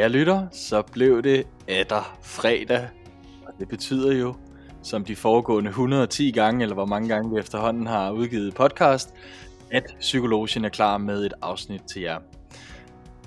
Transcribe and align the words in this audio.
Kære 0.00 0.08
lytter, 0.08 0.46
så 0.52 0.82
blev 0.82 1.22
det 1.22 1.46
etter 1.68 2.18
fredag, 2.22 2.88
og 3.46 3.52
det 3.58 3.68
betyder 3.68 4.14
jo, 4.14 4.34
som 4.82 5.04
de 5.04 5.16
foregående 5.16 5.68
110 5.68 6.30
gange, 6.30 6.62
eller 6.62 6.74
hvor 6.74 6.86
mange 6.86 7.08
gange 7.08 7.34
vi 7.34 7.40
efterhånden 7.40 7.86
har 7.86 8.10
udgivet 8.10 8.54
podcast, 8.54 9.14
at 9.70 9.82
Psykologien 9.98 10.64
er 10.64 10.68
klar 10.68 10.98
med 10.98 11.26
et 11.26 11.32
afsnit 11.42 11.82
til 11.92 12.02
jer. 12.02 12.18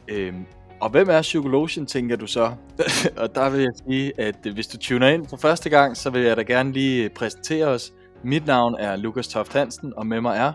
Øhm, 0.08 0.46
og 0.82 0.90
hvem 0.90 1.10
er 1.10 1.22
Psykologien, 1.22 1.86
tænker 1.86 2.16
du 2.16 2.28
så? 2.28 2.52
og 3.22 3.36
der 3.36 3.50
vil 3.50 3.62
jeg 3.62 3.72
sige, 3.88 4.20
at 4.20 4.36
hvis 4.54 4.68
du 4.68 4.78
tuner 4.78 5.08
ind 5.08 5.28
for 5.28 5.38
første 5.38 5.70
gang, 5.70 5.98
så 5.98 6.10
vil 6.10 6.22
jeg 6.22 6.38
da 6.38 6.42
gerne 6.42 6.72
lige 6.72 7.10
præsentere 7.10 7.66
os. 7.66 7.94
Mit 8.24 8.46
navn 8.46 8.76
er 8.80 8.96
Lukas 8.96 9.28
Toft 9.28 9.54
Hansen, 9.54 9.94
og 9.98 10.08
med 10.08 10.22
mig 10.22 10.38
er... 10.38 10.54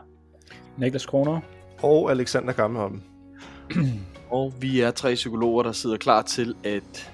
Niklas 0.78 1.06
Kroner. 1.06 1.40
Og 1.82 2.10
Alexander 2.10 2.52
Gammelholm. 2.52 3.02
Og 4.30 4.52
vi 4.60 4.80
er 4.80 4.90
tre 4.90 5.14
psykologer, 5.14 5.62
der 5.62 5.72
sidder 5.72 5.96
klar 5.96 6.22
til 6.22 6.54
at 6.64 7.12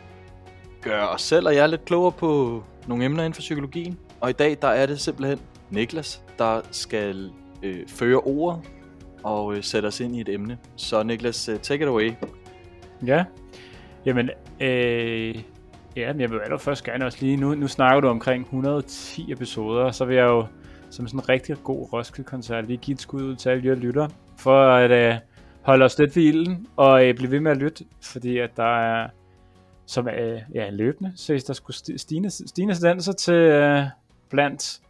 gøre 0.82 1.09
os 1.09 1.23
selv 1.23 1.46
og 1.46 1.54
jer 1.54 1.66
lidt 1.66 1.84
klogere 1.84 2.12
på 2.12 2.62
nogle 2.87 3.04
emner 3.04 3.23
inden 3.23 3.34
for 3.34 3.40
psykologien. 3.40 3.98
Og 4.20 4.30
i 4.30 4.32
dag, 4.32 4.56
der 4.62 4.68
er 4.68 4.87
det 4.87 5.00
simpelthen 5.00 5.40
Niklas, 5.70 6.23
der 6.38 6.60
skal 6.70 7.30
øh, 7.62 7.88
føre 7.88 8.20
ordet 8.20 8.60
og 9.23 9.56
øh, 9.56 9.62
sætte 9.62 9.87
os 9.87 10.00
ind 10.00 10.16
i 10.16 10.20
et 10.20 10.28
emne. 10.28 10.59
Så 10.77 11.02
Niklas, 11.02 11.48
uh, 11.48 11.59
take 11.60 11.82
it 11.82 11.88
away. 11.88 12.12
Ja, 13.06 13.24
jamen, 14.06 14.30
øh, 14.60 15.34
ja, 15.96 16.12
men 16.12 16.20
jeg 16.20 16.30
vil 16.30 16.38
allerførst 16.38 16.85
gerne 16.85 17.07
også 17.07 17.18
lige, 17.20 17.37
nu, 17.37 17.54
nu 17.54 17.68
snakker 17.68 18.01
du 18.01 18.09
omkring 18.09 18.42
110 18.42 19.32
episoder, 19.32 19.90
så 19.90 20.04
vil 20.04 20.16
jeg 20.16 20.24
jo 20.24 20.46
som 20.90 21.07
sådan 21.07 21.20
en 21.20 21.29
rigtig 21.29 21.57
god 21.65 21.92
Roskilde-koncert 21.92 22.66
lige 22.66 22.76
give 22.76 22.95
et 22.95 23.01
skud 23.01 23.23
ud 23.23 23.37
til 23.37 23.48
alle 23.48 23.68
jer 23.68 23.74
lytter, 23.74 24.09
for 24.38 24.66
at 24.66 24.90
øh, 24.90 25.15
holde 25.65 25.84
os 25.84 25.98
lidt 25.98 26.16
ved 26.16 26.23
ilden 26.23 26.66
og 26.76 27.07
øh, 27.07 27.15
blive 27.15 27.30
ved 27.30 27.40
med 27.40 27.51
at 27.51 27.57
lytte, 27.57 27.84
fordi 28.02 28.38
at 28.38 28.57
der 28.57 28.79
er, 28.79 29.09
som 29.87 30.09
er 30.09 30.40
ja, 30.54 30.70
løbende, 30.70 31.12
så 31.16 31.45
der 31.46 31.52
skulle 31.52 31.98
stigende, 31.98 32.30
stigende 32.30 32.74
tendenser 32.74 33.12
til 33.12 33.34
øh, 33.34 33.85
blandt 34.30 34.80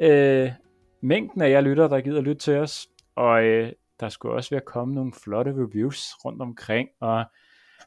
øh, 0.00 0.52
mængden 1.00 1.42
af 1.42 1.50
jer 1.50 1.60
lytter, 1.60 1.88
der 1.88 2.00
gider 2.00 2.20
lytte 2.20 2.40
til 2.40 2.56
os, 2.56 2.88
og 3.14 3.44
øh, 3.44 3.72
der 4.00 4.08
skulle 4.08 4.34
også 4.34 4.50
være 4.50 4.62
kommet 4.66 4.94
nogle 4.94 5.12
flotte 5.12 5.52
reviews 5.52 6.14
rundt 6.24 6.42
omkring, 6.42 6.88
og 7.00 7.24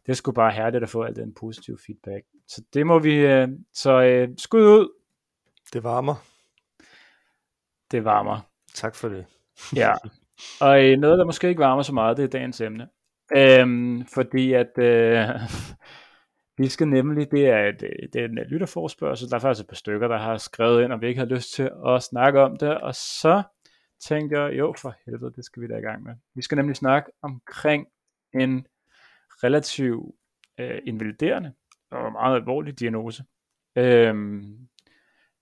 det 0.06 0.18
skulle 0.18 0.36
bare 0.36 0.52
herligt 0.52 0.84
at 0.84 0.90
få 0.90 1.04
al 1.04 1.16
den 1.16 1.34
positive 1.34 1.78
feedback. 1.86 2.26
Så 2.48 2.64
det 2.74 2.88
må 2.88 3.00
vi, 3.00 3.16
øh, 3.16 3.48
så 3.74 4.02
øh, 4.02 4.30
skud 4.38 4.62
ud. 4.62 4.90
Det 5.74 5.84
varmer. 5.84 6.16
Det 7.92 8.06
varmer. 8.06 8.40
Tak 8.74 8.96
for 8.96 9.10
det. 9.10 9.26
Ja, 9.76 9.94
og 10.62 10.86
øh, 10.86 10.98
noget, 10.98 11.20
der 11.20 11.26
måske 11.26 11.50
ikke 11.50 11.60
varmer 11.60 11.84
så 11.84 11.94
meget, 11.94 12.18
det 12.18 12.24
er 12.24 12.28
dagens 12.28 12.62
emne. 12.62 12.88
Øhm, 13.36 14.06
fordi 14.06 14.54
at 14.54 14.78
øh, 14.78 15.30
vi 16.62 16.68
skal 16.68 16.88
nemlig, 16.88 17.32
det 17.32 17.48
er, 17.48 17.68
et, 17.68 17.84
øh, 17.84 18.10
det 18.14 18.22
er 18.22 18.26
en 18.26 18.38
øh, 18.38 18.46
lytterforspørgsel, 18.46 19.30
der 19.30 19.36
er 19.36 19.40
faktisk 19.40 19.64
et 19.64 19.70
par 19.70 19.76
stykker, 19.76 20.08
der 20.08 20.18
har 20.18 20.38
skrevet 20.38 20.84
ind, 20.84 20.94
og 20.94 21.02
vi 21.02 21.08
ikke 21.08 21.20
har 21.20 21.26
lyst 21.26 21.54
til 21.54 21.72
at 21.88 22.04
snakke 22.04 22.42
om 22.42 22.58
det, 22.58 22.82
og 22.82 22.96
så 22.96 23.44
tænkte 24.02 24.40
jeg, 24.40 24.58
jo 24.58 24.74
for 24.78 24.96
helvede, 25.06 25.34
det 25.36 25.46
skal 25.46 25.62
vi 25.62 25.68
da 25.68 25.78
i 25.78 25.82
gang 25.82 26.04
med. 26.04 26.14
Vi 26.36 26.42
skal 26.42 26.56
nemlig 26.56 26.76
snakke 26.76 27.12
omkring 27.22 27.88
en 28.34 28.68
relativ 29.44 30.16
øh, 30.60 30.80
invaliderende 30.86 31.54
og 31.92 32.12
meget 32.12 32.36
alvorlig 32.36 32.80
diagnose, 32.80 33.24
øh, 33.76 34.44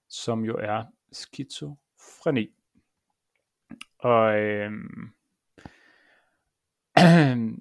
som 0.09 0.43
jo 0.43 0.57
er 0.57 0.83
skizofreni. 1.11 2.58
Og 3.99 4.39
øh, 4.39 4.71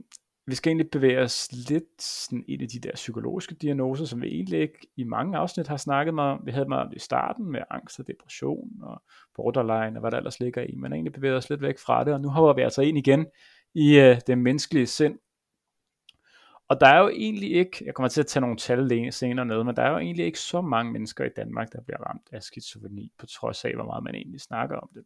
vi 0.48 0.54
skal 0.54 0.70
egentlig 0.70 0.90
bevæge 0.90 1.20
os 1.20 1.52
lidt 1.52 2.02
sådan 2.02 2.44
ind 2.48 2.62
i 2.62 2.66
de 2.66 2.80
der 2.88 2.94
psykologiske 2.94 3.54
diagnoser, 3.54 4.04
som 4.04 4.22
vi 4.22 4.26
egentlig 4.26 4.60
ikke 4.60 4.88
i 4.96 5.04
mange 5.04 5.38
afsnit 5.38 5.68
har 5.68 5.76
snakket 5.76 6.14
meget 6.14 6.32
om. 6.32 6.46
Vi 6.46 6.50
havde 6.50 6.68
meget 6.68 6.84
om 6.84 6.88
det 6.88 6.96
i 6.96 7.04
starten 7.04 7.52
med 7.52 7.60
angst 7.70 8.00
og 8.00 8.06
depression 8.06 8.82
og 8.82 9.02
borderline 9.34 9.96
og 9.96 10.00
hvad 10.00 10.10
der 10.10 10.16
ellers 10.16 10.40
ligger 10.40 10.62
i, 10.62 10.74
men 10.74 10.92
egentlig 10.92 11.12
bevæger 11.12 11.36
os 11.36 11.50
lidt 11.50 11.62
væk 11.62 11.78
fra 11.78 12.04
det, 12.04 12.14
og 12.14 12.20
nu 12.20 12.28
hopper 12.28 12.52
vi 12.52 12.62
altså 12.62 12.82
ind 12.82 12.98
igen 12.98 13.26
i 13.74 13.98
øh, 13.98 14.20
det 14.26 14.38
menneskelige 14.38 14.86
sind. 14.86 15.18
Og 16.68 16.80
der 16.80 16.86
er 16.86 16.98
jo 16.98 17.08
egentlig 17.08 17.52
ikke, 17.52 17.84
jeg 17.84 17.94
kommer 17.94 18.08
til 18.08 18.20
at 18.20 18.26
tage 18.26 18.40
nogle 18.40 18.56
tal 18.56 19.12
senere 19.12 19.46
ned, 19.46 19.64
men 19.64 19.76
der 19.76 19.82
er 19.82 19.90
jo 19.90 19.98
egentlig 19.98 20.26
ikke 20.26 20.40
så 20.40 20.60
mange 20.60 20.92
mennesker 20.92 21.24
i 21.24 21.30
Danmark, 21.36 21.72
der 21.72 21.80
bliver 21.82 21.98
ramt 21.98 22.28
af 22.32 22.42
skizofreni, 22.42 23.12
på 23.18 23.26
trods 23.26 23.64
af, 23.64 23.74
hvor 23.74 23.84
meget 23.84 24.04
man 24.04 24.14
egentlig 24.14 24.40
snakker 24.40 24.76
om 24.76 24.88
det. 24.94 25.04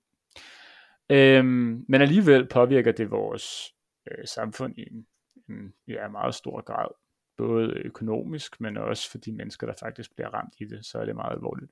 Øhm, 1.11 1.85
men 1.89 2.03
alligevel 2.03 2.47
påvirker 2.47 2.93
det 2.93 3.11
vores 3.11 3.75
øh, 4.11 4.27
samfund 4.27 4.79
i 4.79 4.89
en, 4.91 5.07
en 5.49 5.75
ja, 5.89 6.09
meget 6.09 6.35
stor 6.35 6.61
grad. 6.61 6.89
Både 7.37 7.69
økonomisk, 7.69 8.61
men 8.61 8.77
også 8.77 9.11
for 9.11 9.19
de 9.19 9.33
mennesker, 9.33 9.67
der 9.67 9.75
faktisk 9.81 10.15
bliver 10.15 10.29
ramt 10.29 10.55
i 10.59 10.65
det, 10.65 10.87
så 10.87 10.99
er 10.99 11.05
det 11.05 11.17
meget 11.17 11.33
alvorligt. 11.33 11.71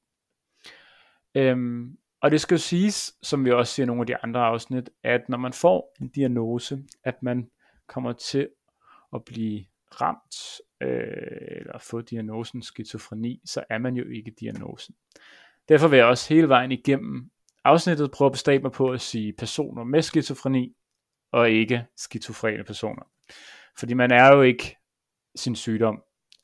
Øhm, 1.35 1.99
og 2.21 2.31
det 2.31 2.41
skal 2.41 2.55
jo 2.55 2.59
siges, 2.59 3.15
som 3.23 3.45
vi 3.45 3.51
også 3.51 3.75
siger 3.75 3.85
i 3.85 3.87
nogle 3.87 4.03
af 4.03 4.07
de 4.07 4.17
andre 4.17 4.41
afsnit, 4.41 4.91
at 5.03 5.29
når 5.29 5.39
man 5.39 5.53
får 5.53 5.97
en 6.01 6.09
diagnose, 6.09 6.85
at 7.05 7.23
man 7.23 7.51
kommer 7.87 8.13
til 8.13 8.49
at 9.13 9.25
blive 9.25 9.65
ramt, 10.01 10.61
øh, 10.81 11.59
eller 11.61 11.79
få 11.79 12.01
diagnosen 12.01 12.63
skizofreni, 12.63 13.41
så 13.45 13.65
er 13.71 13.79
man 13.79 13.97
jo 13.97 14.05
ikke 14.05 14.35
diagnosen. 14.41 14.95
Derfor 15.69 15.89
vil 15.89 15.97
jeg 15.97 16.07
også 16.07 16.35
hele 16.35 16.49
vejen 16.49 16.73
igennem 16.73 17.31
afsnittet 17.65 18.11
prøver 18.11 18.29
at 18.29 18.33
bestræbe 18.33 18.63
mig 18.63 18.73
på 18.73 18.91
at 18.91 19.01
sige 19.01 19.33
personer 19.33 19.85
med 19.85 20.03
skizofreni, 20.03 20.73
og 21.33 21.51
ikke 21.51 21.87
skizofrene 21.97 22.65
personer. 22.65 23.03
Fordi 23.79 23.95
man 23.95 24.11
er 24.11 24.35
jo 24.35 24.43
ikke 24.43 24.77
sin 25.37 25.57
sygdom. 25.57 26.03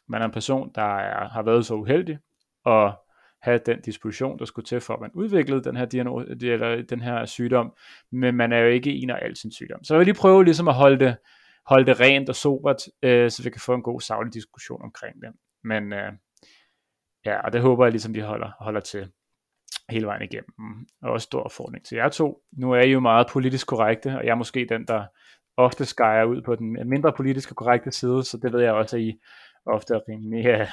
Man 0.08 0.22
er 0.22 0.26
en 0.26 0.32
person, 0.32 0.70
der 0.74 0.98
er, 0.98 1.28
har 1.28 1.42
været 1.42 1.66
så 1.66 1.74
uheldig 1.74 2.18
at 2.66 2.94
have 3.42 3.60
den 3.66 3.80
disposition, 3.80 4.38
der 4.38 4.44
skulle 4.44 4.66
til 4.66 4.80
for, 4.80 4.94
at 4.94 5.00
man 5.00 5.10
udviklede 5.14 5.64
den 5.64 5.76
her, 5.76 5.84
diagnose, 5.84 6.26
eller 6.42 6.82
den 6.82 7.00
her 7.00 7.24
sygdom, 7.24 7.76
men 8.12 8.34
man 8.34 8.52
er 8.52 8.58
jo 8.58 8.68
ikke 8.68 8.90
en 8.90 9.10
af 9.10 9.18
al 9.22 9.36
sin 9.36 9.52
sygdom. 9.52 9.84
Så 9.84 9.94
jeg 9.94 9.98
vil 9.98 10.06
lige 10.06 10.20
prøve 10.20 10.44
ligesom 10.44 10.68
at 10.68 10.74
holde 10.74 10.98
det, 11.04 11.16
holde 11.66 11.86
det 11.86 12.00
rent 12.00 12.28
og 12.28 12.36
sobert, 12.36 12.82
øh, 13.02 13.30
så 13.30 13.42
vi 13.42 13.50
kan 13.50 13.60
få 13.60 13.74
en 13.74 13.82
god 13.82 14.00
savlig 14.00 14.34
diskussion 14.34 14.82
omkring 14.82 15.22
det. 15.22 15.30
Men 15.64 15.92
øh, 15.92 16.12
ja, 17.24 17.40
og 17.40 17.52
det 17.52 17.60
håber 17.60 17.84
jeg 17.84 17.92
ligesom, 17.92 18.14
vi 18.14 18.20
holder, 18.20 18.50
holder 18.60 18.80
til 18.80 19.12
hele 19.88 20.06
vejen 20.06 20.22
igennem. 20.22 20.86
Og 21.02 21.10
også 21.10 21.24
stor 21.24 21.48
forordning 21.48 21.86
til 21.86 21.96
jer 21.96 22.08
to. 22.08 22.38
Nu 22.52 22.72
er 22.72 22.80
I 22.80 22.90
jo 22.90 23.00
meget 23.00 23.26
politisk 23.32 23.66
korrekte, 23.66 24.08
og 24.08 24.24
jeg 24.24 24.30
er 24.30 24.34
måske 24.34 24.66
den, 24.68 24.86
der 24.86 25.04
ofte 25.56 25.84
skærer 25.84 26.24
ud 26.24 26.42
på 26.42 26.54
den 26.54 26.88
mindre 26.88 27.12
politisk 27.12 27.54
korrekte 27.54 27.90
side, 27.90 28.24
så 28.24 28.38
det 28.42 28.52
ved 28.52 28.60
jeg 28.60 28.72
også, 28.72 28.96
at 28.96 29.02
I 29.02 29.20
ofte 29.66 29.94
er 29.94 30.00
rimelig, 30.08 30.44
ja, 30.44 30.58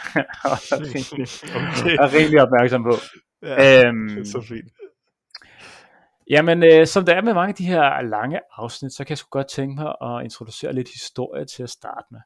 er 0.74 0.80
rimelig, 0.82 1.28
okay. 1.56 1.96
er 2.04 2.14
rimelig 2.18 2.42
opmærksom 2.42 2.84
på. 2.84 2.94
Ja, 3.42 3.88
øhm, 3.88 4.10
det 4.10 4.20
er 4.20 4.26
så 4.26 4.42
fint. 4.42 4.72
Jamen, 6.30 6.64
øh, 6.64 6.88
som 6.88 7.06
det 7.06 7.16
er 7.16 7.22
med 7.22 7.34
mange 7.34 7.50
af 7.50 7.56
de 7.56 7.66
her 7.66 8.02
lange 8.02 8.40
afsnit, 8.58 8.94
så 8.94 9.04
kan 9.04 9.10
jeg 9.10 9.18
sgu 9.18 9.30
godt 9.30 9.48
tænke 9.48 9.76
mig 9.76 9.96
at 10.02 10.24
introducere 10.24 10.74
lidt 10.74 10.90
historie 10.90 11.46
til 11.46 11.64
at 11.64 11.70
starte 11.70 12.08
med. 12.12 12.20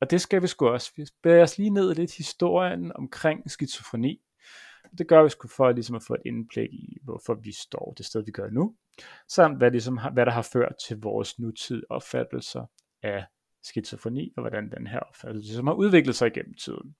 Og 0.00 0.10
det 0.10 0.20
skal 0.20 0.42
vi 0.42 0.46
sgu 0.46 0.68
også. 0.68 0.92
Vi 0.96 1.04
bevæger 1.22 1.42
os 1.42 1.58
lige 1.58 1.70
ned 1.70 1.90
i 1.90 1.94
lidt 1.94 2.16
historien 2.16 2.92
omkring 2.94 3.50
skizofreni, 3.50 4.20
det 4.98 5.08
gør 5.08 5.22
vi 5.22 5.28
sgu 5.28 5.48
for 5.48 5.72
ligesom 5.72 5.96
at 5.96 6.02
få 6.06 6.14
et 6.14 6.22
indblik 6.26 6.72
i, 6.72 6.98
hvorfor 7.04 7.34
vi 7.34 7.52
står 7.52 7.94
det 7.98 8.06
sted, 8.06 8.24
vi 8.24 8.30
gør 8.30 8.50
nu, 8.50 8.74
samt 9.28 9.58
hvad, 9.58 9.70
ligesom, 9.70 10.00
hvad 10.12 10.26
der 10.26 10.32
har 10.32 10.48
ført 10.52 10.74
til 10.88 11.00
vores 11.00 11.38
nutid 11.38 11.82
opfattelser 11.90 12.66
af 13.02 13.24
skizofreni, 13.62 14.32
og 14.36 14.42
hvordan 14.42 14.70
den 14.70 14.86
her 14.86 14.98
opfattelse 14.98 15.48
ligesom 15.48 15.66
har 15.66 15.74
udviklet 15.74 16.14
sig 16.14 16.32
gennem 16.32 16.54
tiden. 16.54 16.94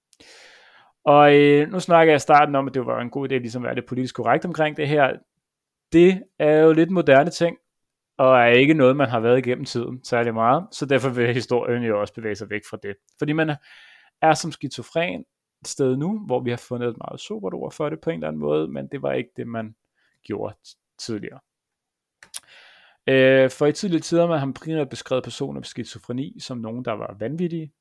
Og 1.05 1.35
øh, 1.35 1.69
nu 1.69 1.81
snakker 1.81 2.13
jeg 2.13 2.17
i 2.17 2.21
starten 2.21 2.55
om, 2.55 2.67
at 2.67 2.75
det 2.75 2.87
var 2.87 3.01
en 3.01 3.11
god 3.11 3.29
idé 3.29 3.35
ligesom 3.35 3.63
at 3.63 3.67
være 3.67 3.75
det 3.75 3.87
politisk 3.89 4.15
korrekt 4.15 4.45
omkring 4.45 4.77
det 4.77 4.89
her. 4.89 5.13
Det 5.93 6.23
er 6.39 6.59
jo 6.59 6.73
lidt 6.73 6.91
moderne 6.91 7.31
ting, 7.31 7.57
og 8.19 8.39
er 8.39 8.47
ikke 8.47 8.75
noget, 8.75 8.97
man 8.97 9.09
har 9.09 9.21
været 9.21 9.39
igennem 9.39 9.65
tiden 9.65 10.05
særlig 10.05 10.35
meget, 10.35 10.67
så 10.73 10.87
derfor 10.87 11.09
vil 11.09 11.35
historien 11.35 11.83
jo 11.83 12.01
også 12.01 12.15
bevæge 12.15 12.35
sig 12.35 12.51
væk 12.51 12.61
fra 12.71 12.79
det. 12.83 12.97
Fordi 13.19 13.33
man 13.33 13.57
er 14.23 14.35
som 14.35 14.53
skizofren 14.53 15.25
sted 15.65 15.97
nu, 15.97 16.19
hvor 16.19 16.41
vi 16.41 16.51
har 16.51 16.57
fundet 16.57 16.89
et 16.89 16.99
meget 16.99 17.21
sobert 17.21 17.55
ord 17.55 17.73
for 17.73 17.89
det 17.89 18.01
på 18.01 18.11
en 18.11 18.15
eller 18.15 18.29
anden 18.29 18.41
måde, 18.41 18.69
men 18.69 18.87
det 18.87 19.03
var 19.03 19.13
ikke 19.13 19.31
det, 19.37 19.47
man 19.47 19.75
gjorde 20.23 20.55
tidligere. 20.99 21.41
Øh, 23.07 23.51
for 23.51 23.67
i 23.67 23.73
tidligere 23.73 24.03
tider 24.03 24.27
man 24.27 24.39
har 24.39 24.47
man 24.47 24.55
primært 24.55 24.89
beskrevet 24.89 25.25
personer 25.25 25.61
med 25.61 25.65
skizofreni 25.65 26.41
som 26.41 26.59
nogen, 26.59 26.85
der 26.85 26.93
var 26.93 27.17
vanvittige, 27.19 27.73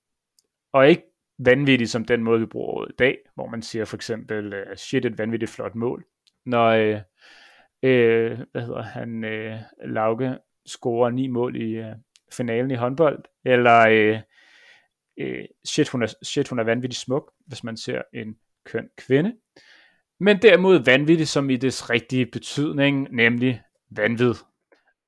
og 0.72 0.90
ikke 0.90 1.04
vanvittige 1.38 1.88
som 1.88 2.06
den 2.06 2.24
måde, 2.24 2.40
vi 2.40 2.46
bruger 2.46 2.86
i 2.86 2.94
dag, 3.00 3.18
hvor 3.36 3.48
man 3.48 3.62
siger 3.62 3.86
for 3.86 3.96
eksempel, 3.96 4.54
øh, 4.54 4.78
shit, 4.78 5.06
et 5.06 5.18
vanvittigt 5.18 5.52
flot 5.52 5.76
mål. 5.76 6.06
Når, 6.46 6.68
øh, 6.68 7.00
øh, 7.84 8.40
hvad 8.52 8.62
hedder 8.62 8.82
han, 8.82 9.24
øh, 9.24 9.60
Lauke 9.86 10.38
scorer 10.66 11.10
ni 11.10 11.28
mål 11.28 11.56
i 11.56 11.76
øh, 11.76 11.96
finalen 12.34 12.72
i 12.72 12.76
håndbold, 12.76 13.24
eller 13.46 13.88
øh, 13.90 14.20
øh, 15.18 15.46
shit, 15.66 15.90
hun 15.90 16.04
er, 16.04 16.14
shit, 16.24 16.48
hun 16.48 16.60
er 16.60 16.64
vanvittigt 16.64 17.02
smuk, 17.02 17.32
hvis 17.46 17.64
man 17.64 17.78
ser 17.78 18.02
en 18.14 18.38
køn 18.66 18.90
kvinde. 18.98 19.36
Men 20.20 20.42
derimod 20.42 20.86
vanvittig 20.86 21.28
som 21.28 21.50
i 21.50 21.56
dets 21.56 21.90
rigtige 21.90 22.26
betydning, 22.26 23.08
nemlig 23.12 23.62
vanvid. 23.90 24.34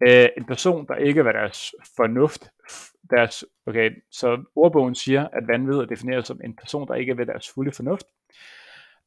Øh, 0.07 0.29
en 0.37 0.45
person, 0.45 0.87
der 0.87 0.95
ikke 0.95 1.21
hvad 1.21 1.33
deres 1.33 1.75
fornuft 1.95 2.51
deres, 3.09 3.45
okay, 3.65 3.91
så 4.11 4.43
ordbogen 4.55 4.95
siger, 4.95 5.27
at 5.27 5.47
vanvid 5.47 5.73
er 5.73 5.85
defineret 5.85 6.27
som 6.27 6.41
en 6.43 6.55
person, 6.55 6.87
der 6.87 6.95
ikke 6.95 7.11
er 7.11 7.15
ved 7.15 7.25
deres 7.25 7.49
fulde 7.49 7.71
fornuft. 7.71 8.05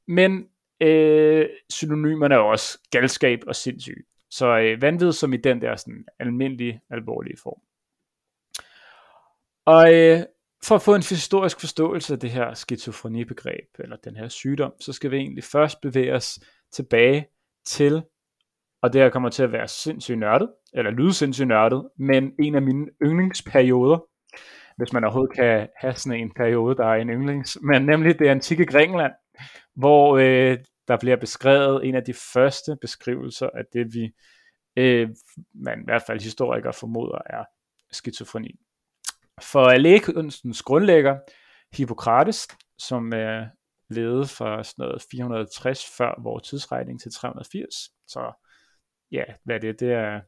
Men 0.08 0.48
øh, 0.80 1.48
synonymerne 1.70 2.34
er 2.34 2.38
også 2.38 2.78
galskab 2.90 3.40
og 3.46 3.56
sindssyg. 3.56 4.06
Så 4.30 4.58
øh, 4.58 4.82
vanvid 4.82 5.12
som 5.12 5.32
i 5.32 5.36
den 5.36 5.62
der 5.62 5.76
sådan 5.76 6.06
almindelige, 6.18 6.80
alvorlige 6.90 7.36
form. 7.42 7.60
Og 9.64 9.94
øh, 9.94 10.22
for 10.64 10.74
at 10.74 10.82
få 10.82 10.94
en 10.94 11.02
historisk 11.02 11.60
forståelse 11.60 12.14
af 12.14 12.20
det 12.20 12.30
her 12.30 12.54
skizofrenibegreb, 12.54 13.68
eller 13.78 13.96
den 13.96 14.16
her 14.16 14.28
sygdom, 14.28 14.72
så 14.80 14.92
skal 14.92 15.10
vi 15.10 15.16
egentlig 15.16 15.44
først 15.44 15.80
bevæge 15.80 16.14
os 16.14 16.40
tilbage 16.72 17.26
til, 17.66 18.02
og 18.82 18.92
det 18.92 19.00
her 19.00 19.10
kommer 19.10 19.28
til 19.28 19.42
at 19.42 19.52
være 19.52 19.68
sindssygt 19.68 20.18
nørdet, 20.18 20.52
eller 20.72 20.90
lyde 20.90 21.14
sindssygt 21.14 21.48
nørdet, 21.48 21.88
men 21.98 22.32
en 22.38 22.54
af 22.54 22.62
mine 22.62 22.86
yndlingsperioder, 23.02 23.98
hvis 24.76 24.92
man 24.92 25.04
overhovedet 25.04 25.36
kan 25.36 25.68
have 25.80 25.94
sådan 25.94 26.20
en 26.20 26.32
periode, 26.36 26.76
der 26.76 26.86
er 26.86 26.94
en 26.94 27.10
yndlings, 27.10 27.58
men 27.62 27.86
nemlig 27.86 28.18
det 28.18 28.28
antikke 28.28 28.66
Grækenland, 28.66 29.12
hvor 29.74 30.16
øh, 30.16 30.58
der 30.88 30.96
bliver 31.00 31.16
beskrevet 31.16 31.88
en 31.88 31.94
af 31.94 32.04
de 32.04 32.14
første 32.34 32.76
beskrivelser 32.80 33.48
af 33.54 33.62
det, 33.72 33.94
vi 33.94 34.12
øh, 34.76 35.08
man 35.54 35.80
i 35.80 35.84
hvert 35.84 36.02
fald 36.06 36.20
historikere 36.20 36.72
formoder 36.72 37.18
er 37.26 37.44
skizofreni. 37.92 38.60
For 39.40 39.76
lægekunstens 39.76 40.62
grundlægger, 40.62 41.18
Hippokrates, 41.76 42.48
som 42.78 43.12
er 43.12 43.46
levet 43.90 44.30
fra 44.30 44.64
sådan 44.64 44.82
noget 44.82 45.02
460 45.10 45.96
før 45.96 46.22
vores 46.22 46.48
tidsregning 46.48 47.00
til 47.00 47.12
380, 47.12 47.74
så 48.06 48.32
ja, 49.12 49.24
hvad 49.44 49.56
er 49.56 49.60
det? 49.60 49.80
Det 49.80 49.92
er 49.92 50.20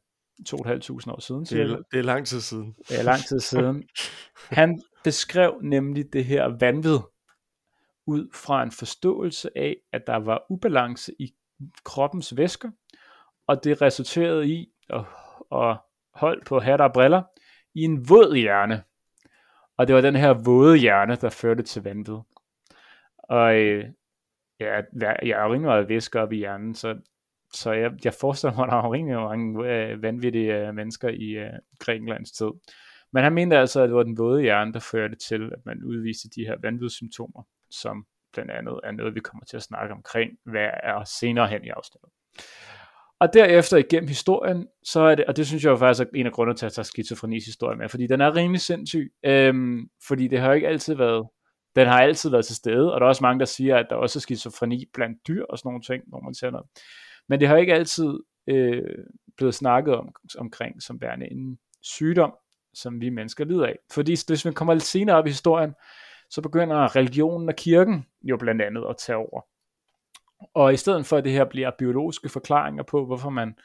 2.500 0.49 1.13
år 1.13 1.21
siden. 1.21 1.45
Det 1.45 1.61
er, 1.61 1.83
det 1.93 1.99
er 1.99 2.03
lang 2.03 2.27
tid 2.27 2.41
siden. 2.41 2.75
Det 2.89 2.99
er 2.99 3.03
lang 3.03 3.21
tid 3.21 3.41
siden. 3.41 3.89
Han 4.59 4.83
beskrev 5.05 5.61
nemlig 5.63 6.13
det 6.13 6.25
her 6.25 6.57
vanvid 6.61 6.99
ud 8.07 8.29
fra 8.35 8.63
en 8.63 8.73
forståelse 8.73 9.51
af, 9.59 9.77
at 9.93 10.07
der 10.07 10.17
var 10.17 10.47
ubalance 10.51 11.13
i 11.19 11.35
kroppens 11.85 12.37
væsker, 12.37 12.71
og 13.47 13.65
det 13.65 13.83
resulterede 13.83 14.49
i 14.49 14.73
at, 14.91 15.05
at 15.53 15.77
holde 16.15 16.45
på 16.47 16.61
hat 16.61 16.81
og 16.81 16.93
briller 16.93 17.23
i 17.75 17.81
en 17.81 18.09
våd 18.09 18.37
hjerne. 18.37 18.83
Og 19.77 19.87
det 19.87 19.95
var 19.95 20.01
den 20.01 20.17
her 20.17 20.33
våde 20.45 20.77
hjerne, 20.77 21.17
der 21.17 21.31
førte 21.31 21.63
til 21.63 21.83
vandet. 21.83 22.23
Og 23.19 23.57
øh, 23.57 23.85
ja, 24.61 24.81
jeg 25.01 25.31
er 25.31 25.45
rimelig 25.45 25.61
meget 25.61 25.89
væske 25.89 26.21
op 26.21 26.33
i 26.33 26.37
hjernen, 26.37 26.75
så, 26.75 26.99
så 27.53 27.73
jeg, 27.73 27.93
jeg 28.05 28.15
forestiller 28.21 28.55
mig, 28.57 28.65
at 28.65 28.71
der 28.71 28.77
var 28.77 28.93
rimelig 28.93 29.17
mange 29.17 29.73
øh, 29.73 30.03
vanvittige 30.03 30.55
øh, 30.55 30.75
mennesker 30.75 31.09
i 31.09 31.31
øh, 31.31 31.53
Grækenlands 31.79 32.33
tid. 32.33 32.51
Men 33.13 33.23
han 33.23 33.33
mente 33.33 33.57
altså, 33.57 33.83
at 33.83 33.89
det 33.89 33.97
var 33.97 34.03
den 34.03 34.19
våde 34.19 34.43
hjerne, 34.43 34.73
der 34.73 34.81
førte 34.81 35.17
til, 35.17 35.53
at 35.53 35.67
man 35.67 35.85
udviste 35.85 36.29
de 36.29 36.47
her 36.47 36.57
vanvidssymptomer, 36.63 37.43
som 37.71 38.07
blandt 38.33 38.51
andet 38.51 38.81
er 38.85 38.91
noget, 38.91 39.15
vi 39.15 39.21
kommer 39.21 39.45
til 39.45 39.57
at 39.57 39.63
snakke 39.63 39.95
omkring, 39.95 40.31
hvad 40.45 40.69
er 40.83 41.05
senere 41.05 41.49
hen 41.49 41.65
i 41.65 41.69
afsnittet. 41.69 42.11
Og 43.25 43.35
derefter 43.35 43.77
igennem 43.77 44.09
historien, 44.09 44.69
så 44.83 45.01
er 45.01 45.15
det, 45.15 45.25
og 45.25 45.37
det 45.37 45.47
synes 45.47 45.65
jeg 45.65 45.71
jo 45.71 45.77
faktisk 45.77 46.03
er 46.03 46.11
en 46.15 46.27
af 46.27 46.33
grundene 46.33 46.57
til 46.57 46.67
at 46.67 46.73
tage 46.73 46.85
skizofrenis 46.85 47.45
historie 47.45 47.77
med, 47.79 47.89
fordi 47.89 48.07
den 48.07 48.21
er 48.21 48.37
rimelig 48.37 48.61
sindssyg, 48.61 49.13
øhm, 49.25 49.89
fordi 50.07 50.29
det 50.29 50.39
har 50.41 50.47
jo 50.47 50.53
ikke 50.53 50.69
altid 50.69 50.95
været, 50.95 51.29
den 51.77 51.87
har 51.87 52.01
altid 52.01 52.31
været 52.31 52.45
til 52.45 52.57
stede, 52.57 52.95
og 52.95 53.01
der 53.01 53.07
er 53.07 53.09
også 53.09 53.23
mange, 53.23 53.41
der 53.41 53.45
siger, 53.45 53.77
at 53.77 53.87
der 53.91 53.97
også 53.97 54.19
er 54.19 54.21
skizofreni 54.21 54.85
blandt 54.95 55.19
dyr 55.29 55.45
og 55.45 55.59
sådan 55.59 55.69
nogle 55.69 55.83
ting, 55.83 56.03
hvor 56.07 56.21
man 56.21 56.35
ser 56.35 56.51
noget. 56.51 56.67
Men 57.29 57.41
det 57.41 57.49
har 57.49 57.57
ikke 57.57 57.75
altid 57.75 58.15
øh, 58.47 58.83
blevet 59.37 59.55
snakket 59.55 59.95
om, 59.95 60.15
omkring 60.39 60.83
som 60.83 61.01
værende 61.01 61.33
en 61.33 61.59
sygdom, 61.83 62.33
som 62.75 63.01
vi 63.01 63.11
mennesker 63.11 63.45
lider 63.45 63.67
af. 63.67 63.77
Fordi 63.93 64.17
hvis 64.27 64.45
man 64.45 64.55
kommer 64.55 64.75
lidt 64.75 64.85
senere 64.85 65.17
op 65.17 65.27
i 65.27 65.31
historien, 65.31 65.75
så 66.31 66.41
begynder 66.43 66.97
religionen 66.97 67.49
og 67.49 67.57
kirken 67.57 68.07
jo 68.23 68.37
blandt 68.37 68.63
andet 68.63 68.85
at 68.91 68.97
tage 68.97 69.17
over. 69.17 69.54
Og 70.55 70.73
i 70.73 70.77
stedet 70.77 71.07
for 71.07 71.17
at 71.17 71.25
det 71.25 71.33
her 71.33 71.45
bliver 71.45 71.71
biologiske 71.79 72.29
forklaringer 72.29 72.83
på, 72.83 73.07
hvorfor 73.07 73.31
man 73.31 73.59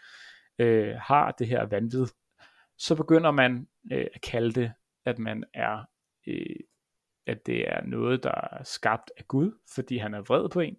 øh, 0.59 0.95
har 0.95 1.31
det 1.31 1.47
her 1.47 1.65
vanvid, 1.65 2.05
så 2.77 2.95
begynder 2.95 3.31
man 3.31 3.67
øh, 3.91 4.07
at 4.13 4.21
kalde 4.21 4.51
det, 4.61 4.73
at 5.05 5.19
man 5.19 5.43
er, 5.53 5.83
øh, 6.27 6.55
at 7.27 7.45
det 7.45 7.69
er 7.69 7.81
noget, 7.85 8.23
der 8.23 8.31
er 8.51 8.63
skabt 8.63 9.11
af 9.17 9.27
Gud, 9.27 9.51
fordi 9.75 9.97
han 9.97 10.13
er 10.13 10.21
vred 10.21 10.49
på 10.49 10.59
en. 10.59 10.77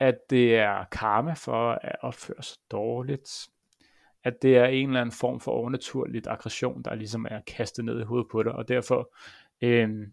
At 0.00 0.18
det 0.30 0.56
er 0.56 0.84
karma 0.84 1.32
for 1.32 1.72
at 1.72 1.96
opføre 2.00 2.42
sig 2.42 2.58
dårligt. 2.70 3.48
At 4.24 4.42
det 4.42 4.56
er 4.56 4.64
en 4.64 4.88
eller 4.88 5.00
anden 5.00 5.12
form 5.12 5.40
for 5.40 5.52
overnaturligt 5.52 6.26
aggression, 6.26 6.82
der 6.82 6.94
ligesom 6.94 7.26
er 7.30 7.40
kastet 7.46 7.84
ned 7.84 8.00
i 8.00 8.04
hovedet 8.04 8.28
på 8.30 8.42
dig, 8.42 8.52
og 8.52 8.68
derfor, 8.68 9.14
øh, 9.62 10.08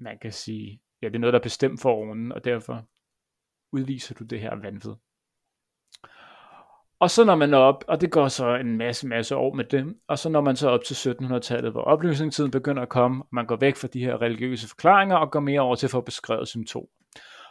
man 0.00 0.18
kan 0.18 0.32
sige, 0.32 0.80
ja, 1.02 1.08
det 1.08 1.14
er 1.14 1.18
noget, 1.18 1.32
der 1.32 1.38
er 1.38 1.42
bestemt 1.42 1.80
for 1.80 1.90
oven, 1.90 2.32
og 2.32 2.44
derfor 2.44 2.86
udviser 3.72 4.14
du 4.14 4.24
det 4.24 4.40
her 4.40 4.54
vanvid. 4.62 4.94
Og 7.00 7.10
så 7.10 7.24
når 7.24 7.34
man 7.34 7.54
er 7.54 7.58
op, 7.58 7.84
og 7.88 8.00
det 8.00 8.10
går 8.10 8.28
så 8.28 8.54
en 8.54 8.76
masse, 8.76 9.06
masse 9.06 9.36
år 9.36 9.54
med 9.54 9.64
det, 9.64 9.94
og 10.08 10.18
så 10.18 10.28
når 10.28 10.40
man 10.40 10.56
så 10.56 10.68
op 10.68 10.84
til 10.84 10.94
1700-tallet, 10.94 11.72
hvor 11.72 11.82
oplysningstiden 11.82 12.50
begynder 12.50 12.82
at 12.82 12.88
komme, 12.88 13.22
og 13.22 13.28
man 13.32 13.46
går 13.46 13.56
væk 13.56 13.76
fra 13.76 13.88
de 13.88 14.00
her 14.00 14.22
religiøse 14.22 14.68
forklaringer, 14.68 15.16
og 15.16 15.30
går 15.30 15.40
mere 15.40 15.60
over 15.60 15.74
til 15.74 15.86
at 15.86 15.90
få 15.90 16.00
beskrevet 16.00 16.48
symptomer. 16.48 16.88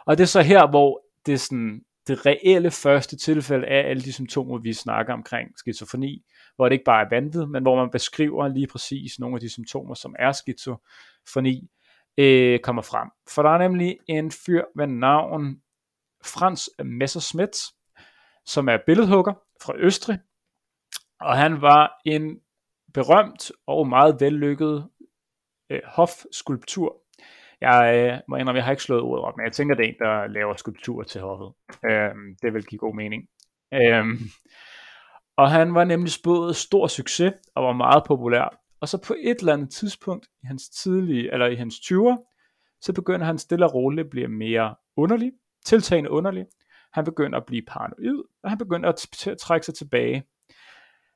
Og 0.06 0.18
det 0.18 0.22
er 0.22 0.28
så 0.28 0.42
her, 0.42 0.70
hvor 0.70 1.02
det 1.26 1.34
er 1.34 1.38
sådan, 1.38 1.80
det 2.06 2.26
reelle 2.26 2.70
første 2.70 3.16
tilfælde 3.16 3.66
af 3.66 3.90
alle 3.90 4.02
de 4.02 4.12
symptomer, 4.12 4.58
vi 4.58 4.72
snakker 4.72 5.12
omkring 5.12 5.58
skizofreni, 5.58 6.24
hvor 6.56 6.68
det 6.68 6.72
ikke 6.72 6.84
bare 6.84 7.04
er 7.04 7.08
vanvid, 7.10 7.46
men 7.46 7.62
hvor 7.62 7.76
man 7.76 7.90
beskriver 7.90 8.48
lige 8.48 8.66
præcis 8.66 9.18
nogle 9.18 9.36
af 9.36 9.40
de 9.40 9.48
symptomer, 9.48 9.94
som 9.94 10.14
er 10.18 10.32
skizofreni, 10.32 11.68
øh, 12.18 12.60
kommer 12.60 12.82
frem. 12.82 13.08
For 13.34 13.42
der 13.42 13.50
er 13.50 13.58
nemlig 13.58 13.98
en 14.08 14.30
fyr 14.30 14.62
ved 14.76 14.86
navn 14.86 15.60
Frans 16.26 16.70
Messerschmidt, 16.84 17.56
som 18.44 18.68
er 18.68 18.78
billedhugger 18.86 19.34
fra 19.62 19.72
Østrig, 19.76 20.18
og 21.20 21.36
han 21.36 21.62
var 21.62 22.00
en 22.04 22.40
berømt 22.94 23.52
og 23.66 23.88
meget 23.88 24.16
vellykket 24.20 24.88
øh, 25.70 25.80
hofskulptur. 25.84 27.02
Jeg 27.60 27.94
øh, 27.96 28.20
må 28.28 28.36
indrømme, 28.36 28.56
jeg 28.56 28.64
har 28.64 28.70
ikke 28.70 28.82
slået 28.82 29.02
ordet 29.02 29.24
op, 29.24 29.36
men 29.36 29.44
jeg 29.44 29.52
tænker, 29.52 29.74
det 29.74 29.84
er 29.84 29.88
en, 29.88 29.98
der 29.98 30.26
laver 30.26 30.56
skulpturer 30.56 31.04
til 31.04 31.20
hoffet. 31.20 31.52
Øh, 31.90 32.14
det 32.42 32.54
vil 32.54 32.66
give 32.66 32.78
god 32.78 32.94
mening. 32.94 33.22
Øh, 33.74 34.04
og 35.36 35.50
han 35.50 35.74
var 35.74 35.84
nemlig 35.84 36.12
spået 36.12 36.56
stor 36.56 36.86
succes 36.86 37.32
og 37.54 37.64
var 37.64 37.72
meget 37.72 38.04
populær. 38.06 38.60
Og 38.80 38.88
så 38.88 39.02
på 39.06 39.14
et 39.20 39.38
eller 39.38 39.52
andet 39.52 39.70
tidspunkt 39.70 40.26
i 40.42 40.46
hans 40.46 40.68
tidlige, 40.68 41.32
eller 41.32 41.46
i 41.46 41.54
hans 41.54 41.74
20'er, 41.74 42.32
så 42.80 42.92
begynder 42.92 43.26
han 43.26 43.38
stille 43.38 43.66
og 43.66 43.74
roligt 43.74 44.04
at 44.04 44.10
blive 44.10 44.28
mere 44.28 44.74
underlig, 44.96 45.32
tiltagende 45.66 46.10
underlig. 46.10 46.46
Han 46.92 47.04
begynder 47.04 47.38
at 47.38 47.46
blive 47.46 47.62
paranoid, 47.68 48.22
og 48.42 48.50
han 48.50 48.58
begynder 48.58 48.88
at, 48.88 49.26
at 49.26 49.38
trække 49.38 49.66
sig 49.66 49.74
tilbage. 49.74 50.24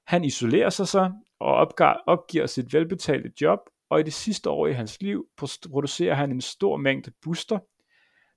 Han 0.07 0.25
isolerer 0.25 0.71
sig 0.71 0.89
så 0.89 1.13
og 1.41 1.55
opgiver, 1.55 1.95
opgiver 2.07 2.47
sit 2.47 2.73
velbetalte 2.73 3.33
job, 3.41 3.59
og 3.91 4.01
i 4.01 4.03
det 4.03 4.13
sidste 4.13 4.51
år 4.51 4.67
i 4.67 4.73
hans 4.73 5.01
liv 5.01 5.27
producerer 5.71 6.15
han 6.15 6.31
en 6.31 6.41
stor 6.41 6.77
mængde 6.77 7.13
buster. 7.23 7.59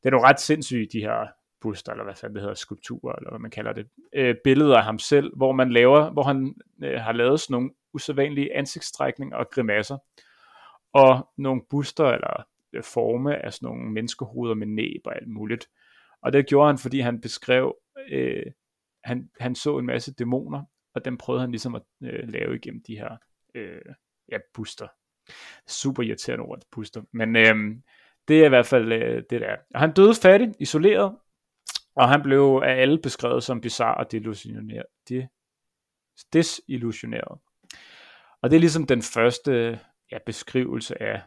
Det 0.03 0.09
er 0.09 0.11
nogle 0.11 0.27
ret 0.27 0.39
sindssyge, 0.39 0.87
de 0.93 0.99
her 0.99 1.27
buster, 1.61 1.91
eller 1.91 2.03
hvad 2.03 2.15
fanden 2.15 2.35
det 2.35 2.41
hedder, 2.41 2.55
skulpturer, 2.55 3.15
eller 3.15 3.29
hvad 3.29 3.39
man 3.39 3.51
kalder 3.51 3.73
det, 3.73 3.87
øh, 4.15 4.35
billeder 4.43 4.77
af 4.77 4.83
ham 4.83 4.99
selv, 4.99 5.35
hvor 5.35 5.51
man 5.51 5.71
laver, 5.71 6.11
hvor 6.11 6.23
han 6.23 6.55
øh, 6.83 6.99
har 7.01 7.11
lavet 7.11 7.39
sådan 7.39 7.53
nogle 7.53 7.71
usædvanlige 7.93 8.55
ansigtstrækninger 8.55 9.37
og 9.37 9.49
grimasser, 9.51 9.97
og 10.93 11.29
nogle 11.37 11.61
buster 11.69 12.05
eller 12.05 12.43
øh, 12.73 12.83
forme 12.83 13.45
af 13.45 13.53
sådan 13.53 13.67
nogle 13.67 13.91
menneskehoveder 13.91 14.55
med 14.55 14.67
næb 14.67 15.01
og 15.05 15.15
alt 15.15 15.27
muligt. 15.27 15.67
Og 16.23 16.33
det 16.33 16.47
gjorde 16.47 16.67
han, 16.67 16.77
fordi 16.77 16.99
han 16.99 17.21
beskrev, 17.21 17.75
øh, 18.09 18.45
han, 19.03 19.29
han 19.39 19.55
så 19.55 19.77
en 19.77 19.85
masse 19.85 20.13
dæmoner, 20.13 20.63
og 20.95 21.05
dem 21.05 21.17
prøvede 21.17 21.41
han 21.41 21.51
ligesom 21.51 21.75
at 21.75 21.81
øh, 22.03 22.29
lave 22.29 22.55
igennem 22.55 22.83
de 22.87 22.97
her 22.97 23.17
øh, 23.55 23.81
ja, 24.31 24.37
booster. 24.53 24.87
Super 25.67 26.03
irriterende 26.03 26.45
ord, 26.45 26.61
booster. 26.71 27.01
Men 27.11 27.35
øh, 27.35 27.55
det 28.27 28.41
er 28.41 28.45
i 28.45 28.49
hvert 28.49 28.65
fald 28.65 28.91
øh, 28.91 29.23
det 29.29 29.41
der. 29.41 29.55
Og 29.73 29.79
han 29.79 29.93
døde 29.93 30.15
fattig, 30.21 30.53
isoleret, 30.59 31.17
og 31.95 32.09
han 32.09 32.21
blev 32.23 32.61
af 32.65 32.81
alle 32.81 32.99
beskrevet 33.01 33.43
som 33.43 33.61
bizarre 33.61 33.97
og 33.97 34.11
delusioneret. 34.11 34.85
De, 35.09 35.27
desillusioneret. 36.33 37.39
Og 38.41 38.49
det 38.49 38.55
er 38.55 38.59
ligesom 38.59 38.87
den 38.87 39.01
første 39.01 39.79
ja, 40.11 40.17
beskrivelse 40.25 41.01
af 41.01 41.21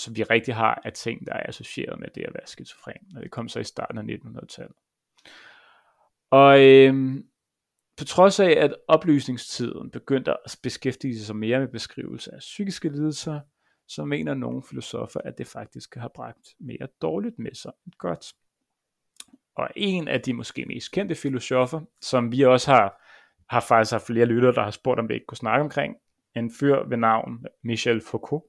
som 0.00 0.16
vi 0.16 0.22
rigtig 0.22 0.54
har 0.54 0.80
af 0.84 0.92
ting, 0.92 1.26
der 1.26 1.32
er 1.32 1.48
associeret 1.48 2.00
med 2.00 2.08
det 2.14 2.22
at 2.22 2.34
være 2.34 2.46
skizofren. 2.46 3.16
Og 3.16 3.22
det 3.22 3.30
kom 3.30 3.48
så 3.48 3.60
i 3.60 3.64
starten 3.64 3.98
af 3.98 4.16
1900-tallet. 4.16 4.76
Og 6.30 6.60
øhm, 6.60 7.26
på 7.98 8.04
trods 8.04 8.40
af, 8.40 8.50
at 8.50 8.74
oplysningstiden 8.88 9.90
begyndte 9.90 10.30
at 10.30 10.58
beskæftige 10.62 11.20
sig 11.20 11.36
mere 11.36 11.60
med 11.60 11.68
beskrivelse 11.68 12.34
af 12.34 12.38
psykiske 12.38 12.88
lidelser, 12.88 13.40
så 13.88 14.04
mener 14.04 14.34
nogle 14.34 14.62
filosofer, 14.68 15.20
at 15.24 15.38
det 15.38 15.46
faktisk 15.46 15.94
har 15.94 16.10
bragt 16.14 16.48
mere 16.60 16.88
dårligt 17.02 17.38
med 17.38 17.54
sig 17.54 17.72
end 17.86 17.92
godt. 17.98 18.32
Og 19.54 19.68
en 19.76 20.08
af 20.08 20.20
de 20.20 20.34
måske 20.34 20.66
mest 20.66 20.92
kendte 20.92 21.14
filosofer, 21.14 21.80
som 22.00 22.32
vi 22.32 22.42
også 22.42 22.70
har, 22.70 23.02
har 23.48 23.60
faktisk 23.60 23.92
haft 23.92 24.06
flere 24.06 24.26
lyttere, 24.26 24.54
der 24.54 24.62
har 24.62 24.70
spurgt, 24.70 25.00
om 25.00 25.08
vi 25.08 25.14
ikke 25.14 25.26
kunne 25.26 25.36
snakke 25.36 25.64
omkring, 25.64 25.96
en 26.36 26.50
fyr 26.60 26.88
ved 26.88 26.96
navn 26.96 27.46
Michel 27.62 28.00
Foucault. 28.00 28.44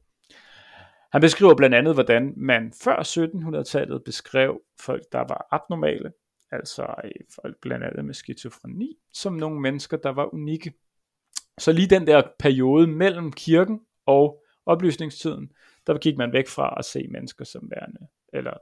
Han 1.11 1.21
beskriver 1.21 1.55
blandt 1.55 1.75
andet, 1.75 1.93
hvordan 1.93 2.33
man 2.37 2.73
før 2.83 2.95
1700-tallet 2.95 4.03
beskrev 4.03 4.61
folk, 4.79 5.03
der 5.11 5.19
var 5.19 5.47
abnormale, 5.51 6.11
altså 6.51 6.95
øh, 7.03 7.11
folk 7.41 7.57
blandt 7.61 7.85
andet 7.85 8.05
med 8.05 8.13
skizofreni, 8.13 8.97
som 9.13 9.33
nogle 9.33 9.59
mennesker, 9.59 9.97
der 9.97 10.09
var 10.09 10.33
unikke. 10.33 10.73
Så 11.57 11.71
lige 11.71 11.87
den 11.87 12.07
der 12.07 12.21
periode 12.39 12.87
mellem 12.87 13.31
kirken 13.31 13.81
og 14.05 14.43
oplysningstiden, 14.65 15.51
der 15.87 15.97
gik 15.97 16.17
man 16.17 16.33
væk 16.33 16.47
fra 16.47 16.75
at 16.77 16.85
se 16.85 17.07
mennesker 17.11 17.45
som 17.45 17.71
værende, 17.75 18.07
eller 18.33 18.53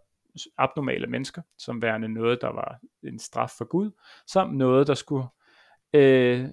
abnormale 0.58 1.08
mennesker, 1.08 1.42
som 1.58 1.82
værende 1.82 2.08
noget, 2.08 2.42
der 2.42 2.48
var 2.48 2.80
en 3.04 3.20
straf 3.20 3.52
for 3.58 3.66
Gud, 3.66 3.92
samt 4.28 4.58
noget, 4.58 4.88
der 4.88 4.94
skulle, 4.94 5.28
øh, 5.94 6.48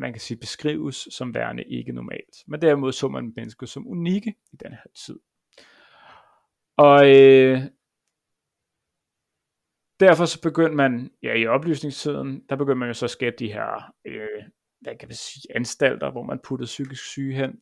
man 0.00 0.12
kan 0.12 0.20
sige, 0.20 0.38
beskrives 0.38 1.08
som 1.10 1.34
værende 1.34 1.64
ikke 1.64 1.92
normalt. 1.92 2.36
Men 2.46 2.62
derimod 2.62 2.92
så 2.92 3.08
man 3.08 3.32
mennesker 3.36 3.66
som 3.66 3.88
unikke 3.88 4.34
i 4.52 4.56
den 4.56 4.72
her 4.72 4.90
tid. 5.06 5.18
Og 6.76 7.10
øh, 7.16 7.62
derfor 10.00 10.24
så 10.24 10.42
begyndte 10.42 10.76
man, 10.76 11.10
ja 11.22 11.34
i 11.34 11.46
oplysningstiden, 11.46 12.44
der 12.48 12.56
begyndte 12.56 12.78
man 12.78 12.88
jo 12.88 12.94
så 12.94 13.06
at 13.06 13.10
skabe 13.10 13.36
de 13.38 13.52
her, 13.52 13.94
øh, 14.04 14.42
hvad 14.80 14.96
kan 14.96 15.08
man 15.08 15.16
sige, 15.16 15.56
anstalter, 15.56 16.10
hvor 16.10 16.22
man 16.22 16.38
puttede 16.44 16.66
psykisk 16.66 17.04
syge 17.04 17.34
hen. 17.34 17.60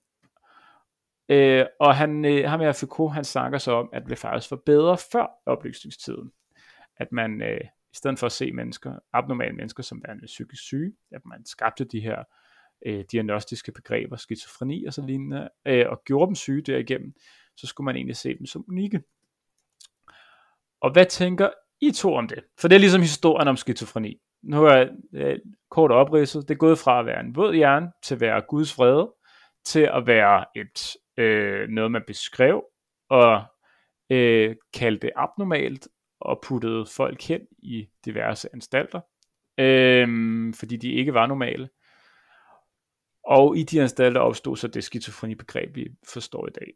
Øh, 1.29 1.67
og 1.81 1.97
han, 1.97 2.25
øh, 2.25 2.51
ham 2.51 2.61
her 2.61 2.73
Foucault, 2.73 3.15
han 3.15 3.25
snakker 3.25 3.59
så 3.59 3.73
om, 3.73 3.91
at 3.93 4.03
det 4.09 4.19
faktisk 4.19 4.51
var 4.51 4.61
bedre 4.67 4.99
før 5.13 5.27
oplysningstiden. 5.47 6.33
At 6.97 7.13
man, 7.13 7.43
øh, 7.43 7.61
stedet 7.99 8.19
for 8.19 8.27
at 8.27 8.33
se 8.33 8.53
mennesker, 8.53 8.99
abnormale 9.13 9.55
mennesker 9.55 9.83
som 9.83 10.03
værende 10.07 10.27
psykisk 10.27 10.63
syge, 10.63 10.93
at 11.13 11.21
man 11.27 11.47
skabte 11.47 11.85
de 11.85 12.01
her 12.01 12.25
øh, 12.87 13.05
diagnostiske 13.13 13.73
begreber, 13.73 14.17
skizofreni 14.17 14.85
og 14.85 14.93
så 14.93 15.03
lignende, 15.07 15.49
øh, 15.67 15.87
og 15.89 16.03
gjorde 16.05 16.27
dem 16.27 16.35
syge 16.35 16.63
derigennem, 16.63 17.15
så 17.57 17.67
skulle 17.67 17.85
man 17.85 17.97
egentlig 17.97 18.17
se 18.17 18.39
dem 18.39 18.47
som 18.47 18.65
unikke. 18.69 19.03
Og 20.81 20.93
hvad 20.93 21.07
tænker 21.07 21.51
I 21.81 21.91
to 21.91 22.15
om 22.15 22.29
det? 22.29 22.45
For 22.61 22.69
det 22.69 22.75
er 22.75 22.81
ligesom 22.81 23.01
historien 23.01 23.49
om 23.49 23.57
skizofreni. 23.57 24.21
Nu 24.43 24.65
er 24.65 24.77
jeg 24.77 24.91
øh, 25.15 25.39
kort 25.71 25.91
opridset. 25.91 26.49
Det 26.49 26.55
er 26.55 26.59
gået 26.59 26.79
fra 26.79 27.01
at 27.01 27.07
være 27.07 27.21
en 27.21 27.37
våd 27.37 27.55
hjerne 27.55 27.93
til 28.03 28.15
at 28.15 28.21
være 28.21 28.43
Guds 28.49 28.75
fred, 28.75 29.07
til 29.65 29.91
at 29.93 30.07
være 30.07 30.45
et 30.57 30.97
øh, 31.17 31.69
noget, 31.69 31.91
man 31.91 32.03
beskrev 32.07 32.65
og 33.11 33.43
øh, 34.11 34.57
kaldte 34.75 35.07
det 35.07 35.13
abnormalt 35.17 35.89
og 36.21 36.41
puttede 36.43 36.87
folk 36.87 37.23
hen 37.23 37.41
i 37.59 37.89
diverse 38.05 38.49
anstalter, 38.53 39.01
øh, 39.59 40.09
fordi 40.55 40.77
de 40.77 40.93
ikke 40.93 41.15
var 41.15 41.27
normale. 41.27 41.69
Og 43.25 43.57
i 43.57 43.63
de 43.63 43.83
anstalter 43.83 44.21
opstod 44.21 44.57
så 44.57 44.69
det 44.69 44.85
skizofreni-begreb, 44.85 45.77
vi 45.77 45.89
forstår 46.13 46.47
i 46.47 46.51
dag. 46.51 46.73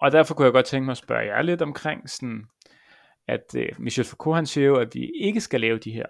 Og 0.00 0.12
derfor 0.12 0.34
kunne 0.34 0.44
jeg 0.44 0.52
godt 0.52 0.66
tænke 0.66 0.84
mig 0.84 0.92
at 0.92 0.98
spørge 0.98 1.26
jer 1.26 1.42
lidt 1.42 1.62
omkring 1.62 2.10
sådan, 2.10 2.46
at 3.28 3.54
øh, 3.56 3.68
Michel 3.78 4.04
Foucault 4.04 4.36
han 4.36 4.46
siger 4.46 4.66
jo, 4.66 4.76
at 4.76 4.94
vi 4.94 5.12
ikke 5.14 5.40
skal 5.40 5.60
lave 5.60 5.78
de 5.78 5.92
her 5.92 6.06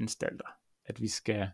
anstalter. 0.00 0.46
At 0.84 1.00
vi 1.00 1.08
skal, 1.08 1.50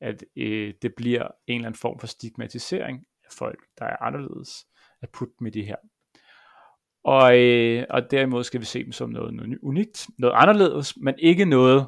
at 0.00 0.24
øh, 0.36 0.74
det 0.82 0.94
bliver 0.94 1.28
en 1.46 1.54
eller 1.54 1.68
anden 1.68 1.78
form 1.78 1.98
for 1.98 2.06
stigmatisering 2.06 3.06
af 3.24 3.32
folk, 3.32 3.64
der 3.78 3.84
er 3.84 4.02
anderledes, 4.02 4.66
at 5.02 5.10
putte 5.10 5.34
med 5.40 5.56
i 5.56 5.62
her. 5.62 5.76
Og, 7.04 7.38
øh, 7.38 7.86
og 7.90 8.10
derimod 8.10 8.44
skal 8.44 8.60
vi 8.60 8.64
se 8.64 8.84
dem 8.84 8.92
som 8.92 9.10
noget 9.10 9.58
unikt, 9.62 10.08
noget 10.18 10.34
anderledes, 10.36 10.96
men 10.96 11.14
ikke 11.18 11.44
noget, 11.44 11.86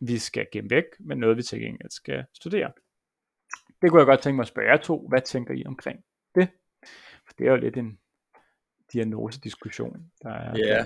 vi 0.00 0.18
skal 0.18 0.46
gemme 0.52 0.70
væk, 0.70 0.84
men 1.00 1.18
noget, 1.18 1.36
vi 1.36 1.42
til 1.42 1.60
gengæld 1.60 1.90
skal 1.90 2.24
studere. 2.34 2.72
Det 3.82 3.90
kunne 3.90 3.98
jeg 3.98 4.06
godt 4.06 4.20
tænke 4.20 4.36
mig 4.36 4.42
at 4.42 4.48
spørge 4.48 4.70
jer 4.70 4.76
to. 4.76 5.08
Hvad 5.08 5.20
tænker 5.20 5.54
I 5.54 5.64
omkring 5.66 5.98
det? 6.34 6.48
For 7.26 7.34
det 7.38 7.46
er 7.46 7.50
jo 7.50 7.56
lidt 7.56 7.76
en 7.76 7.98
diagnosediskussion. 8.92 9.96
Der 10.22 10.30
er, 10.30 10.58
ja, 10.58 10.78
er 10.78 10.84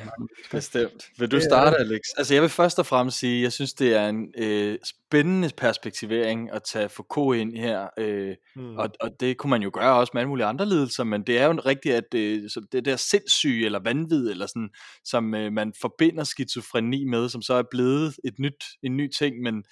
bestemt. 0.51 1.11
Vil 1.19 1.31
du 1.31 1.41
starte, 1.41 1.77
Alex? 1.77 2.01
Altså 2.17 2.35
jeg 2.35 2.43
vil 2.43 2.51
først 2.51 2.79
og 2.79 2.87
fremmest 2.87 3.19
sige, 3.19 3.43
jeg 3.43 3.53
synes, 3.53 3.73
det 3.73 3.95
er 3.97 4.09
en 4.09 4.35
øh, 4.39 4.79
spændende 4.85 5.51
perspektivering 5.57 6.53
at 6.53 6.63
tage 6.63 6.89
Foucault 6.89 7.39
ind 7.39 7.57
her, 7.57 7.89
øh, 7.99 8.35
hmm. 8.55 8.77
og, 8.77 8.91
og 9.01 9.11
det 9.21 9.37
kunne 9.37 9.51
man 9.51 9.63
jo 9.63 9.71
gøre 9.75 9.95
også 9.95 10.11
med 10.15 10.21
alle 10.21 10.29
mulige 10.29 10.47
andre 10.47 10.69
lidelser, 10.69 11.05
men 11.05 11.23
det 11.23 11.39
er 11.39 11.47
jo 11.47 11.53
rigtigt, 11.53 11.95
at 11.95 12.15
øh, 12.15 12.51
så 12.51 12.67
det 12.73 12.85
der 12.85 12.97
sindssyge 12.97 13.65
eller 13.65 13.81
vanvid, 13.85 14.31
eller 14.31 14.47
sådan, 14.47 14.71
som 15.05 15.35
øh, 15.35 15.53
man 15.53 15.73
forbinder 15.81 16.25
skizofreni 16.25 17.05
med, 17.05 17.29
som 17.29 17.43
så 17.43 17.55
er 17.55 17.63
blevet 17.71 18.17
et 18.25 18.39
nyt, 18.39 18.65
en 18.83 18.97
ny 18.97 19.09
ting, 19.19 19.43
men 19.43 19.65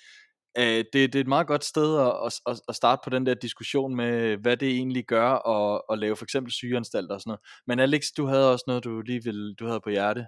øh, 0.59 0.85
det, 0.93 0.95
det 0.95 1.15
er 1.15 1.21
et 1.21 1.29
meget 1.29 1.47
godt 1.47 1.65
sted 1.65 1.99
at, 1.99 2.41
at, 2.47 2.61
at 2.69 2.75
starte 2.75 3.01
på 3.05 3.11
den 3.11 3.27
der 3.27 3.35
diskussion 3.35 3.97
med, 3.97 4.37
hvad 4.37 4.57
det 4.57 4.69
egentlig 4.69 5.05
gør 5.07 5.49
at, 5.49 5.83
at 5.93 5.99
lave 5.99 6.17
for 6.17 6.25
eksempel 6.25 6.53
sygeanstalter 6.53 7.15
og 7.15 7.21
sådan 7.21 7.31
noget. 7.31 7.41
Men 7.67 7.79
Alex, 7.79 8.03
du 8.17 8.27
havde 8.27 8.53
også 8.53 8.65
noget, 8.67 8.85
du 8.85 9.01
lige 9.01 9.25
ville, 9.25 9.55
du 9.55 9.67
havde 9.67 9.81
på 9.81 9.91
hjerte. 9.91 10.27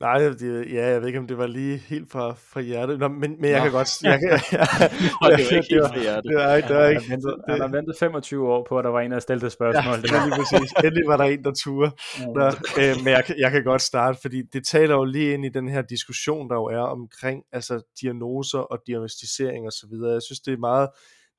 Nej, 0.00 0.18
det, 0.18 0.72
ja, 0.72 0.88
jeg 0.88 1.00
ved 1.00 1.06
ikke, 1.06 1.18
om 1.18 1.26
det 1.26 1.38
var 1.38 1.46
lige 1.46 1.76
helt 1.76 2.10
fra, 2.12 2.34
fra 2.34 2.60
hjertet, 2.60 2.98
Nå, 2.98 3.08
men, 3.08 3.40
men 3.40 3.50
jeg 3.50 3.58
Nå. 3.58 3.64
kan 3.64 3.72
godt... 3.72 4.02
Jeg, 4.02 4.18
kan, 4.18 4.30
jeg, 4.58 4.90
Nå, 5.22 5.28
det 5.28 5.44
var 5.50 5.56
ikke 5.56 5.74
helt 5.74 5.86
fra 5.88 6.00
hjertet. 6.00 6.24
Det 6.24 6.36
var 6.36 6.54
ikke, 6.54 6.68
det 6.68 6.76
var 6.76 6.86
ikke. 6.86 7.02
Han, 7.02 7.22
ventet, 7.22 7.60
har 7.60 7.68
ventet 7.68 7.96
25 8.00 8.48
år 8.48 8.66
på, 8.68 8.78
at 8.78 8.84
der 8.84 8.90
var 8.90 9.00
en, 9.00 9.10
der 9.10 9.18
stillede 9.18 9.50
spørgsmål. 9.50 9.94
Ja, 9.94 10.02
det 10.02 10.10
var 10.12 10.24
lige 10.24 10.36
præcis. 10.36 10.72
Endelig 10.84 11.06
var 11.06 11.16
der 11.16 11.24
en, 11.24 11.44
der 11.44 11.52
turde. 11.52 11.90
Ja. 12.20 12.46
øh, 12.80 12.96
men 13.04 13.12
jeg, 13.12 13.24
jeg 13.38 13.50
kan 13.50 13.64
godt 13.64 13.82
starte, 13.82 14.18
fordi 14.20 14.42
det 14.52 14.66
taler 14.66 14.94
jo 14.94 15.04
lige 15.04 15.34
ind 15.34 15.44
i 15.44 15.48
den 15.48 15.68
her 15.68 15.82
diskussion, 15.82 16.50
der 16.50 16.54
jo 16.54 16.64
er 16.64 16.86
omkring 16.98 17.42
altså, 17.52 17.82
diagnoser 18.00 18.58
og 18.58 18.78
diagnostisering 18.86 19.66
og 19.66 19.72
så 19.72 19.86
videre. 19.90 20.12
Jeg 20.12 20.22
synes, 20.22 20.40
det 20.40 20.52
er 20.52 20.58
meget... 20.58 20.88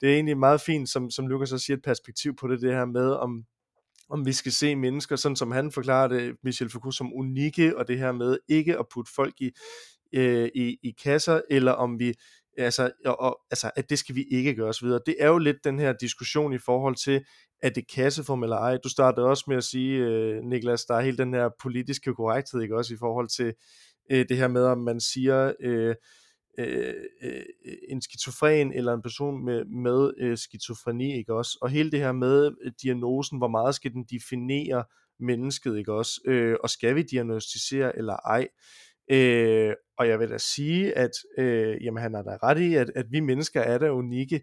Det 0.01 0.09
er 0.09 0.13
egentlig 0.13 0.37
meget 0.37 0.61
fint, 0.61 0.89
som, 0.89 1.09
som 1.09 1.27
Lukas 1.27 1.51
også 1.51 1.65
siger, 1.65 1.77
et 1.77 1.83
perspektiv 1.83 2.35
på 2.35 2.47
det, 2.47 2.61
det 2.61 2.73
her 2.73 2.85
med, 2.85 3.09
om, 3.11 3.43
om 4.11 4.25
vi 4.25 4.33
skal 4.33 4.51
se 4.51 4.75
mennesker, 4.75 5.15
sådan 5.15 5.35
som 5.35 5.51
han 5.51 5.71
forklarer 5.71 6.07
det, 6.07 6.35
Michel 6.43 6.69
Foucault, 6.69 6.95
som 6.95 7.13
unikke, 7.13 7.77
og 7.77 7.87
det 7.87 7.97
her 7.97 8.11
med 8.11 8.37
ikke 8.47 8.79
at 8.79 8.85
putte 8.93 9.11
folk 9.15 9.33
i, 9.41 9.51
øh, 10.13 10.49
i, 10.55 10.77
i 10.83 10.91
kasser, 11.03 11.41
eller 11.49 11.71
om 11.71 11.99
vi, 11.99 12.13
altså, 12.57 12.91
og, 13.05 13.19
og, 13.19 13.39
altså, 13.51 13.71
at 13.75 13.89
det 13.89 13.99
skal 13.99 14.15
vi 14.15 14.23
ikke 14.31 14.55
gøre 14.55 14.69
osv. 14.69 14.87
Det 14.87 15.15
er 15.19 15.27
jo 15.27 15.37
lidt 15.37 15.57
den 15.63 15.79
her 15.79 15.93
diskussion 15.93 16.53
i 16.53 16.57
forhold 16.57 16.95
til, 16.95 17.21
at 17.61 17.75
det 17.75 17.91
kasseform 17.93 18.43
eller 18.43 18.57
ej. 18.57 18.77
Du 18.83 18.89
startede 18.89 19.25
også 19.25 19.43
med 19.47 19.57
at 19.57 19.63
sige, 19.63 19.97
øh, 19.97 20.43
Niklas, 20.43 20.85
der 20.85 20.95
er 20.95 21.01
hele 21.01 21.17
den 21.17 21.33
her 21.33 21.49
politiske 21.61 22.13
korrekthed, 22.13 22.61
ikke 22.61 22.77
også 22.77 22.93
i 22.93 22.97
forhold 22.97 23.27
til 23.29 23.53
øh, 24.11 24.25
det 24.29 24.37
her 24.37 24.47
med, 24.47 24.63
om 24.63 24.77
man 24.77 24.99
siger, 24.99 25.53
øh, 25.59 25.95
øh, 26.57 26.93
øh, 27.23 27.43
en 27.89 28.01
skizofren 28.01 28.73
eller 28.73 28.93
en 28.93 29.01
person 29.01 29.45
med, 29.45 29.65
med 29.65 30.11
øh, 30.17 30.37
skizofreni, 30.37 31.17
ikke 31.17 31.33
også? 31.33 31.57
Og 31.61 31.69
hele 31.69 31.91
det 31.91 31.99
her 31.99 32.11
med 32.11 32.51
øh, 32.61 32.71
diagnosen, 32.83 33.37
hvor 33.37 33.47
meget 33.47 33.75
skal 33.75 33.93
den 33.93 34.03
definere 34.03 34.83
mennesket, 35.19 35.77
ikke 35.77 35.93
også? 35.93 36.21
Øh, 36.25 36.55
og 36.63 36.69
skal 36.69 36.95
vi 36.95 37.01
diagnostisere 37.01 37.97
eller 37.97 38.15
ej? 38.15 38.47
Øh, 39.11 39.73
og 39.97 40.07
jeg 40.07 40.19
vil 40.19 40.29
da 40.29 40.37
sige, 40.37 40.97
at 40.97 41.11
øh, 41.37 41.83
jamen, 41.83 42.03
han 42.03 42.13
har 42.13 42.21
da 42.21 42.37
ret 42.43 42.59
i, 42.59 42.75
at, 42.75 42.91
at 42.95 43.05
vi 43.11 43.19
mennesker 43.19 43.61
er 43.61 43.77
da 43.77 43.89
unikke, 43.89 44.41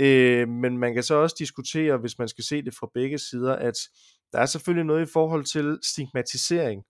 øh, 0.00 0.48
men 0.48 0.78
man 0.78 0.94
kan 0.94 1.02
så 1.02 1.14
også 1.14 1.36
diskutere, 1.38 1.96
hvis 1.96 2.18
man 2.18 2.28
skal 2.28 2.44
se 2.44 2.62
det 2.62 2.74
fra 2.74 2.90
begge 2.94 3.18
sider, 3.18 3.56
at 3.56 3.74
der 4.32 4.38
er 4.38 4.46
selvfølgelig 4.46 4.86
noget 4.86 5.08
i 5.08 5.12
forhold 5.12 5.44
til 5.44 5.78
stigmatisering, 5.82 6.82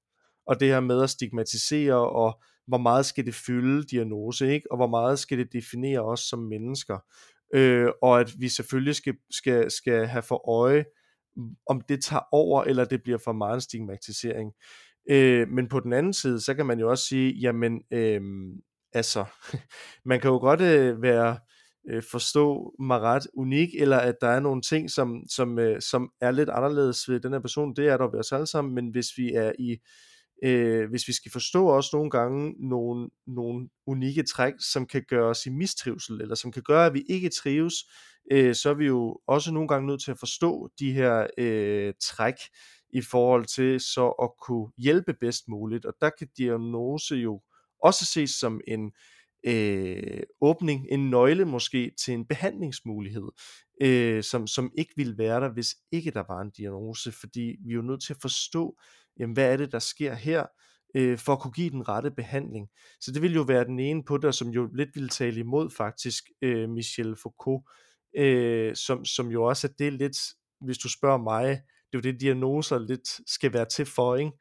og 0.47 0.61
det 0.61 0.69
her 0.69 0.81
med 0.81 1.03
at 1.03 1.11
stigmatisere 1.11 2.11
og 2.11 2.43
hvor 2.69 2.79
meget 2.79 3.07
skal 3.07 3.27
det 3.27 3.35
fylde 3.35 3.85
diagnose, 3.85 4.53
ikke? 4.53 4.67
og 4.71 4.77
hvor 4.77 4.87
meget 4.87 5.19
skal 5.19 5.39
det 5.39 5.53
definere 5.53 6.01
os 6.01 6.21
som 6.21 6.39
mennesker. 6.39 6.99
Øh, 7.55 7.89
og 8.03 8.21
at 8.21 8.33
vi 8.39 8.49
selvfølgelig 8.49 8.95
skal, 8.95 9.15
skal, 9.31 9.71
skal 9.71 10.07
have 10.07 10.23
for 10.23 10.51
øje, 10.51 10.85
om 11.67 11.81
det 11.89 12.05
tager 12.05 12.23
over, 12.33 12.65
eller 12.65 12.85
det 12.85 13.03
bliver 13.03 13.19
for 13.19 13.33
meget 13.33 13.55
en 13.55 13.61
stigmatisering. 13.61 14.53
Øh, 15.11 15.49
men 15.49 15.69
på 15.69 15.81
den 15.81 15.93
anden 15.93 16.13
side, 16.13 16.41
så 16.41 16.55
kan 16.55 16.67
man 16.67 16.81
jo 16.81 16.91
også 16.91 17.05
sige, 17.05 17.33
jamen, 17.33 17.81
øh, 17.93 18.21
altså, 18.93 19.25
man 20.11 20.21
kan 20.21 20.31
jo 20.31 20.39
godt 20.39 20.61
øh, 20.61 21.03
være 21.03 21.39
øh, 21.91 22.03
forstå 22.11 22.75
mig 22.81 23.01
ret 23.01 23.27
unik, 23.35 23.69
eller 23.79 23.97
at 23.99 24.15
der 24.21 24.29
er 24.29 24.41
nogle 24.41 24.63
ting, 24.63 24.91
som, 24.91 25.23
som, 25.31 25.59
øh, 25.59 25.81
som 25.81 26.11
er 26.21 26.31
lidt 26.31 26.49
anderledes 26.49 27.09
ved 27.09 27.21
den 27.21 27.33
her 27.33 27.41
person, 27.41 27.75
det 27.77 27.89
er 27.89 27.97
der 27.97 28.11
ved 28.11 28.19
os 28.19 28.33
alle 28.33 28.47
sammen, 28.47 28.75
men 28.75 28.89
hvis 28.89 29.07
vi 29.17 29.33
er 29.33 29.53
i 29.59 29.77
øh, 30.43 30.91
hvis 30.91 31.09
vi 31.09 31.13
skal 31.13 31.33
forstå 31.33 31.67
også 31.67 31.91
nogle 31.93 32.11
gange 32.11 32.55
nogle, 32.69 33.09
nogle 33.27 33.69
unikke 33.87 34.23
træk, 34.23 34.53
som 34.73 34.87
kan 34.87 35.05
gøre 35.09 35.27
os 35.31 35.47
i 35.47 35.51
mistrivsel, 35.51 36.21
eller 36.21 36.35
som 36.35 36.53
kan 36.53 36.63
gøre, 36.63 36.87
at 36.87 36.95
vi 36.95 37.05
ikke 37.09 37.29
trives, 37.29 37.75
øh, 38.33 38.55
så 38.55 38.71
er 38.71 38.75
vi 38.75 38.87
jo 38.87 39.21
også 39.27 39.53
nogle 39.53 39.69
gange 39.69 39.87
nødt 39.87 40.03
til 40.03 40.11
at 40.11 40.19
forstå 40.19 40.71
de 40.79 40.93
her 40.93 41.27
øh, 41.39 41.95
træk 42.03 42.35
i 42.91 43.01
forhold 43.01 43.45
til 43.45 43.81
så 43.81 44.09
at 44.09 44.31
kunne 44.43 44.69
hjælpe 44.79 45.15
bedst 45.21 45.49
muligt. 45.49 45.85
Og 45.85 45.95
der 46.01 46.11
kan 46.19 46.29
diagnose 46.39 47.15
jo 47.15 47.43
også 47.83 48.05
ses 48.05 48.31
som 48.31 48.61
en 48.69 48.93
øh, 49.47 50.23
åbning, 50.41 50.87
en 50.91 51.11
nøgle 51.11 51.45
måske 51.45 51.93
til 52.05 52.15
en 52.15 52.27
behandlingsmulighed, 52.27 53.29
øh, 53.83 54.23
som, 54.23 54.47
som 54.47 54.71
ikke 54.79 54.93
ville 54.97 55.19
være 55.19 55.41
der, 55.41 55.53
hvis 55.53 55.77
ikke 55.93 56.11
der 56.11 56.25
var 56.29 56.41
en 56.41 56.51
diagnose, 56.51 57.13
fordi 57.13 57.57
vi 57.65 57.71
er 57.71 57.77
jo 57.77 57.83
nødt 57.83 58.03
til 58.03 58.15
at 58.15 58.21
forstå, 58.23 58.79
jamen, 59.19 59.35
hvad 59.35 59.53
er 59.53 59.57
det, 59.57 59.73
der 59.73 59.79
sker 59.79 60.15
her, 60.15 60.47
øh, 60.95 61.19
for 61.19 61.33
at 61.33 61.41
kunne 61.41 61.53
give 61.53 61.71
den 61.71 61.89
rette 61.89 62.11
behandling. 62.11 62.69
Så 63.01 63.13
det 63.13 63.23
vil 63.23 63.35
jo 63.35 63.43
være 63.43 63.65
den 63.65 63.79
ene 63.79 64.05
på 64.05 64.17
det, 64.17 64.35
som 64.35 64.49
jo 64.49 64.69
lidt 64.75 64.89
ville 64.95 65.09
tale 65.09 65.41
imod 65.41 65.71
faktisk 65.71 66.25
øh, 66.43 66.69
Michel 66.69 67.17
Foucault, 67.23 67.65
øh, 68.17 68.77
som, 68.77 69.05
som 69.05 69.31
jo 69.31 69.45
også 69.45 69.67
er 69.67 69.73
det 69.79 69.93
lidt, 69.93 70.17
hvis 70.61 70.79
du 70.79 70.89
spørger 70.89 71.19
mig, 71.19 71.49
det 71.93 71.99
er 71.99 71.99
jo 71.99 72.13
det, 72.13 72.21
diagnoser 72.21 72.79
lidt 72.79 73.31
skal 73.31 73.53
være 73.53 73.65
til 73.65 73.87
for, 73.87 74.17
ikke? 74.17 74.33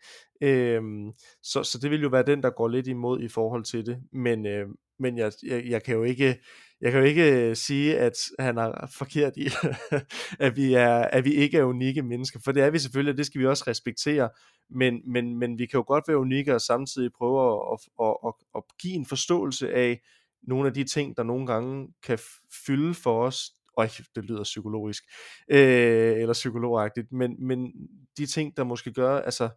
Øhm, 0.42 1.12
så, 1.44 1.64
så 1.64 1.80
det 1.82 1.92
vil 1.92 2.02
jo 2.02 2.10
være 2.10 2.26
den, 2.26 2.44
der 2.44 2.50
går 2.50 2.68
lidt 2.68 2.88
imod 2.88 3.22
i 3.22 3.28
forhold 3.28 3.64
til 3.64 3.86
det, 3.86 3.98
men, 4.14 4.46
øh, 4.46 4.68
men 5.00 5.18
jeg, 5.18 5.32
jeg, 5.44 5.66
jeg 5.66 5.84
kan 5.84 5.96
jo 5.96 6.04
ikke, 6.04 6.36
jeg 6.82 6.92
kan 6.92 7.00
jo 7.02 7.06
ikke 7.06 7.50
øh, 7.50 7.56
sige, 7.56 8.00
at 8.00 8.14
han 8.40 8.58
er 8.58 8.92
forkert 8.98 9.38
i, 9.38 9.48
at, 10.46 10.56
vi 10.56 10.74
er, 10.74 10.98
at 10.98 11.26
vi 11.26 11.34
ikke 11.34 11.58
er 11.58 11.64
unikke 11.64 12.04
mennesker, 12.04 12.40
for 12.44 12.52
det 12.52 12.64
er 12.64 12.70
vi 12.70 12.80
selvfølgelig, 12.80 13.12
og 13.12 13.18
det 13.18 13.26
skal 13.26 13.42
vi 13.42 13.46
også 13.46 13.64
respektere, 13.68 14.30
men, 14.70 15.02
men, 15.06 15.40
men 15.40 15.60
vi 15.60 15.66
kan 15.66 15.78
jo 15.78 15.84
godt 15.88 16.08
være 16.08 16.18
unikke 16.18 16.56
og 16.56 16.62
samtidig 16.62 17.12
prøve 17.18 17.62
at, 17.74 17.80
at, 18.02 18.16
at, 18.28 18.34
at 18.56 18.64
give 18.82 18.94
en 18.94 19.06
forståelse 19.06 19.74
af 19.74 20.00
nogle 20.44 20.68
af 20.68 20.74
de 20.74 20.84
ting, 20.84 21.18
der 21.18 21.24
nogle 21.24 21.48
gange 21.48 21.88
kan 22.04 22.20
fylde 22.66 22.94
for 22.94 23.24
os, 23.24 23.52
og 23.78 23.90
det 24.16 24.24
lyder 24.24 24.44
psykologisk, 24.44 25.04
øh, 25.52 26.18
eller 26.22 26.34
psykologagtigt, 26.34 27.12
men, 27.12 27.48
men 27.48 27.72
de 28.18 28.26
ting, 28.26 28.58
der 28.58 28.64
måske 28.64 28.94
gør, 28.94 29.20
altså, 29.20 29.50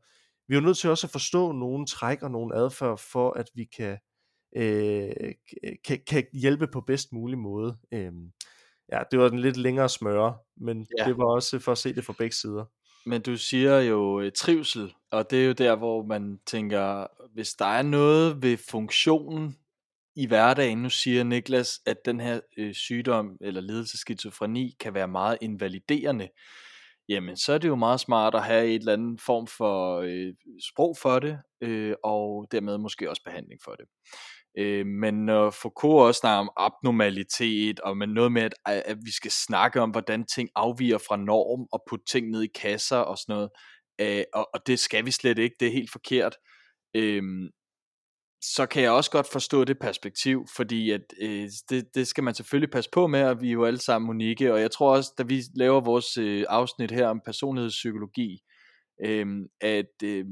vi 0.49 0.55
er 0.55 0.61
jo 0.61 0.67
nødt 0.67 0.79
til 0.79 0.91
også 0.91 1.07
at 1.07 1.11
forstå 1.11 1.53
nogle 1.53 1.87
træk 1.87 2.23
og 2.23 2.31
nogle 2.31 2.57
adfærd, 2.57 2.99
for 2.99 3.31
at 3.31 3.51
vi 3.55 3.65
kan, 3.65 3.99
øh, 4.57 5.13
kan, 5.85 6.01
kan 6.07 6.27
hjælpe 6.33 6.67
på 6.67 6.81
bedst 6.81 7.13
mulig 7.13 7.39
måde. 7.39 7.77
Øh, 7.93 8.13
ja, 8.93 9.03
det 9.11 9.19
var 9.19 9.29
en 9.29 9.39
lidt 9.39 9.57
længere 9.57 9.89
smøre, 9.89 10.37
men 10.57 10.87
ja. 10.99 11.05
det 11.05 11.17
var 11.19 11.25
også 11.25 11.59
for 11.59 11.73
at 11.73 11.79
se 11.79 11.95
det 11.95 12.05
fra 12.05 12.15
begge 12.19 12.37
sider. 12.37 12.65
Men 13.07 13.23
du 13.23 13.37
siger 13.37 13.81
jo 13.81 14.21
øh, 14.21 14.33
trivsel, 14.33 14.95
og 15.11 15.31
det 15.31 15.43
er 15.43 15.47
jo 15.47 15.53
der, 15.53 15.77
hvor 15.77 16.03
man 16.03 16.41
tænker, 16.47 17.07
hvis 17.35 17.55
der 17.55 17.65
er 17.65 17.83
noget 17.83 18.43
ved 18.43 18.57
funktionen 18.57 19.57
i 20.17 20.27
hverdagen, 20.27 20.79
nu 20.79 20.91
siger 20.91 21.25
Niklas, 21.25 21.81
at 21.87 22.05
den 22.05 22.21
her 22.21 22.41
øh, 22.59 22.75
sygdom 22.75 23.37
eller 23.41 23.61
ledelseskizofreni 23.61 24.77
kan 24.81 24.95
være 24.95 25.09
meget 25.09 25.39
invaliderende, 25.41 26.29
jamen 27.09 27.37
så 27.37 27.53
er 27.53 27.59
det 27.59 27.69
jo 27.69 27.75
meget 27.75 28.01
smart 28.01 28.35
at 28.35 28.45
have 28.45 28.67
et 28.67 28.75
eller 28.75 28.93
andet 28.93 29.21
form 29.21 29.47
for 29.47 29.99
øh, 29.99 30.35
sprog 30.73 30.97
for 31.03 31.19
det, 31.19 31.39
øh, 31.61 31.95
og 32.05 32.49
dermed 32.53 32.79
måske 32.79 33.11
også 33.11 33.23
behandling 33.25 33.61
for 33.65 33.73
det. 33.73 33.85
Øh, 34.59 34.87
men 34.87 35.15
når 35.15 35.51
Foucault 35.51 36.07
også 36.07 36.19
snakker 36.19 36.41
om 36.41 36.51
abnormalitet, 36.57 37.81
og 37.81 37.97
med 37.97 38.07
noget 38.07 38.33
med, 38.33 38.43
at, 38.43 38.53
at 38.67 38.97
vi 39.05 39.11
skal 39.11 39.31
snakke 39.31 39.81
om, 39.81 39.91
hvordan 39.91 40.25
ting 40.25 40.49
afviger 40.55 40.99
fra 40.99 41.17
norm, 41.17 41.67
og 41.73 41.83
putte 41.91 42.05
ting 42.05 42.31
ned 42.31 42.43
i 42.43 42.53
kasser 42.55 42.97
og 42.97 43.19
sådan 43.19 43.33
noget, 43.35 43.51
øh, 44.01 44.25
og, 44.35 44.49
og 44.55 44.67
det 44.67 44.79
skal 44.79 45.07
vi 45.07 45.11
slet 45.11 45.39
ikke, 45.39 45.57
det 45.61 45.69
er 45.69 45.73
helt 45.73 45.93
forkert. 45.93 46.37
Øh, 46.97 47.23
så 48.43 48.67
kan 48.67 48.83
jeg 48.83 48.91
også 48.91 49.11
godt 49.11 49.27
forstå 49.33 49.65
det 49.65 49.79
perspektiv, 49.79 50.47
fordi 50.57 50.91
at, 50.91 51.01
øh, 51.21 51.49
det, 51.71 51.95
det 51.95 52.07
skal 52.07 52.25
man 52.25 52.35
selvfølgelig 52.35 52.71
passe 52.71 52.91
på 52.93 53.07
med, 53.07 53.23
og 53.25 53.41
vi 53.41 53.49
er 53.49 53.53
jo 53.53 53.65
alle 53.65 53.81
sammen 53.81 54.11
unikke, 54.11 54.53
og 54.53 54.61
jeg 54.61 54.71
tror 54.71 54.97
også, 54.97 55.13
da 55.19 55.23
vi 55.23 55.43
laver 55.57 55.81
vores 55.81 56.17
øh, 56.17 56.45
afsnit 56.49 56.91
her 56.91 57.07
om 57.07 57.21
personlighedspsykologi, 57.25 58.39
øh, 59.05 59.27
at, 59.61 60.03
øh, 60.05 60.25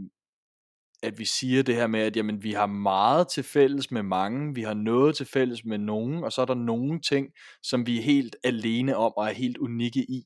at 1.03 1.19
vi 1.19 1.25
siger 1.25 1.63
det 1.63 1.75
her 1.75 1.87
med, 1.87 2.01
at 2.01 2.17
jamen, 2.17 2.43
vi 2.43 2.53
har 2.53 2.67
meget 2.67 3.29
til 3.29 3.45
fælles 3.45 3.91
med 3.91 4.03
mange, 4.03 4.55
vi 4.55 4.63
har 4.63 4.75
noget 4.75 5.17
til 5.17 5.27
fælles 5.27 5.65
med 5.65 5.79
nogen, 5.79 6.25
og 6.25 6.33
så 6.33 6.41
er 6.41 6.47
der 6.47 6.55
nogle 6.55 7.01
ting, 7.01 7.29
som 7.63 7.87
vi 7.87 7.99
er 7.99 8.03
helt 8.03 8.37
alene 8.45 8.97
om 8.97 9.13
og 9.17 9.27
er 9.27 9.33
helt 9.33 9.59
unikke 9.59 10.01
i. 10.01 10.23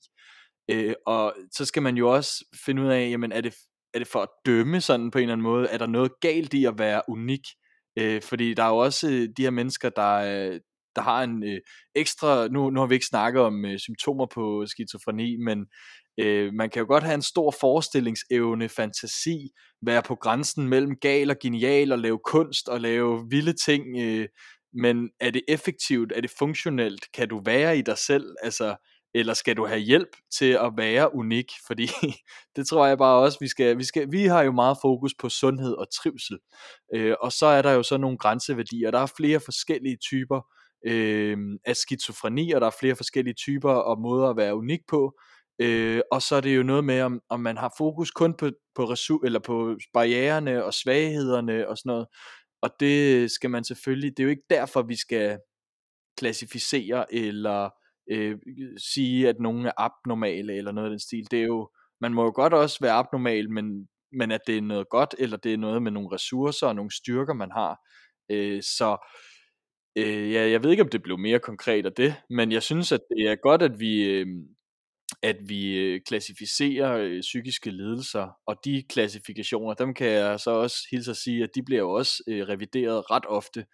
Øh, 0.71 0.95
og 1.07 1.35
så 1.53 1.65
skal 1.65 1.83
man 1.83 1.97
jo 1.97 2.15
også 2.15 2.45
finde 2.65 2.83
ud 2.83 2.89
af, 2.89 3.11
jamen 3.11 3.33
er 3.33 3.41
det, 3.41 3.55
er 3.95 3.99
det 3.99 4.09
for 4.09 4.19
at 4.23 4.29
dømme 4.47 4.81
sådan 4.81 5.11
på 5.11 5.19
en 5.19 5.23
eller 5.23 5.33
anden 5.33 5.43
måde, 5.43 5.69
er 5.69 5.79
der 5.79 5.87
noget 5.87 6.21
galt 6.21 6.55
i 6.55 6.65
at 6.65 6.79
være 6.79 7.03
unik? 7.09 7.47
Øh, 7.99 8.23
fordi 8.23 8.55
der 8.55 8.63
er 8.63 8.69
jo 8.69 8.77
også 8.77 9.11
øh, 9.11 9.29
de 9.37 9.43
her 9.43 9.51
mennesker, 9.51 9.89
der, 9.89 10.15
øh, 10.15 10.61
der 10.97 11.03
har 11.03 11.23
en 11.23 11.45
øh, 11.45 11.61
ekstra, 11.95 12.49
nu, 12.49 12.71
nu 12.71 12.81
har 12.81 12.87
vi 12.87 12.95
ikke 12.95 13.07
snakket 13.07 13.43
om 13.43 13.65
øh, 13.65 13.79
symptomer 13.79 14.27
på 14.27 14.67
skizofreni, 14.67 15.37
men 15.37 15.67
øh, 16.19 16.53
man 16.53 16.71
kan 16.71 16.81
jo 16.81 16.87
godt 16.87 17.05
have 17.05 17.15
en 17.15 17.23
stor 17.23 17.55
forestillingsevne, 17.61 18.69
fantasi, 18.69 19.51
være 19.83 20.03
på 20.03 20.15
grænsen 20.15 20.69
mellem 20.69 20.97
gal 20.97 21.31
og 21.31 21.37
genial, 21.43 21.93
og 21.93 21.99
lave 21.99 22.19
kunst 22.25 22.69
og 22.69 22.81
lave 22.81 23.27
vilde 23.31 23.53
ting, 23.53 23.85
øh, 24.01 24.29
men 24.75 25.11
er 25.21 25.31
det 25.31 25.43
effektivt, 25.49 26.13
er 26.17 26.21
det 26.21 26.31
funktionelt, 26.39 27.13
kan 27.15 27.29
du 27.29 27.43
være 27.45 27.79
i 27.79 27.83
dig 27.83 27.99
selv, 27.99 28.35
altså 28.43 28.77
eller 29.15 29.35
skal 29.35 29.57
du 29.57 29.67
have 29.67 29.81
hjælp 29.81 30.17
til 30.39 30.53
at 30.53 30.73
være 30.77 31.15
unik, 31.15 31.53
fordi 31.67 31.89
det 32.57 32.67
tror 32.67 32.87
jeg 32.87 32.99
bare 32.99 33.23
også, 33.23 33.39
vi 33.41 33.49
skal, 33.49 33.79
vi 33.79 33.85
skal, 33.85 34.13
vi 34.13 34.25
har 34.25 34.43
jo 34.43 34.53
meget 34.53 34.77
fokus 34.83 35.15
på 35.21 35.29
sundhed 35.29 35.73
og 35.73 35.87
trivsel, 35.95 36.39
øh, 36.95 37.15
og 37.21 37.33
så 37.33 37.47
er 37.47 37.63
der 37.63 37.73
jo 37.73 37.83
så 37.83 37.97
nogle 37.97 38.19
grænseværdier, 38.19 38.91
der 38.91 38.99
er 38.99 39.13
flere 39.17 39.41
forskellige 39.41 39.97
typer 39.97 40.41
øh, 40.87 41.39
af 41.65 41.77
skizofreni, 41.77 42.53
og 42.53 42.61
der 42.61 42.67
er 42.67 42.77
flere 42.81 42.97
forskellige 42.97 43.35
typer 43.35 43.73
og 43.73 44.01
måder 44.01 44.29
at 44.29 44.37
være 44.37 44.57
unik 44.57 44.81
på, 44.89 45.19
øh, 45.59 46.01
og 46.13 46.23
så 46.23 46.37
er 46.37 46.41
det 46.41 46.57
jo 46.57 46.63
noget 46.63 46.85
med, 46.85 47.01
om, 47.01 47.21
om 47.29 47.41
man 47.41 47.57
har 47.57 47.75
fokus 47.79 48.11
kun 48.11 48.35
på, 48.35 48.51
på, 48.75 48.85
resu- 48.85 49.25
eller 49.25 49.41
på 49.41 49.77
barriererne 49.95 50.65
og 50.65 50.75
svaghederne 50.75 51.69
og 51.69 51.79
sådan 51.79 51.91
noget, 51.91 52.07
og 52.63 52.71
det 52.81 53.31
skal 53.31 53.51
man 53.51 53.65
selvfølgelig, 53.65 54.17
det 54.17 54.23
er 54.23 54.25
jo 54.25 54.31
ikke 54.31 54.47
derfor, 54.51 54.83
vi 54.83 54.97
skal 54.97 55.39
klassificere 56.19 57.15
eller 57.15 57.71
øh, 58.11 58.39
sige, 58.79 59.29
at 59.29 59.37
nogen 59.41 59.67
er 59.67 59.73
abnormale 59.77 60.55
eller 60.55 60.73
noget 60.73 60.87
af 60.87 60.91
den 60.91 60.99
stil. 60.99 61.31
Det 61.31 61.43
er 61.43 61.47
jo, 61.47 61.71
man 62.01 62.15
må 62.15 62.25
jo 62.25 62.33
godt 62.35 62.55
også 62.55 62.79
være 62.81 62.93
abnormal, 62.93 63.51
men, 63.51 63.89
men 64.13 64.31
at 64.31 64.41
det 64.47 64.57
er 64.57 64.63
noget 64.63 64.89
godt, 64.89 65.15
eller 65.19 65.37
det 65.37 65.53
er 65.53 65.59
noget 65.59 65.83
med 65.83 65.93
nogle 65.93 66.09
ressourcer 66.13 66.67
og 66.67 66.77
nogle 66.77 66.91
styrker, 66.91 67.35
man 67.35 67.51
har. 67.51 67.77
Øh, 68.31 68.63
så 68.63 68.97
øh, 69.97 70.33
ja, 70.33 70.51
jeg 70.51 70.63
ved 70.63 70.71
ikke, 70.71 70.83
om 70.83 70.89
det 70.89 71.03
blev 71.03 71.19
mere 71.19 71.39
konkret 71.39 71.87
af 71.87 71.93
det, 71.93 72.15
men 72.31 72.53
jeg 72.53 72.63
synes, 72.63 72.93
at 72.93 73.01
det 73.11 73.31
er 73.31 73.37
godt, 73.37 73.63
at 73.63 73.81
vi, 73.81 74.05
øh, 74.05 74.27
at 75.23 75.37
vi 75.47 75.77
øh, 75.77 76.01
klassificerer 76.07 76.97
øh, 76.97 77.21
psykiske 77.21 77.71
lidelser, 77.71 78.29
og 78.47 78.57
de 78.65 78.85
klassifikationer, 78.89 79.75
dem 79.75 79.95
kan 79.95 80.07
jeg 80.07 80.41
så 80.41 80.51
også 80.51 80.77
hilse 80.91 81.11
at 81.11 81.17
sige, 81.17 81.43
at 81.43 81.51
de 81.55 81.63
bliver 81.63 81.81
jo 81.81 81.93
også 81.93 82.23
øh, 82.29 82.49
revideret 82.49 83.11
ret 83.11 83.27
ofte, 83.27 83.67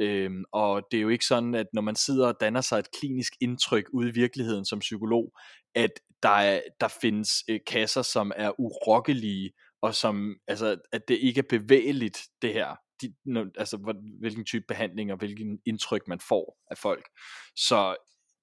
øhm, 0.00 0.44
og 0.52 0.82
det 0.90 0.96
er 0.96 1.02
jo 1.02 1.08
ikke 1.08 1.26
sådan, 1.26 1.54
at 1.54 1.66
når 1.72 1.82
man 1.82 1.96
sidder 1.96 2.28
og 2.28 2.34
danner 2.40 2.60
sig 2.60 2.78
et 2.78 2.90
klinisk 3.00 3.32
indtryk 3.40 3.84
ude 3.92 4.08
i 4.08 4.12
virkeligheden 4.12 4.64
som 4.64 4.78
psykolog, 4.78 5.32
at 5.74 5.90
der, 6.22 6.28
er, 6.28 6.60
der 6.80 6.88
findes 7.00 7.30
øh, 7.50 7.60
kasser, 7.66 8.02
som 8.02 8.32
er 8.36 8.60
urokkelige, 8.60 9.52
og 9.82 9.94
som, 9.94 10.36
altså, 10.48 10.76
at 10.92 11.08
det 11.08 11.18
ikke 11.18 11.38
er 11.38 11.58
bevægeligt, 11.58 12.18
det 12.42 12.52
her, 12.52 12.76
de, 13.02 13.14
altså 13.58 13.94
hvilken 14.20 14.44
type 14.44 14.64
behandling 14.68 15.12
og 15.12 15.18
hvilken 15.18 15.58
indtryk 15.66 16.02
man 16.08 16.20
får 16.28 16.58
af 16.70 16.78
folk. 16.78 17.08
Så 17.56 17.96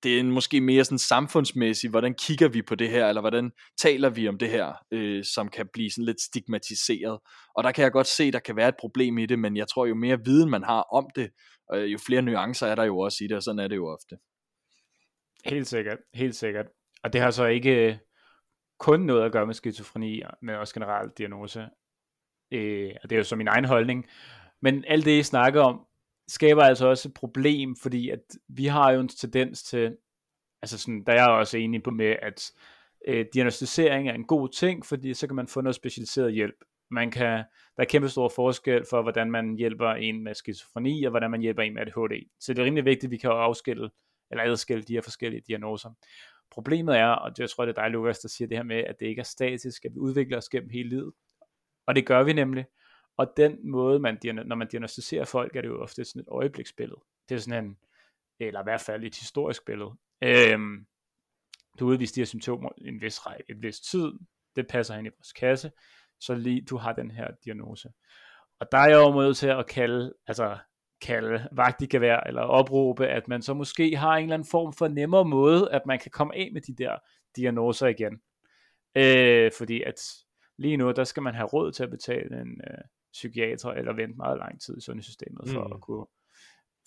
det 0.04 0.20
er 0.20 0.24
måske 0.24 0.62
mere 0.62 0.84
sådan 0.84 0.98
samfundsmæssigt, 0.98 1.92
hvordan 1.92 2.13
kigger 2.13 2.48
vi 2.48 2.62
på 2.62 2.76
det 2.76 2.89
her, 2.89 3.08
eller 3.08 3.22
hvordan 3.22 3.52
taler 3.82 4.10
vi 4.10 4.28
om 4.28 4.38
det 4.38 4.50
her, 4.50 4.74
øh, 4.92 5.24
som 5.24 5.50
kan 5.50 5.68
blive 5.74 5.92
sådan 5.92 6.06
lidt 6.06 6.22
stigmatiseret. 6.22 7.20
Og 7.56 7.63
der 7.63 7.72
kan 7.72 7.84
jeg 7.84 7.92
godt 7.92 8.08
se, 8.08 8.32
der 8.32 8.39
kan 8.39 8.56
være 8.56 8.70
et 8.70 8.76
problem 8.80 9.18
i 9.18 9.26
det, 9.26 9.39
men 9.39 9.58
jeg 9.58 9.68
tror 9.68 9.86
jo 9.86 9.96
mere 9.96 10.20
viden 10.26 10.50
man 10.50 10.63
har 10.63 10.82
om 10.82 11.10
det, 11.16 11.30
øh, 11.74 11.92
jo 11.92 11.98
flere 12.06 12.22
nuancer 12.22 12.68
er 12.68 12.76
der 12.76 12.84
jo 12.84 13.00
også 13.00 13.24
i 13.24 13.28
det, 13.28 13.38
og 13.38 13.44
sådan 13.44 13.60
er 13.60 13.68
det 13.68 13.76
jo 13.76 13.88
ofte. 13.88 14.16
Helt 15.46 15.68
sikkert, 15.68 15.98
helt 16.13 16.36
sikkert. 16.36 16.66
Og 17.04 17.13
det 17.13 17.22
har 17.22 17.32
så 17.32 17.46
ikke 17.46 17.88
øh, 17.88 17.98
kun 18.80 19.00
noget 19.00 19.26
at 19.26 19.32
gøre 19.32 19.46
med 19.46 19.54
skizofreni, 19.54 20.22
men 20.42 20.56
også 20.56 20.74
generelt 20.74 21.18
diagnose. 21.18 21.60
Øh, 22.52 22.92
og 23.04 23.10
det 23.10 23.16
er 23.16 23.18
jo 23.18 23.24
så 23.24 23.36
min 23.36 23.48
egen 23.48 23.66
holdning. 23.66 24.06
Men 24.62 24.84
alt 24.88 25.06
det, 25.06 25.20
I 25.20 25.24
snakker 25.24 25.62
om, 25.62 25.88
skaber 26.27 26.63
altså 26.63 26.88
også 26.88 27.09
et 27.09 27.13
problem, 27.13 27.75
fordi 27.75 28.09
at 28.09 28.19
vi 28.47 28.65
har 28.65 28.91
jo 28.91 28.99
en 28.99 29.07
tendens 29.07 29.63
til, 29.63 29.97
altså 30.62 30.77
sådan, 30.77 31.03
der 31.05 31.13
er 31.13 31.17
jeg 31.17 31.29
også 31.29 31.57
enig 31.57 31.83
på 31.83 31.91
med, 31.91 32.15
at 32.21 32.51
øh, 33.07 33.25
diagnostisering 33.33 34.09
er 34.09 34.13
en 34.13 34.25
god 34.25 34.49
ting, 34.49 34.86
fordi 34.86 35.13
så 35.13 35.27
kan 35.27 35.36
man 35.36 35.47
få 35.47 35.62
noget 35.62 35.75
specialiseret 35.75 36.33
hjælp. 36.33 36.55
Man 36.91 37.12
kan, 37.12 37.38
der 37.77 37.83
er 37.83 37.86
kæmpe 37.86 38.09
stor 38.09 38.29
forskel 38.36 38.86
for, 38.89 39.01
hvordan 39.01 39.31
man 39.31 39.55
hjælper 39.55 39.89
en 39.89 40.23
med 40.23 40.33
skizofreni, 40.33 41.03
og 41.03 41.09
hvordan 41.09 41.31
man 41.31 41.41
hjælper 41.41 41.63
en 41.63 41.73
med 41.73 41.81
ADHD. 41.81 42.29
Så 42.39 42.53
det 42.53 42.62
er 42.62 42.65
rimelig 42.65 42.86
vigtigt, 42.86 43.03
at 43.03 43.12
vi 43.12 43.17
kan 43.17 43.29
afskille, 43.29 43.89
eller 44.31 44.43
adskille 44.43 44.83
de 44.83 44.93
her 44.93 45.01
forskellige 45.01 45.43
diagnoser. 45.47 45.89
Problemet 46.51 46.97
er, 46.97 47.07
og 47.07 47.31
det, 47.31 47.39
jeg 47.39 47.49
tror, 47.49 47.65
det 47.65 47.77
er 47.77 47.81
dig, 47.81 47.91
Lukas, 47.91 48.19
der 48.19 48.29
siger 48.29 48.47
det 48.47 48.57
her 48.57 48.63
med, 48.63 48.83
at 48.83 48.95
det 48.99 49.05
ikke 49.05 49.19
er 49.19 49.23
statisk, 49.23 49.86
at 49.86 49.91
vi 49.93 49.99
udvikler 49.99 50.38
os 50.38 50.49
gennem 50.49 50.69
hele 50.69 50.89
livet. 50.89 51.13
Og 51.88 51.95
det 51.95 52.05
gør 52.05 52.23
vi 52.23 52.33
nemlig. 52.33 52.65
Og 53.17 53.34
den 53.38 53.71
måde, 53.71 53.99
man, 53.99 54.19
når 54.45 54.56
man 54.56 54.67
diagnostiserer 54.67 55.26
folk, 55.26 55.56
er 55.56 55.62
det 55.62 55.67
jo 55.67 55.82
ofte 55.82 56.06
sådan 56.06 56.21
et 56.21 56.28
øjebliksbillede. 56.28 57.02
Det 57.30 57.36
er 57.36 57.39
sådan 57.39 57.65
en, 57.65 57.78
eller 58.39 58.60
i 58.60 58.63
hvert 58.63 58.82
fald 58.82 59.04
et 59.04 59.15
historisk 59.15 59.65
billede. 59.65 59.91
Øhm, 60.21 60.86
du 61.80 61.88
udviser 61.88 62.13
de 62.15 62.19
her 62.19 62.26
symptomer 62.26 62.69
en 62.78 63.02
vis 63.02 63.26
række, 63.26 63.45
en 63.49 63.63
vis 63.63 63.80
tid, 63.80 64.12
det 64.56 64.67
passer 64.67 64.95
ind 64.95 65.08
i 65.08 65.10
vores 65.17 65.34
kasse, 65.34 65.71
så 66.19 66.36
lige 66.36 66.62
du 66.62 66.78
har 66.78 66.93
den 66.93 67.12
her 67.12 67.32
diagnose. 67.45 67.89
Og 68.60 68.67
der 68.71 68.78
er 68.78 68.89
jeg 68.89 68.97
jo 68.97 69.21
nødt 69.21 69.38
til 69.38 69.47
at 69.47 69.67
kalde, 69.67 70.13
altså 70.28 70.58
kalde 71.02 71.47
vagt 71.52 71.82
i 71.82 71.86
gevær, 71.86 72.19
eller 72.19 72.41
opråbe, 72.41 73.08
at 73.08 73.28
man 73.28 73.41
så 73.41 73.54
måske 73.54 73.95
har 73.95 74.15
en 74.15 74.23
eller 74.23 74.34
anden 74.34 74.47
form 74.52 74.73
for 74.73 74.88
nemmere 74.88 75.26
måde, 75.26 75.71
at 75.71 75.82
man 75.86 75.99
kan 75.99 76.12
komme 76.12 76.36
af 76.36 76.49
med 76.54 76.62
de 76.62 76.76
der 76.76 76.97
diagnoser 77.36 77.88
igen. 77.88 78.21
Øh, 78.95 79.52
fordi 79.58 79.82
at 79.82 79.95
lige 80.58 80.78
nu, 80.78 80.91
der 80.91 81.04
skal 81.04 81.23
man 81.23 81.34
have 81.34 81.47
råd 81.47 81.71
til 81.71 81.84
at 81.84 81.89
betale 81.89 82.41
en, 82.41 82.62
øh, 82.67 82.84
psykiater, 83.13 83.69
eller 83.69 83.93
vente 83.93 84.17
meget 84.17 84.38
lang 84.38 84.62
tid 84.62 84.78
i 84.78 84.82
sundhedssystemet 84.82 85.49
for 85.49 85.67
mm. 85.67 85.73
at 85.73 85.82
kunne 85.82 86.06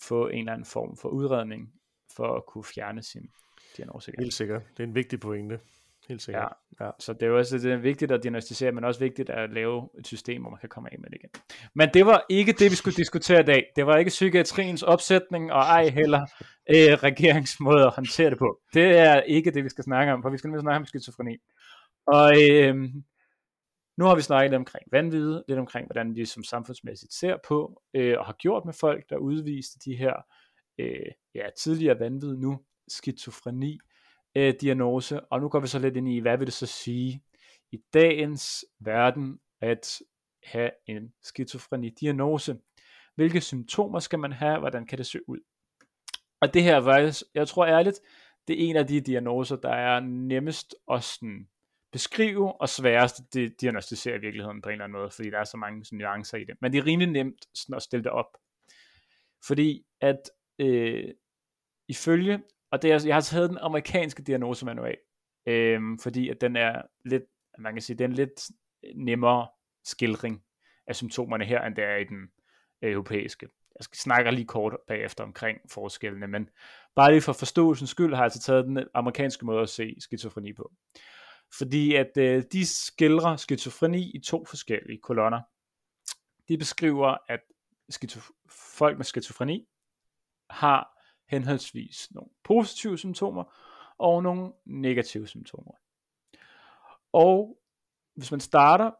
få 0.01 0.27
en 0.27 0.39
eller 0.39 0.53
anden 0.53 0.65
form 0.65 0.97
for 0.97 1.09
udredning 1.09 1.73
for 2.15 2.35
at 2.35 2.45
kunne 2.45 2.63
fjerne 2.63 3.03
sin 3.03 3.29
diagnose 3.77 4.11
igen. 4.11 4.23
Helt 4.23 4.33
sikkert. 4.33 4.61
Det 4.77 4.83
er 4.83 4.87
en 4.87 4.95
vigtig 4.95 5.19
pointe. 5.19 5.59
Helt 6.07 6.21
sikkert. 6.21 6.53
Ja. 6.79 6.85
ja. 6.85 6.91
Så 6.99 7.13
det 7.13 7.23
er 7.23 7.27
jo 7.27 7.37
også 7.37 7.57
det 7.57 7.71
er 7.71 7.77
vigtigt 7.77 8.11
at 8.11 8.23
diagnostisere, 8.23 8.71
men 8.71 8.83
også 8.83 8.99
vigtigt 8.99 9.29
at 9.29 9.49
lave 9.53 9.89
et 9.99 10.07
system, 10.07 10.41
hvor 10.41 10.49
man 10.49 10.59
kan 10.59 10.69
komme 10.69 10.93
af 10.93 10.99
med 10.99 11.09
det 11.09 11.17
igen. 11.17 11.29
Men 11.75 11.89
det 11.93 12.05
var 12.05 12.25
ikke 12.29 12.51
det, 12.51 12.71
vi 12.71 12.75
skulle 12.75 12.95
diskutere 12.95 13.39
i 13.39 13.43
dag. 13.43 13.71
Det 13.75 13.85
var 13.85 13.95
ikke 13.97 14.09
psykiatriens 14.09 14.83
opsætning, 14.83 15.51
og 15.53 15.59
ej 15.59 15.89
heller 15.89 16.21
øh, 16.69 16.93
regeringsmåde 17.03 17.85
at 17.85 17.93
håndtere 17.95 18.29
det 18.29 18.37
på. 18.37 18.59
Det 18.73 18.97
er 18.97 19.21
ikke 19.21 19.51
det, 19.51 19.63
vi 19.63 19.69
skal 19.69 19.83
snakke 19.83 20.13
om, 20.13 20.21
for 20.21 20.29
vi 20.29 20.37
skal 20.37 20.47
nemlig 20.47 20.61
snakke 20.61 20.77
om 20.77 20.85
skizofreni. 20.85 21.37
Og 22.07 22.33
øh, 22.51 22.75
nu 23.97 24.05
har 24.05 24.15
vi 24.15 24.21
snakket 24.21 24.51
lidt 24.51 24.59
omkring 24.59 24.85
vanvid, 24.91 25.41
lidt 25.47 25.59
omkring, 25.59 25.87
hvordan 25.87 26.15
vi 26.15 26.25
som 26.25 26.43
samfundsmæssigt 26.43 27.13
ser 27.13 27.37
på, 27.47 27.81
øh, 27.93 28.19
og 28.19 28.25
har 28.25 28.33
gjort 28.33 28.65
med 28.65 28.73
folk, 28.73 29.09
der 29.09 29.17
udviste 29.17 29.79
de 29.85 29.95
her 29.95 30.13
øh, 30.77 31.11
ja, 31.35 31.49
tidligere 31.57 31.99
vanvid, 31.99 32.37
nu 32.37 32.59
skizofreni 32.87 33.79
øh, 34.35 34.53
diagnose, 34.61 35.21
og 35.21 35.41
nu 35.41 35.49
går 35.49 35.59
vi 35.59 35.67
så 35.67 35.79
lidt 35.79 35.97
ind 35.97 36.09
i, 36.09 36.19
hvad 36.19 36.37
vil 36.37 36.47
det 36.47 36.53
så 36.53 36.65
sige 36.65 37.23
i 37.71 37.77
dagens 37.93 38.65
verden 38.79 39.39
at 39.61 40.01
have 40.43 40.71
en 40.87 41.13
skizofreni-diagnose? 41.23 42.57
Hvilke 43.15 43.41
symptomer 43.41 43.99
skal 43.99 44.19
man 44.19 44.31
have? 44.31 44.59
Hvordan 44.59 44.85
kan 44.85 44.97
det 44.97 45.05
se 45.05 45.19
ud? 45.29 45.39
Og 46.41 46.53
det 46.53 46.63
her 46.63 47.23
jeg 47.33 47.47
tror 47.47 47.65
ærligt, 47.65 47.99
det 48.47 48.63
er 48.63 48.69
en 48.69 48.75
af 48.75 48.87
de 48.87 49.01
diagnoser, 49.01 49.55
der 49.55 49.69
er 49.69 49.99
nemmest 49.99 50.75
at 50.91 51.03
sådan 51.03 51.47
beskrive, 51.97 52.61
og 52.61 52.69
sværest 52.69 53.19
at 53.19 53.51
diagnostisere 53.61 54.15
i 54.15 54.19
virkeligheden 54.19 54.61
på 54.61 54.69
en 54.69 54.73
eller 54.73 54.83
anden 54.83 54.99
måde, 54.99 55.11
fordi 55.11 55.29
der 55.29 55.39
er 55.39 55.43
så 55.43 55.57
mange 55.57 55.85
sådan, 55.85 55.99
nuancer 55.99 56.37
i 56.37 56.43
det. 56.43 56.55
Men 56.61 56.71
det 56.71 56.77
er 56.77 56.85
rimelig 56.85 57.11
nemt 57.11 57.45
sådan, 57.53 57.75
at 57.75 57.81
stille 57.81 58.03
det 58.03 58.11
op. 58.11 58.37
Fordi 59.47 59.85
at 60.01 60.29
øh, 60.59 61.03
ifølge 61.87 62.41
og 62.71 62.81
det 62.81 62.91
er, 62.91 63.03
jeg 63.05 63.15
har 63.15 63.21
taget 63.21 63.49
den 63.49 63.57
amerikanske 63.57 64.23
diagnosemanual, 64.23 64.97
øh, 65.45 65.81
fordi 66.03 66.29
at 66.29 66.41
den 66.41 66.55
er 66.55 66.81
lidt, 67.05 67.23
man 67.59 67.73
kan 67.73 67.81
sige, 67.81 67.97
den 67.97 68.11
er 68.11 68.15
lidt 68.15 68.49
nemmere 68.95 69.47
skildring 69.85 70.43
af 70.87 70.95
symptomerne 70.95 71.45
her, 71.45 71.61
end 71.61 71.75
det 71.75 71.83
er 71.83 71.95
i 71.95 72.03
den 72.03 72.29
øh, 72.81 72.91
europæiske. 72.91 73.47
Jeg 73.79 73.83
skal 73.83 74.33
lige 74.33 74.47
kort 74.47 74.77
bagefter 74.87 75.23
omkring 75.23 75.59
forskellene, 75.71 76.27
men 76.27 76.49
bare 76.95 77.11
lige 77.11 77.21
for 77.21 77.33
forståelsens 77.33 77.89
skyld 77.89 78.13
har 78.13 78.21
jeg 78.21 78.23
altså 78.23 78.41
taget 78.41 78.65
den 78.65 78.79
amerikanske 78.93 79.45
måde 79.45 79.61
at 79.61 79.69
se 79.69 79.95
skizofreni 79.99 80.53
på. 80.53 80.71
Fordi 81.53 81.95
at 81.95 82.17
øh, 82.17 82.43
de 82.51 82.65
skildrer 82.65 83.35
skizofreni 83.35 84.11
i 84.11 84.19
to 84.19 84.45
forskellige 84.45 84.99
kolonner. 85.01 85.41
De 86.47 86.57
beskriver, 86.57 87.17
at 87.29 87.39
skizof- 87.93 88.47
folk 88.49 88.97
med 88.97 89.05
skizofreni 89.05 89.67
har 90.49 90.97
henholdsvis 91.29 92.07
nogle 92.11 92.29
positive 92.43 92.97
symptomer 92.97 93.43
og 93.97 94.23
nogle 94.23 94.53
negative 94.65 95.27
symptomer. 95.27 95.71
Og 97.13 97.59
hvis 98.15 98.31
man 98.31 98.39
starter, 98.39 98.91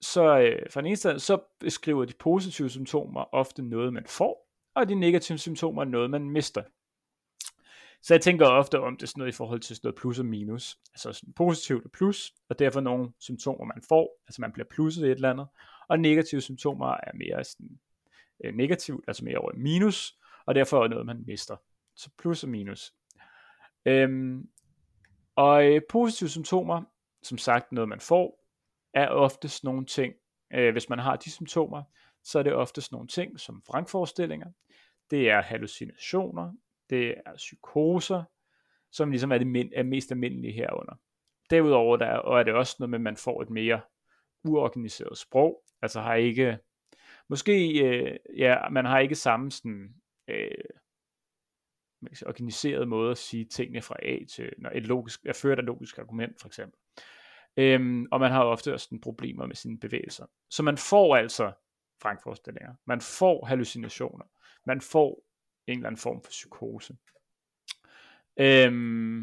så 0.00 0.38
øh, 0.38 0.70
fra 0.70 0.80
den 0.80 0.86
ene 0.86 0.96
side, 0.96 1.20
så 1.20 1.38
beskriver 1.60 2.04
de 2.04 2.12
positive 2.18 2.70
symptomer 2.70 3.34
ofte 3.34 3.62
noget, 3.62 3.92
man 3.92 4.06
får, 4.06 4.50
og 4.74 4.88
de 4.88 4.94
negative 4.94 5.38
symptomer 5.38 5.84
noget, 5.84 6.10
man 6.10 6.30
mister. 6.30 6.62
Så 8.04 8.14
jeg 8.14 8.20
tænker 8.20 8.46
ofte 8.46 8.80
om 8.80 8.96
det 8.96 9.08
sådan 9.08 9.20
noget 9.20 9.32
i 9.32 9.36
forhold 9.36 9.60
til 9.60 9.76
sådan 9.76 9.86
noget 9.86 9.98
plus 10.00 10.18
og 10.18 10.26
minus. 10.26 10.78
Altså 10.94 11.12
sådan 11.12 11.32
positivt 11.32 11.84
og 11.84 11.90
plus, 11.90 12.34
og 12.48 12.58
derfor 12.58 12.80
nogle 12.80 13.12
symptomer, 13.18 13.64
man 13.64 13.82
får, 13.88 14.22
altså 14.26 14.40
man 14.40 14.52
bliver 14.52 14.66
plusset 14.70 15.02
i 15.02 15.06
et 15.06 15.14
eller 15.14 15.30
andet, 15.30 15.46
og 15.88 16.00
negative 16.00 16.40
symptomer 16.40 16.86
er 16.86 17.12
mere 17.14 17.44
sådan 17.44 17.78
øh, 18.44 18.54
negativt, 18.54 19.04
altså 19.08 19.24
mere 19.24 19.38
over 19.38 19.52
minus, 19.56 20.18
og 20.46 20.54
derfor 20.54 20.84
er 20.84 20.88
noget, 20.88 21.06
man 21.06 21.24
mister. 21.26 21.56
Så 21.96 22.10
plus 22.18 22.42
og 22.42 22.48
minus. 22.48 22.94
Øhm, 23.86 24.48
og 25.36 25.66
øh, 25.66 25.80
positive 25.88 26.28
symptomer, 26.28 26.82
som 27.22 27.38
sagt 27.38 27.72
noget 27.72 27.88
man 27.88 28.00
får, 28.00 28.44
er 28.94 29.08
oftest 29.08 29.64
nogle 29.64 29.86
ting, 29.86 30.14
øh, 30.54 30.72
hvis 30.72 30.88
man 30.88 30.98
har 30.98 31.16
de 31.16 31.30
symptomer, 31.30 31.82
så 32.24 32.38
er 32.38 32.42
det 32.42 32.52
oftest 32.52 32.92
nogle 32.92 33.08
ting 33.08 33.40
som 33.40 33.62
vrangforestillinger, 33.68 34.50
det 35.10 35.30
er 35.30 35.42
hallucinationer, 35.42 36.52
det 36.90 37.14
er 37.26 37.34
psykoser, 37.36 38.22
som 38.92 39.10
ligesom 39.10 39.32
er 39.32 39.38
det 39.38 39.46
min, 39.46 39.72
er 39.74 39.82
mest 39.82 40.10
almindelige 40.10 40.52
herunder. 40.52 40.94
Derudover 41.50 41.96
der, 41.96 42.16
og 42.16 42.38
er 42.40 42.42
det 42.42 42.54
også 42.54 42.76
noget 42.78 42.90
med, 42.90 42.98
at 42.98 43.02
man 43.02 43.16
får 43.16 43.42
et 43.42 43.50
mere 43.50 43.80
uorganiseret 44.44 45.18
sprog, 45.18 45.62
altså 45.82 46.00
har 46.00 46.14
ikke, 46.14 46.58
måske, 47.28 47.84
øh, 47.84 48.16
ja, 48.36 48.68
man 48.68 48.84
har 48.84 48.98
ikke 48.98 49.14
samme 49.14 49.50
sådan, 49.50 49.94
øh, 50.28 50.64
man 52.00 52.08
kan 52.08 52.16
sige, 52.16 52.28
organiseret 52.28 52.88
måde 52.88 53.10
at 53.10 53.18
sige 53.18 53.44
tingene 53.44 53.82
fra 53.82 53.96
A 54.02 54.18
til, 54.24 54.52
når 54.58 54.70
et 54.70 54.86
logisk, 54.86 55.24
jeg 55.24 55.36
fører 55.36 55.58
et 55.58 55.64
logisk 55.64 55.98
argument 55.98 56.40
for 56.40 56.46
eksempel. 56.46 56.78
Øhm, 57.56 58.06
og 58.12 58.20
man 58.20 58.30
har 58.30 58.44
ofte 58.44 58.72
også 58.72 58.98
problemer 59.02 59.46
med 59.46 59.56
sine 59.56 59.78
bevægelser. 59.78 60.26
Så 60.50 60.62
man 60.62 60.78
får 60.78 61.16
altså 61.16 61.52
vrangforestillinger, 62.02 62.74
man 62.86 63.00
får 63.00 63.44
hallucinationer, 63.44 64.24
man 64.66 64.80
får 64.80 65.23
en 65.66 65.78
eller 65.78 65.86
anden 65.86 66.00
form 66.00 66.22
for 66.22 66.30
psykose. 66.30 66.96
Øhm, 68.36 69.22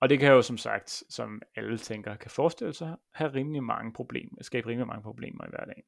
og 0.00 0.08
det 0.08 0.20
kan 0.20 0.32
jo 0.32 0.42
som 0.42 0.58
sagt, 0.58 1.02
som 1.08 1.42
alle 1.56 1.78
tænker, 1.78 2.16
kan 2.16 2.30
forestille 2.30 2.72
sig, 2.72 2.96
have 3.14 3.32
rimelig 3.34 3.62
mange 3.62 3.92
problemer, 3.92 4.42
skabe 4.42 4.68
rimelig 4.68 4.86
mange 4.86 5.02
problemer 5.02 5.44
i 5.44 5.50
hverdagen. 5.50 5.84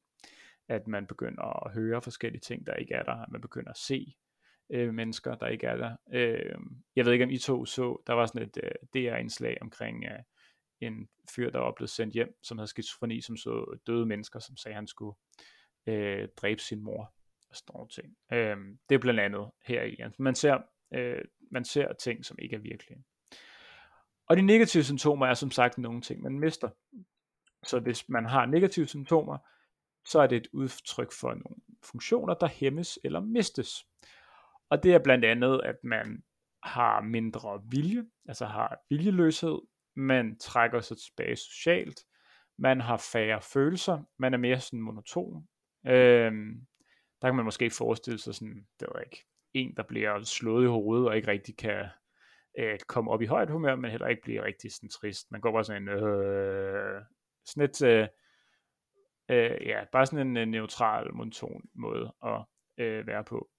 At 0.67 0.87
man 0.87 1.07
begynder 1.07 1.65
at 1.65 1.73
høre 1.73 2.01
forskellige 2.01 2.41
ting, 2.41 2.67
der 2.67 2.73
ikke 2.73 2.93
er 2.93 3.03
der, 3.03 3.13
at 3.13 3.31
man 3.31 3.41
begynder 3.41 3.69
at 3.69 3.77
se 3.77 4.15
øh, 4.69 4.93
mennesker, 4.93 5.35
der 5.35 5.47
ikke 5.47 5.67
er 5.67 5.77
der. 5.77 5.95
Øh, 6.13 6.55
jeg 6.95 7.05
ved 7.05 7.13
ikke, 7.13 7.25
om 7.25 7.31
I 7.31 7.37
to 7.37 7.65
så, 7.65 8.01
der 8.07 8.13
var 8.13 8.25
sådan 8.25 8.41
et 8.41 8.57
øh, 8.63 8.71
DR-indslag 8.93 9.57
omkring 9.61 10.05
øh, 10.05 10.19
en 10.81 11.09
fyr, 11.35 11.49
der 11.49 11.59
var 11.59 11.71
blevet 11.71 11.89
sendt 11.89 12.13
hjem, 12.13 12.37
som 12.43 12.57
havde 12.57 12.67
skizofreni, 12.67 13.21
som 13.21 13.37
så 13.37 13.77
døde 13.87 14.05
mennesker, 14.05 14.39
som 14.39 14.57
sagde, 14.57 14.73
at 14.73 14.75
han 14.75 14.87
skulle 14.87 15.15
øh, 15.87 16.27
dræbe 16.37 16.61
sin 16.61 16.83
mor 16.83 17.13
og 17.49 17.55
sådan 17.55 17.73
nogle 17.73 17.89
ting. 17.89 18.15
Øh, 18.31 18.57
det 18.89 18.95
er 18.95 18.99
blandt 18.99 19.19
andet 19.19 19.51
her 19.65 19.83
i. 19.83 19.97
Man 20.19 20.35
ser, 20.35 20.57
øh, 20.93 21.21
man 21.51 21.65
ser 21.65 21.93
ting, 21.93 22.25
som 22.25 22.37
ikke 22.39 22.55
er 22.55 22.59
virkelige. 22.59 23.03
Og 24.27 24.37
de 24.37 24.41
negative 24.41 24.83
symptomer 24.83 25.27
er 25.27 25.33
som 25.33 25.51
sagt 25.51 25.77
nogle 25.77 26.01
ting, 26.01 26.21
man 26.21 26.39
mister. 26.39 26.69
Så 27.63 27.79
hvis 27.79 28.09
man 28.09 28.25
har 28.25 28.45
negative 28.45 28.87
symptomer, 28.87 29.37
så 30.05 30.19
er 30.19 30.27
det 30.27 30.35
et 30.35 30.47
udtryk 30.53 31.11
for 31.19 31.29
nogle 31.29 31.61
funktioner, 31.83 32.33
der 32.33 32.47
hæmmes 32.47 32.99
eller 33.03 33.19
mistes. 33.19 33.85
Og 34.69 34.83
det 34.83 34.93
er 34.93 34.99
blandt 34.99 35.25
andet, 35.25 35.61
at 35.63 35.75
man 35.83 36.23
har 36.63 37.01
mindre 37.01 37.61
vilje, 37.63 38.05
altså 38.27 38.45
har 38.45 38.77
viljeløshed, 38.89 39.59
man 39.95 40.37
trækker 40.39 40.81
sig 40.81 40.97
tilbage 40.97 41.35
socialt, 41.35 41.99
man 42.57 42.81
har 42.81 42.97
færre 43.13 43.41
følelser, 43.41 44.03
man 44.17 44.33
er 44.33 44.37
mere 44.37 44.59
sådan 44.59 44.81
monoton. 44.81 45.47
Øhm, 45.87 46.67
der 47.21 47.27
kan 47.27 47.35
man 47.35 47.45
måske 47.45 47.69
forestille 47.69 48.19
sig 48.19 48.35
sådan, 48.35 48.67
det 48.79 48.87
var 48.93 48.99
ikke, 48.99 49.25
en, 49.53 49.75
der 49.77 49.83
bliver 49.83 50.23
slået 50.23 50.63
i 50.63 50.67
hovedet 50.67 51.07
og 51.07 51.15
ikke 51.15 51.27
rigtig 51.27 51.57
kan 51.57 51.85
øh, 52.59 52.79
komme 52.87 53.11
op 53.11 53.21
i 53.21 53.25
højt 53.25 53.49
humør, 53.49 53.75
men 53.75 53.91
heller 53.91 54.07
ikke 54.07 54.21
blive 54.21 54.43
rigtig 54.43 54.71
sådan 54.73 54.89
trist. 54.89 55.31
Man 55.31 55.41
går 55.41 55.51
bare 55.51 55.63
sådan 55.63 55.81
en, 55.81 55.89
øh, 55.89 57.01
sådan 57.45 57.69
et, 57.69 57.81
øh, 57.81 58.07
øh, 59.29 59.67
ja, 59.67 59.83
bare 59.91 60.05
sådan 60.05 60.27
en, 60.27 60.37
øh, 60.37 60.47
neutral, 60.47 61.13
monoton 61.13 61.61
måde 61.73 62.13
at 62.25 62.45
øh, 62.77 63.07
være 63.07 63.23
på. 63.23 63.49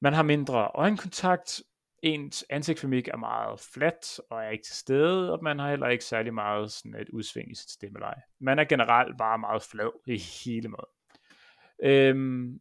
Man 0.00 0.12
har 0.12 0.22
mindre 0.22 0.70
øjenkontakt, 0.74 1.62
ens 2.02 2.44
ansigtsmimik 2.50 3.08
er 3.08 3.16
meget 3.16 3.60
flat 3.60 4.20
og 4.30 4.44
er 4.44 4.50
ikke 4.50 4.64
til 4.64 4.76
stede, 4.76 5.32
og 5.32 5.44
man 5.44 5.58
har 5.58 5.70
heller 5.70 5.88
ikke 5.88 6.04
særlig 6.04 6.34
meget 6.34 6.72
sådan 6.72 7.00
et 7.00 7.08
udsving 7.08 7.50
i 7.50 7.54
sit 7.54 7.70
stemmeleje. 7.70 8.22
Man 8.40 8.58
er 8.58 8.64
generelt 8.64 9.18
bare 9.18 9.38
meget 9.38 9.62
flad 9.62 9.90
i 10.06 10.18
hele 10.44 10.68
måden. 10.68 10.97
Øhm, 11.82 12.60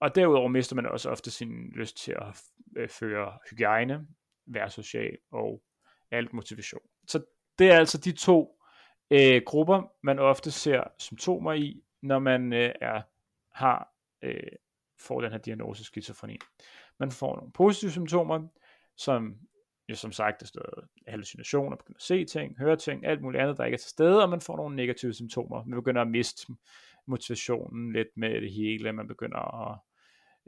og 0.00 0.14
derudover 0.14 0.48
mister 0.48 0.76
man 0.76 0.86
også 0.86 1.10
ofte 1.10 1.30
sin 1.30 1.70
lyst 1.70 1.96
til 1.96 2.12
at 2.12 2.42
øh, 2.76 2.88
føre 2.88 3.38
hygiejne, 3.50 4.06
være 4.46 4.70
social 4.70 5.18
og 5.32 5.62
alt 6.10 6.32
motivation. 6.32 6.82
Så 7.08 7.24
det 7.58 7.70
er 7.70 7.78
altså 7.78 7.98
de 7.98 8.12
to 8.12 8.60
øh, 9.10 9.42
grupper, 9.46 9.82
man 10.02 10.18
ofte 10.18 10.50
ser 10.50 10.82
symptomer 10.98 11.52
i, 11.52 11.82
når 12.02 12.18
man 12.18 12.52
øh, 12.52 12.72
er 12.80 13.02
har 13.52 13.88
øh, 14.22 14.52
får 15.00 15.20
den 15.20 15.30
her 15.30 15.38
diagnose 15.38 15.84
skizofreni. 15.84 16.38
Man 17.00 17.10
får 17.10 17.36
nogle 17.36 17.52
positive 17.52 17.90
symptomer, 17.90 18.48
som 18.96 19.36
jo 19.88 19.94
som 19.94 20.12
sagt 20.12 20.42
er 20.42 20.46
større 20.46 20.86
hallucinationer, 21.08 21.76
begynder 21.76 21.98
at 21.98 22.02
se 22.02 22.24
ting, 22.24 22.58
høre 22.58 22.76
ting, 22.76 23.06
alt 23.06 23.22
muligt 23.22 23.42
andet, 23.42 23.58
der 23.58 23.64
ikke 23.64 23.74
er 23.74 23.78
til 23.78 23.90
stede, 23.90 24.22
og 24.22 24.28
man 24.30 24.40
får 24.40 24.56
nogle 24.56 24.76
negative 24.76 25.14
symptomer. 25.14 25.64
Man 25.64 25.78
begynder 25.78 26.02
at 26.02 26.08
miste 26.08 26.52
motivationen 27.06 27.92
lidt 27.92 28.08
med 28.16 28.40
det 28.40 28.52
hele, 28.52 28.92
man 28.92 29.08
begynder 29.08 29.70
at 29.70 29.78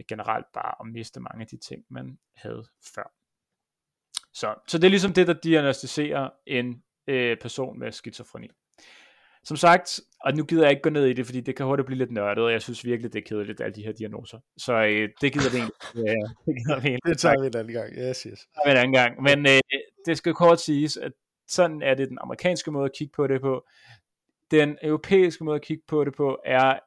generelt 0.09 0.47
bare 0.55 0.75
at 0.81 0.93
miste 0.93 1.21
mange 1.21 1.41
af 1.41 1.47
de 1.47 1.57
ting, 1.57 1.85
man 1.91 2.19
havde 2.35 2.65
før. 2.95 3.13
Så, 4.35 4.55
så 4.69 4.79
det 4.79 4.85
er 4.85 4.91
ligesom 4.91 5.13
det, 5.13 5.27
der 5.27 5.33
diagnostiserer 5.33 6.31
en 6.47 6.83
øh, 7.07 7.37
person 7.41 7.79
med 7.79 7.93
skizofreni. 7.93 8.49
som 9.45 9.57
sagt, 9.57 10.01
og 10.21 10.35
nu 10.35 10.45
gider 10.45 10.63
jeg 10.63 10.71
ikke 10.71 10.83
gå 10.83 10.91
ned 10.91 11.07
i 11.07 11.13
det, 11.13 11.27
fordi 11.27 11.41
det 11.41 11.57
kan 11.57 11.67
hurtigt 11.67 11.87
blive 11.87 11.99
lidt 11.99 12.11
nørdet, 12.11 12.45
og 12.45 12.53
jeg 12.53 12.63
synes 12.63 12.85
virkelig, 12.85 13.13
det 13.13 13.19
er 13.19 13.29
kedeligt, 13.29 13.61
alle 13.61 13.75
de 13.75 13.83
her 13.83 13.93
diagnoser. 13.93 14.39
Så 14.59 14.73
øh, 14.73 15.09
det 15.21 15.33
gider 15.33 15.51
vi 15.51 15.57
egentlig. 15.57 15.75
Ja, 15.95 16.15
det, 16.47 16.55
gider 16.59 16.81
vi 16.81 16.99
det 17.07 17.19
tager 17.19 17.41
vi 17.41 17.47
en 17.47 17.57
anden 17.57 17.75
gang, 17.75 17.93
yes, 17.93 18.23
yes. 18.23 18.23
Det 18.23 18.39
tager 18.55 18.67
vi 18.67 18.71
en 18.71 18.77
anden 18.77 18.93
gang. 18.93 19.23
Men 19.23 19.47
øh, 19.47 19.61
det 20.07 20.19
skal 20.19 20.35
kort 20.35 20.61
siges, 20.61 20.97
at 20.97 21.13
sådan 21.49 21.83
er 21.83 21.95
det 21.95 22.09
den 22.09 22.19
amerikanske 22.21 22.71
måde 22.71 22.85
at 22.85 22.97
kigge 22.99 23.13
på 23.17 23.27
det 23.27 23.41
på. 23.41 23.67
Den 24.51 24.79
europæiske 24.83 25.45
måde 25.45 25.57
at 25.57 25.63
kigge 25.63 25.83
på 25.89 26.05
det 26.05 26.15
på 26.15 26.39
er 26.45 26.79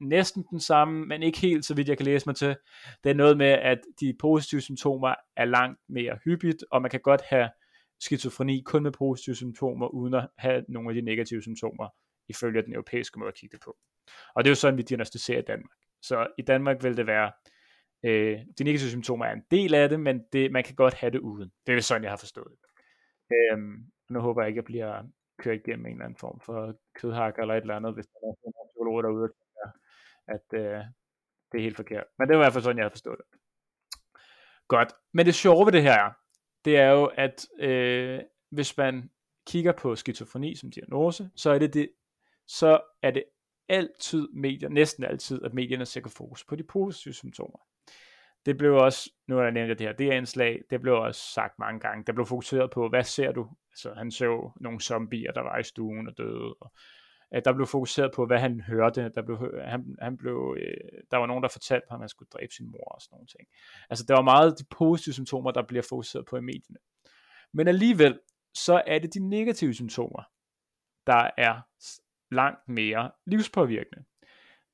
næsten 0.00 0.44
den 0.50 0.60
samme, 0.60 1.06
men 1.06 1.22
ikke 1.22 1.38
helt, 1.38 1.64
så 1.64 1.74
vidt 1.74 1.88
jeg 1.88 1.96
kan 1.96 2.06
læse 2.06 2.28
mig 2.28 2.36
til. 2.36 2.56
Det 3.04 3.10
er 3.10 3.14
noget 3.14 3.36
med, 3.36 3.46
at 3.46 3.78
de 4.00 4.14
positive 4.20 4.60
symptomer 4.60 5.14
er 5.36 5.44
langt 5.44 5.80
mere 5.88 6.18
hyppigt, 6.24 6.64
og 6.70 6.82
man 6.82 6.90
kan 6.90 7.00
godt 7.00 7.22
have 7.22 7.50
skizofreni 8.00 8.62
kun 8.66 8.82
med 8.82 8.92
positive 8.92 9.36
symptomer, 9.36 9.86
uden 9.86 10.14
at 10.14 10.28
have 10.38 10.64
nogle 10.68 10.88
af 10.90 10.94
de 10.94 11.02
negative 11.02 11.42
symptomer, 11.42 11.88
ifølge 12.28 12.62
den 12.62 12.72
europæiske 12.72 13.18
måde 13.18 13.28
at 13.28 13.34
kigge 13.34 13.56
det 13.56 13.64
på. 13.64 13.76
Og 14.34 14.44
det 14.44 14.48
er 14.48 14.50
jo 14.50 14.54
sådan, 14.54 14.78
vi 14.78 14.82
diagnostiserer 14.82 15.38
i 15.38 15.44
Danmark. 15.44 15.76
Så 16.02 16.26
i 16.38 16.42
Danmark 16.42 16.82
vil 16.82 16.96
det 16.96 17.06
være, 17.06 17.32
øh, 18.04 18.38
de 18.58 18.64
negative 18.64 18.90
symptomer 18.90 19.24
er 19.24 19.32
en 19.32 19.42
del 19.50 19.74
af 19.74 19.88
det, 19.88 20.00
men 20.00 20.20
det, 20.32 20.52
man 20.52 20.64
kan 20.64 20.74
godt 20.74 20.94
have 20.94 21.10
det 21.10 21.18
uden. 21.18 21.50
Det 21.66 21.74
er 21.74 21.80
sådan, 21.80 22.02
jeg 22.02 22.12
har 22.12 22.16
forstået 22.16 22.48
det. 22.50 22.58
Øhm, 23.32 23.76
nu 24.10 24.20
håber 24.20 24.42
jeg 24.42 24.48
ikke, 24.48 24.58
at 24.58 24.62
jeg 24.62 24.64
bliver 24.64 25.02
kørt 25.38 25.56
igennem 25.56 25.86
en 25.86 25.92
eller 25.92 26.04
anden 26.04 26.18
form 26.18 26.40
for 26.40 26.74
kødhak 26.94 27.38
eller 27.38 27.54
et 27.54 27.60
eller 27.60 27.76
andet, 27.76 27.94
hvis 27.94 28.06
der 28.06 28.16
er 28.16 28.22
nogle 28.22 28.68
psykologer 28.68 29.02
derude, 29.02 29.28
tænker, 29.28 29.68
at 30.26 30.46
øh, 30.60 30.84
det 31.52 31.58
er 31.58 31.62
helt 31.62 31.76
forkert. 31.76 32.04
Men 32.18 32.28
det 32.28 32.36
var 32.36 32.42
i 32.42 32.44
hvert 32.44 32.52
fald 32.52 32.64
sådan, 32.64 32.78
jeg 32.78 32.84
har 32.84 32.90
forstået 32.90 33.18
det. 33.18 33.38
Godt. 34.68 34.92
Men 35.12 35.26
det 35.26 35.34
sjove 35.34 35.66
ved 35.66 35.72
det 35.72 35.82
her 35.82 35.92
er, 35.92 36.10
det 36.64 36.76
er 36.76 36.90
jo, 36.90 37.04
at 37.04 37.46
øh, 37.58 38.20
hvis 38.50 38.76
man 38.76 39.10
kigger 39.46 39.72
på 39.72 39.96
skizofreni 39.96 40.54
som 40.54 40.70
diagnose, 40.70 41.30
så 41.36 41.50
er 41.50 41.58
det, 41.58 41.74
det, 41.74 41.90
så 42.46 42.80
er 43.02 43.10
det 43.10 43.24
altid 43.68 44.28
medier, 44.28 44.68
næsten 44.68 45.04
altid, 45.04 45.42
at 45.44 45.54
medierne 45.54 45.86
sætter 45.86 46.10
fokus 46.10 46.44
på 46.44 46.56
de 46.56 46.62
positive 46.62 47.14
symptomer. 47.14 47.58
Det 48.46 48.58
blev 48.58 48.74
også, 48.74 49.10
nu 49.28 49.36
har 49.36 49.42
jeg 49.42 49.52
nævnt 49.52 49.78
det 49.78 49.86
her 49.86 49.92
det 49.92 50.12
indslag, 50.12 50.62
det 50.70 50.80
blev 50.80 50.94
også 50.94 51.32
sagt 51.34 51.58
mange 51.58 51.80
gange, 51.80 52.04
der 52.06 52.12
blev 52.12 52.26
fokuseret 52.26 52.70
på, 52.70 52.88
hvad 52.88 53.04
ser 53.04 53.32
du? 53.32 53.48
Altså 53.72 53.94
han 53.94 54.10
så 54.10 54.50
nogle 54.60 54.80
zombier, 54.80 55.32
der 55.32 55.40
var 55.40 55.58
i 55.58 55.62
stuen 55.62 56.08
og 56.08 56.18
døde, 56.18 56.54
og 56.60 56.72
at 57.30 57.44
der 57.44 57.52
blev 57.52 57.66
fokuseret 57.66 58.12
på, 58.14 58.26
hvad 58.26 58.38
han 58.38 58.60
hørte. 58.60 59.10
Der, 59.14 59.22
blev, 59.22 59.38
han, 59.64 59.96
han 60.00 60.16
blev, 60.16 60.56
øh, 60.58 61.02
der 61.10 61.16
var 61.16 61.26
nogen, 61.26 61.42
der 61.42 61.48
fortalte 61.48 61.86
ham, 61.90 62.00
at 62.00 62.02
han 62.02 62.08
skulle 62.08 62.28
dræbe 62.32 62.52
sin 62.52 62.70
mor 62.70 62.84
og 62.94 63.00
sådan 63.00 63.14
nogle 63.14 63.26
ting. 63.26 63.48
Altså, 63.90 64.04
der 64.08 64.14
var 64.14 64.22
meget 64.22 64.58
de 64.58 64.64
positive 64.70 65.12
symptomer, 65.12 65.50
der 65.50 65.62
bliver 65.62 65.82
fokuseret 65.88 66.26
på 66.26 66.36
i 66.36 66.40
medierne. 66.40 66.78
Men 67.52 67.68
alligevel, 67.68 68.20
så 68.54 68.82
er 68.86 68.98
det 68.98 69.14
de 69.14 69.28
negative 69.28 69.74
symptomer, 69.74 70.22
der 71.06 71.30
er 71.36 71.60
langt 72.34 72.68
mere 72.68 73.10
livspåvirkende. 73.26 74.04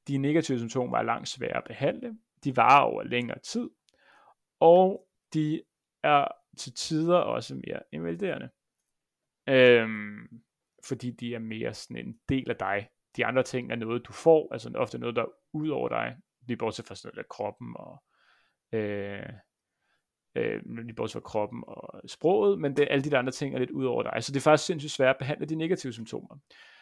De 0.09 0.19
negative 0.19 0.59
symptomer 0.59 0.99
er 0.99 1.03
langt 1.03 1.29
sværere 1.29 1.57
at 1.57 1.65
behandle, 1.67 2.19
de 2.45 2.57
varer 2.57 2.85
over 2.85 3.03
længere 3.03 3.39
tid, 3.39 3.71
og 4.61 5.09
de 5.35 5.63
er 6.03 6.29
til 6.59 6.75
tider 6.75 7.17
også 7.17 7.55
mere 7.55 7.81
invaliderende. 7.93 8.49
Øhm, 9.49 10.43
fordi 10.85 11.11
de 11.11 11.35
er 11.35 11.39
mere 11.39 11.75
sådan 11.75 12.07
en 12.07 12.19
del 12.29 12.51
af 12.51 12.57
dig. 12.57 12.89
De 13.17 13.27
andre 13.27 13.43
ting 13.43 13.73
er 13.73 13.77
noget, 13.77 14.07
du 14.07 14.13
får, 14.13 14.53
altså 14.53 14.73
ofte 14.75 14.99
noget, 14.99 15.17
der 15.17 15.23
er 15.23 15.33
ud 15.53 15.69
over 15.69 15.89
dig, 15.89 16.17
lige 16.47 16.57
bortset 16.57 16.87
fra 16.87 16.95
sådan 16.95 17.09
noget 17.15 17.25
af 17.25 17.29
kroppen 17.29 17.75
og 17.77 18.03
øh, 18.73 19.33
øh, 20.35 20.61
lige 20.67 20.95
bortset 20.95 21.23
fra 21.23 21.29
kroppen 21.29 21.65
og 21.67 22.03
sproget, 22.07 22.61
men 22.61 22.77
det, 22.77 22.89
alle 22.91 23.05
de 23.05 23.17
andre 23.17 23.33
ting 23.33 23.55
er 23.55 23.59
lidt 23.59 23.71
ud 23.71 23.85
over 23.85 24.03
dig. 24.03 24.25
Så 24.25 24.33
det 24.33 24.39
er 24.39 24.43
faktisk 24.43 24.67
sindssygt 24.67 24.93
svært 24.93 25.15
at 25.15 25.19
behandle 25.19 25.47
de 25.47 25.55
negative 25.55 25.93
symptomer. 25.93 26.39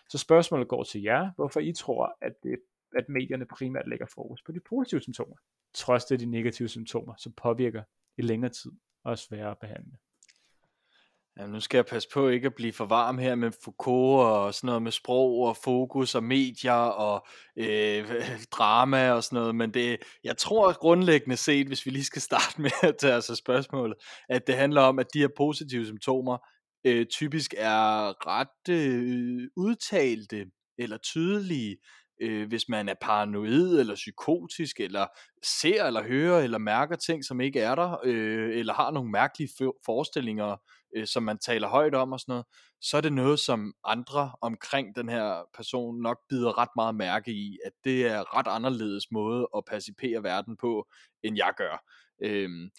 Så 0.08 0.18
spørgsmålet 0.18 0.68
går 0.68 0.82
til 0.82 1.02
jer, 1.02 1.30
hvorfor 1.36 1.60
I 1.60 1.72
tror, 1.72 2.18
at, 2.20 2.32
det, 2.42 2.58
at 2.96 3.08
medierne 3.08 3.46
primært 3.46 3.88
lægger 3.88 4.06
fokus 4.14 4.42
på 4.42 4.52
de 4.52 4.60
positive 4.60 5.00
symptomer, 5.00 5.36
trods 5.74 6.04
det 6.04 6.20
de 6.20 6.26
negative 6.26 6.68
symptomer, 6.68 7.14
som 7.18 7.32
påvirker 7.32 7.82
i 8.18 8.22
længere 8.22 8.52
tid 8.52 8.72
og 9.04 9.12
er 9.12 9.16
sværere 9.16 9.50
at 9.50 9.58
behandle. 9.58 9.92
Jamen, 11.38 11.52
nu 11.52 11.60
skal 11.60 11.78
jeg 11.78 11.86
passe 11.86 12.08
på 12.12 12.28
ikke 12.28 12.46
at 12.46 12.54
blive 12.54 12.72
for 12.72 12.84
varm 12.84 13.18
her 13.18 13.34
med 13.34 13.52
Foucault 13.64 14.26
og 14.26 14.54
sådan 14.54 14.66
noget 14.66 14.82
med 14.82 14.92
sprog 14.92 15.38
og 15.38 15.56
fokus 15.56 16.14
og 16.14 16.24
medier 16.24 16.72
og 16.72 17.26
øh, 17.56 18.04
drama 18.56 19.10
og 19.10 19.24
sådan 19.24 19.36
noget, 19.36 19.54
men 19.54 19.74
det, 19.74 19.98
jeg 20.24 20.36
tror 20.36 20.78
grundlæggende 20.78 21.36
set, 21.36 21.66
hvis 21.66 21.86
vi 21.86 21.90
lige 21.90 22.04
skal 22.04 22.22
starte 22.30 22.62
med 22.62 22.70
at 22.82 22.96
tage 22.96 23.14
os 23.14 23.30
af 23.30 23.36
spørgsmålet, 23.36 23.96
at 24.28 24.46
det 24.46 24.54
handler 24.54 24.80
om, 24.80 24.98
at 24.98 25.06
de 25.14 25.18
her 25.18 25.28
positive 25.36 25.86
symptomer 25.86 26.38
øh, 26.86 27.06
typisk 27.06 27.54
er 27.58 28.14
ret 28.26 28.68
øh, 28.74 29.48
udtalte 29.56 30.46
eller 30.78 30.98
tydelige, 30.98 31.76
øh, 32.20 32.48
hvis 32.48 32.68
man 32.68 32.88
er 32.88 32.94
paranoid 33.00 33.80
eller 33.80 33.94
psykotisk, 33.94 34.80
eller 34.80 35.06
ser 35.60 35.84
eller 35.84 36.02
hører 36.02 36.40
eller 36.40 36.58
mærker 36.58 36.96
ting, 36.96 37.24
som 37.24 37.40
ikke 37.40 37.60
er 37.60 37.74
der, 37.74 38.00
øh, 38.04 38.58
eller 38.58 38.74
har 38.74 38.90
nogle 38.90 39.10
mærkelige 39.10 39.50
forestillinger, 39.86 40.56
øh, 40.96 41.06
som 41.06 41.22
man 41.22 41.38
taler 41.38 41.68
højt 41.68 41.94
om 41.94 42.12
og 42.12 42.20
sådan 42.20 42.32
noget, 42.32 42.46
så 42.80 42.96
er 42.96 43.00
det 43.00 43.12
noget, 43.12 43.38
som 43.38 43.74
andre 43.84 44.32
omkring 44.40 44.96
den 44.96 45.08
her 45.08 45.42
person 45.56 46.02
nok 46.02 46.18
bider 46.28 46.58
ret 46.58 46.68
meget 46.76 46.94
mærke 46.94 47.32
i, 47.32 47.58
at 47.64 47.72
det 47.84 48.06
er 48.06 48.36
ret 48.38 48.46
anderledes 48.48 49.10
måde 49.10 49.48
at 49.56 49.64
pacipere 49.64 50.22
verden 50.22 50.56
på, 50.56 50.86
end 51.22 51.36
jeg 51.36 51.52
gør. 51.56 51.84
Øh, 52.22 52.70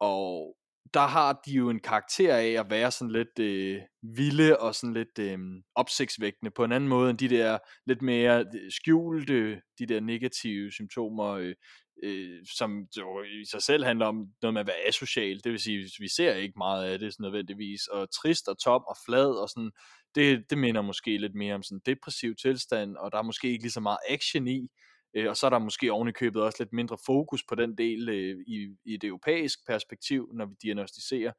og 0.00 0.56
der 0.94 1.06
har 1.06 1.40
de 1.46 1.52
jo 1.52 1.70
en 1.70 1.80
karakter 1.80 2.36
af 2.36 2.48
at 2.48 2.70
være 2.70 2.90
sådan 2.90 3.12
lidt 3.12 3.38
øh, 3.38 3.80
vilde 4.02 4.58
og 4.58 4.74
sådan 4.74 4.94
lidt 4.94 5.18
øh, 5.18 5.38
opsigtsvækkende 5.74 6.50
på 6.56 6.64
en 6.64 6.72
anden 6.72 6.88
måde 6.88 7.10
end 7.10 7.18
de 7.18 7.28
der 7.28 7.58
lidt 7.86 8.02
mere 8.02 8.40
øh, 8.40 8.70
skjulte, 8.70 9.60
de 9.78 9.86
der 9.86 10.00
negative 10.00 10.72
symptomer, 10.72 11.26
øh, 11.26 11.54
øh, 12.02 12.40
som 12.56 12.86
jo 12.96 13.22
i 13.22 13.44
sig 13.50 13.62
selv 13.62 13.84
handler 13.84 14.06
om 14.06 14.26
noget 14.42 14.54
med 14.54 14.60
at 14.60 14.66
være 14.66 14.88
asocial, 14.88 15.40
det 15.44 15.52
vil 15.52 15.60
sige, 15.60 15.90
vi 15.98 16.08
ser 16.08 16.34
ikke 16.34 16.54
meget 16.56 16.84
af 16.84 16.98
det 16.98 17.12
sådan 17.12 17.24
nødvendigvis, 17.24 17.86
og 17.86 18.08
trist 18.10 18.48
og 18.48 18.58
tom 18.58 18.82
og 18.88 18.96
flad 19.06 19.30
og 19.42 19.48
sådan, 19.48 19.70
det, 20.14 20.50
det 20.50 20.58
minder 20.58 20.82
måske 20.82 21.18
lidt 21.18 21.34
mere 21.34 21.54
om 21.54 21.62
sådan 21.62 21.76
en 21.76 21.94
depressiv 21.94 22.34
tilstand, 22.42 22.96
og 22.96 23.12
der 23.12 23.18
er 23.18 23.22
måske 23.22 23.48
ikke 23.48 23.64
lige 23.64 23.72
så 23.72 23.80
meget 23.80 23.98
action 24.08 24.48
i, 24.48 24.68
Øh, 25.14 25.28
og 25.28 25.36
så 25.36 25.46
er 25.46 25.50
der 25.50 25.58
måske 25.58 25.92
oven 25.92 26.08
i 26.08 26.12
købet 26.12 26.42
også 26.42 26.56
lidt 26.60 26.72
mindre 26.72 26.98
fokus 27.06 27.44
på 27.48 27.54
den 27.54 27.78
del 27.78 28.08
øh, 28.08 28.36
i, 28.46 28.68
i 28.84 28.94
et 28.94 29.04
europæisk 29.04 29.58
perspektiv, 29.66 30.30
når 30.34 30.46
vi 30.46 30.54
diagnostiserer. 30.62 31.32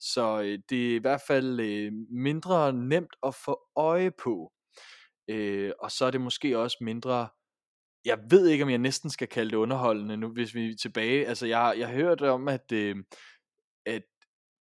Så 0.00 0.40
øh, 0.40 0.58
det 0.70 0.90
er 0.90 0.96
i 0.96 1.00
hvert 1.00 1.22
fald 1.26 1.60
øh, 1.60 1.92
mindre 2.10 2.72
nemt 2.72 3.16
at 3.26 3.34
få 3.34 3.60
øje 3.76 4.10
på. 4.10 4.52
Øh, 5.28 5.72
og 5.78 5.90
så 5.90 6.04
er 6.04 6.10
det 6.10 6.20
måske 6.20 6.58
også 6.58 6.76
mindre 6.80 7.28
jeg 8.04 8.18
ved 8.30 8.48
ikke, 8.48 8.64
om 8.64 8.70
jeg 8.70 8.78
næsten 8.78 9.10
skal 9.10 9.28
kalde 9.28 9.50
det 9.50 9.56
underholdende 9.56 10.16
nu, 10.16 10.28
hvis 10.28 10.54
vi 10.54 10.70
er 10.70 10.76
tilbage. 10.76 11.26
Altså, 11.26 11.46
jeg, 11.46 11.74
jeg 11.78 11.88
har 11.88 11.94
hørt 11.94 12.20
om, 12.20 12.48
at, 12.48 12.72
øh, 12.72 12.96
at 13.86 14.02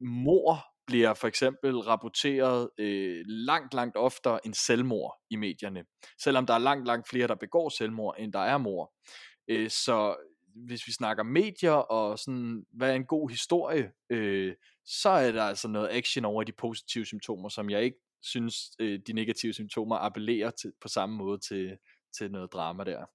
mor 0.02 0.71
bliver 0.88 1.14
for 1.14 1.28
eksempel 1.28 1.78
rapporteret 1.78 2.70
øh, 2.78 3.24
langt, 3.28 3.74
langt 3.74 3.98
oftere 3.98 4.46
end 4.46 4.54
selvmord 4.54 5.22
i 5.30 5.36
medierne. 5.36 5.84
Selvom 6.24 6.46
der 6.46 6.54
er 6.54 6.58
langt, 6.58 6.88
langt 6.88 7.10
flere, 7.10 7.28
der 7.28 7.36
begår 7.36 7.70
selvmord, 7.70 8.16
end 8.20 8.34
der 8.34 8.40
er 8.40 8.58
mor. 8.58 8.94
Øh, 9.48 9.70
så 9.70 10.16
hvis 10.56 10.88
vi 10.88 10.92
snakker 10.92 11.24
medier 11.24 11.72
og 11.72 12.20
sådan, 12.20 12.66
hvad 12.74 12.92
er 12.92 12.96
en 12.96 13.06
god 13.06 13.30
historie, 13.30 13.92
øh, 14.10 14.56
så 14.86 15.10
er 15.10 15.32
der 15.32 15.44
altså 15.44 15.68
noget 15.68 15.90
action 15.92 16.26
over 16.26 16.44
de 16.44 16.52
positive 16.52 17.06
symptomer, 17.06 17.50
som 17.50 17.70
jeg 17.70 17.84
ikke 17.84 17.98
synes, 18.22 18.56
øh, 18.80 19.00
de 19.08 19.14
negative 19.14 19.54
symptomer 19.54 19.96
appellerer 19.96 20.52
til, 20.52 20.72
på 20.82 20.88
samme 20.88 21.16
måde 21.16 21.40
til, 21.40 21.78
til 22.18 22.32
noget 22.32 22.54
drama 22.54 22.84
der. 22.84 23.06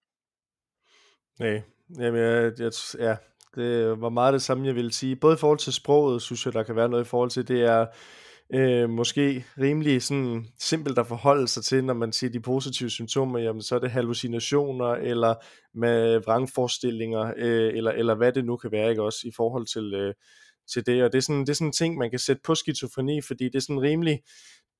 Nej, 1.38 1.62
jamen, 1.98 2.20
jeg, 2.20 2.52
jeg, 2.59 2.72
ja, 2.98 3.16
Øh, 3.58 3.90
det 3.90 4.00
var 4.00 4.08
meget 4.08 4.32
det 4.32 4.42
samme, 4.42 4.66
jeg 4.66 4.74
ville 4.74 4.92
sige. 4.92 5.16
Både 5.16 5.34
i 5.34 5.38
forhold 5.38 5.58
til 5.58 5.72
sproget, 5.72 6.22
synes 6.22 6.46
jeg, 6.46 6.54
der 6.54 6.62
kan 6.62 6.76
være 6.76 6.88
noget 6.88 7.04
i 7.04 7.08
forhold 7.08 7.30
til, 7.30 7.48
det 7.48 7.62
er 7.62 7.86
øh, 8.54 8.90
måske 8.90 9.44
rimelig 9.58 10.02
sådan 10.02 10.46
simpelt 10.58 10.98
at 10.98 11.06
forholde 11.06 11.48
sig 11.48 11.64
til, 11.64 11.84
når 11.84 11.94
man 11.94 12.12
siger 12.12 12.30
de 12.30 12.40
positive 12.40 12.90
symptomer, 12.90 13.38
jamen 13.38 13.62
så 13.62 13.74
er 13.74 13.78
det 13.78 13.90
hallucinationer, 13.90 14.86
eller 14.86 15.34
med 15.74 16.20
vrangforestillinger, 16.24 17.32
øh, 17.36 17.72
eller, 17.74 17.90
eller 17.90 18.14
hvad 18.14 18.32
det 18.32 18.44
nu 18.44 18.56
kan 18.56 18.72
være, 18.72 18.90
ikke 18.90 19.02
også, 19.02 19.18
i 19.24 19.30
forhold 19.36 19.66
til, 19.66 19.94
øh, 19.94 20.14
til 20.72 20.86
det. 20.86 21.04
Og 21.04 21.12
det 21.12 21.18
er, 21.18 21.22
sådan, 21.22 21.40
det 21.40 21.48
er 21.48 21.54
sådan 21.54 21.66
en 21.66 21.72
ting, 21.72 21.98
man 21.98 22.10
kan 22.10 22.18
sætte 22.18 22.42
på 22.44 22.54
skizofreni, 22.54 23.20
fordi 23.20 23.44
det 23.44 23.54
er 23.54 23.60
sådan 23.60 23.82
rimelig, 23.82 24.20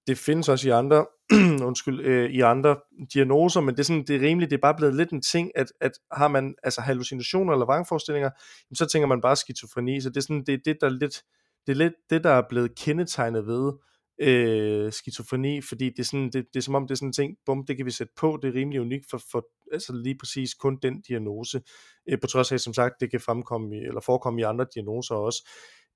det 0.07 0.19
findes 0.19 0.49
også 0.49 0.69
i 0.69 0.71
andre, 0.71 1.07
undskyld, 1.69 2.01
øh, 2.01 2.31
i 2.31 2.41
andre 2.41 2.77
diagnoser, 3.15 3.61
men 3.61 3.75
det 3.75 3.81
er, 3.81 3.85
sådan, 3.85 4.05
det 4.07 4.17
er 4.17 4.21
rimeligt, 4.21 4.51
det 4.51 4.57
er 4.57 4.61
bare 4.61 4.75
blevet 4.75 4.95
lidt 4.95 5.11
en 5.11 5.23
ting, 5.23 5.51
at, 5.55 5.67
at 5.81 5.93
har 6.13 6.29
man 6.29 6.55
altså 6.63 6.81
hallucinationer 6.81 7.53
eller 7.53 7.67
vrangforestillinger, 7.67 8.31
så 8.75 8.87
tænker 8.87 9.07
man 9.07 9.21
bare 9.21 9.37
skizofreni, 9.37 10.01
så 10.01 10.09
det 10.09 10.17
er 10.17 10.21
sådan, 10.21 10.45
det, 10.47 10.61
det 10.65 10.77
der 10.81 10.87
er 10.87 10.91
lidt, 10.91 11.23
det 11.67 11.73
er 11.73 11.77
lidt 11.77 11.95
det, 12.11 12.25
der 12.25 12.31
er 12.31 12.43
blevet 12.49 12.79
kendetegnet 12.79 13.47
ved 13.47 13.73
øh, 14.21 14.93
skizofreni, 14.93 15.61
fordi 15.61 15.85
det 15.91 15.99
er, 15.99 16.05
sådan, 16.05 16.31
det, 16.31 16.47
det 16.55 16.57
er 16.57 16.61
som 16.61 16.75
om, 16.75 16.87
det 16.87 16.95
er 16.95 16.97
sådan 16.97 17.09
en 17.09 17.13
ting, 17.13 17.37
bum, 17.47 17.67
det 17.67 17.77
kan 17.77 17.87
vi 17.87 17.91
sætte 17.91 18.13
på, 18.17 18.39
det 18.43 18.49
er 18.49 18.55
rimelig 18.55 18.81
unikt 18.81 19.07
for, 19.11 19.21
for 19.31 19.47
altså 19.73 19.93
lige 19.93 20.19
præcis 20.19 20.55
kun 20.55 20.79
den 20.83 21.01
diagnose, 21.01 21.63
øh, 22.11 22.21
på 22.21 22.27
trods 22.27 22.53
af, 22.53 22.61
som 22.61 22.75
sagt, 22.75 22.95
det 23.01 23.11
kan 23.11 23.21
fremkomme 23.21 23.77
i, 23.77 23.79
eller 23.79 24.01
forekomme 24.01 24.41
i 24.41 24.45
andre 24.45 24.67
diagnoser 24.75 25.15
også. 25.15 25.49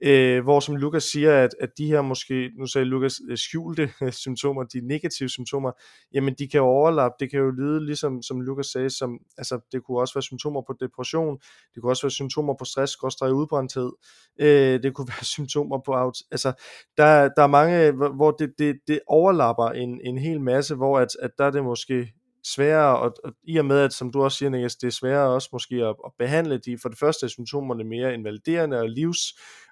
Øh, 0.05 0.43
hvor 0.43 0.61
som 0.61 0.77
Lukas 0.77 1.05
siger, 1.05 1.45
at, 1.45 1.51
at 1.61 1.79
de 1.79 1.87
her 1.87 2.03
måske, 2.03 2.51
nu 2.59 2.67
sagde 2.67 2.85
Lukas, 2.85 3.21
øh, 3.31 3.39
skjulte 3.39 3.91
symptomer, 4.13 4.63
de 4.63 4.81
negative 4.87 5.29
symptomer, 5.29 5.73
jamen 6.15 6.35
de 6.39 6.49
kan 6.49 6.61
overlappe, 6.61 7.17
det 7.21 7.31
kan 7.31 7.41
jo 7.41 7.51
lyde 7.51 7.87
ligesom, 7.87 8.23
som 8.23 8.41
Lukas 8.41 8.67
sagde, 8.67 8.91
som, 8.91 9.19
altså 9.39 9.61
det 9.73 9.85
kunne 9.85 10.01
også 10.01 10.15
være 10.15 10.23
symptomer 10.23 10.63
på 10.67 10.75
depression, 10.81 11.39
det 11.75 11.83
kunne 11.83 11.93
også 11.93 12.03
være 12.03 12.11
symptomer 12.11 12.55
på 12.59 12.65
stress, 12.65 12.97
gråstrej 12.97 13.31
udbrændthed, 13.31 13.93
øh, 14.41 14.83
det 14.83 14.95
kunne 14.95 15.09
være 15.17 15.25
symptomer 15.25 15.79
på, 15.87 16.13
altså 16.31 16.53
der, 16.97 17.29
der 17.37 17.43
er 17.43 17.47
mange, 17.47 17.93
hvor 17.93 18.31
det, 18.31 18.53
det, 18.59 18.79
det 18.89 19.01
overlapper 19.07 19.69
en, 19.69 20.01
en 20.05 20.19
hel 20.19 20.41
masse, 20.41 20.75
hvor 20.75 20.99
at, 20.99 21.09
at 21.23 21.31
der 21.39 21.45
er 21.45 21.51
det 21.51 21.65
måske 21.65 22.13
sværere, 22.45 22.99
og, 22.99 23.15
og 23.25 23.33
i 23.43 23.57
og 23.57 23.65
med, 23.65 23.79
at 23.79 23.93
som 23.93 24.13
du 24.13 24.23
også 24.23 24.39
siger, 24.39 24.51
Niklas, 24.51 24.77
det 24.77 24.87
er 24.87 24.91
sværere 24.91 25.35
også 25.35 25.49
måske 25.53 25.75
at, 25.75 25.97
at 26.07 26.13
behandle 26.19 26.59
de, 26.59 26.79
for 26.79 26.89
det 26.89 26.99
første 26.99 27.27
er 27.27 27.29
symptomerne 27.29 27.85
mere 27.85 28.15
invaliderende 28.15 28.79
og 28.81 28.89
livs, 28.89 29.19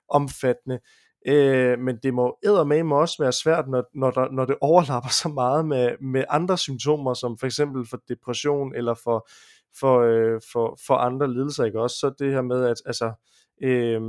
omfattende. 0.09 0.79
øh, 1.27 1.79
men 1.79 1.99
det 2.03 2.15
må 2.15 2.39
eddermame 2.45 2.97
også 2.97 3.23
være 3.23 3.33
svært, 3.33 3.69
når, 3.69 3.85
når, 3.95 4.11
der, 4.11 4.31
når 4.31 4.45
det 4.45 4.57
overlapper 4.61 5.11
så 5.11 5.29
meget 5.29 5.67
med, 5.67 5.97
med 6.01 6.25
andre 6.31 6.59
symptomer, 6.59 7.15
som 7.15 7.39
for 7.39 7.47
eksempel 7.47 7.87
for 7.91 8.01
depression 8.09 8.75
eller 8.75 8.95
for, 8.95 9.29
for, 9.81 10.01
øh, 10.01 10.41
for, 10.53 10.79
for 10.87 10.95
andre 10.95 11.33
lidelser, 11.33 11.65
ikke 11.65 11.81
også? 11.81 11.97
Så 11.97 12.13
det 12.19 12.33
her 12.33 12.43
med, 12.43 12.65
at 12.65 12.77
altså, 12.87 13.13
øh, 13.63 14.01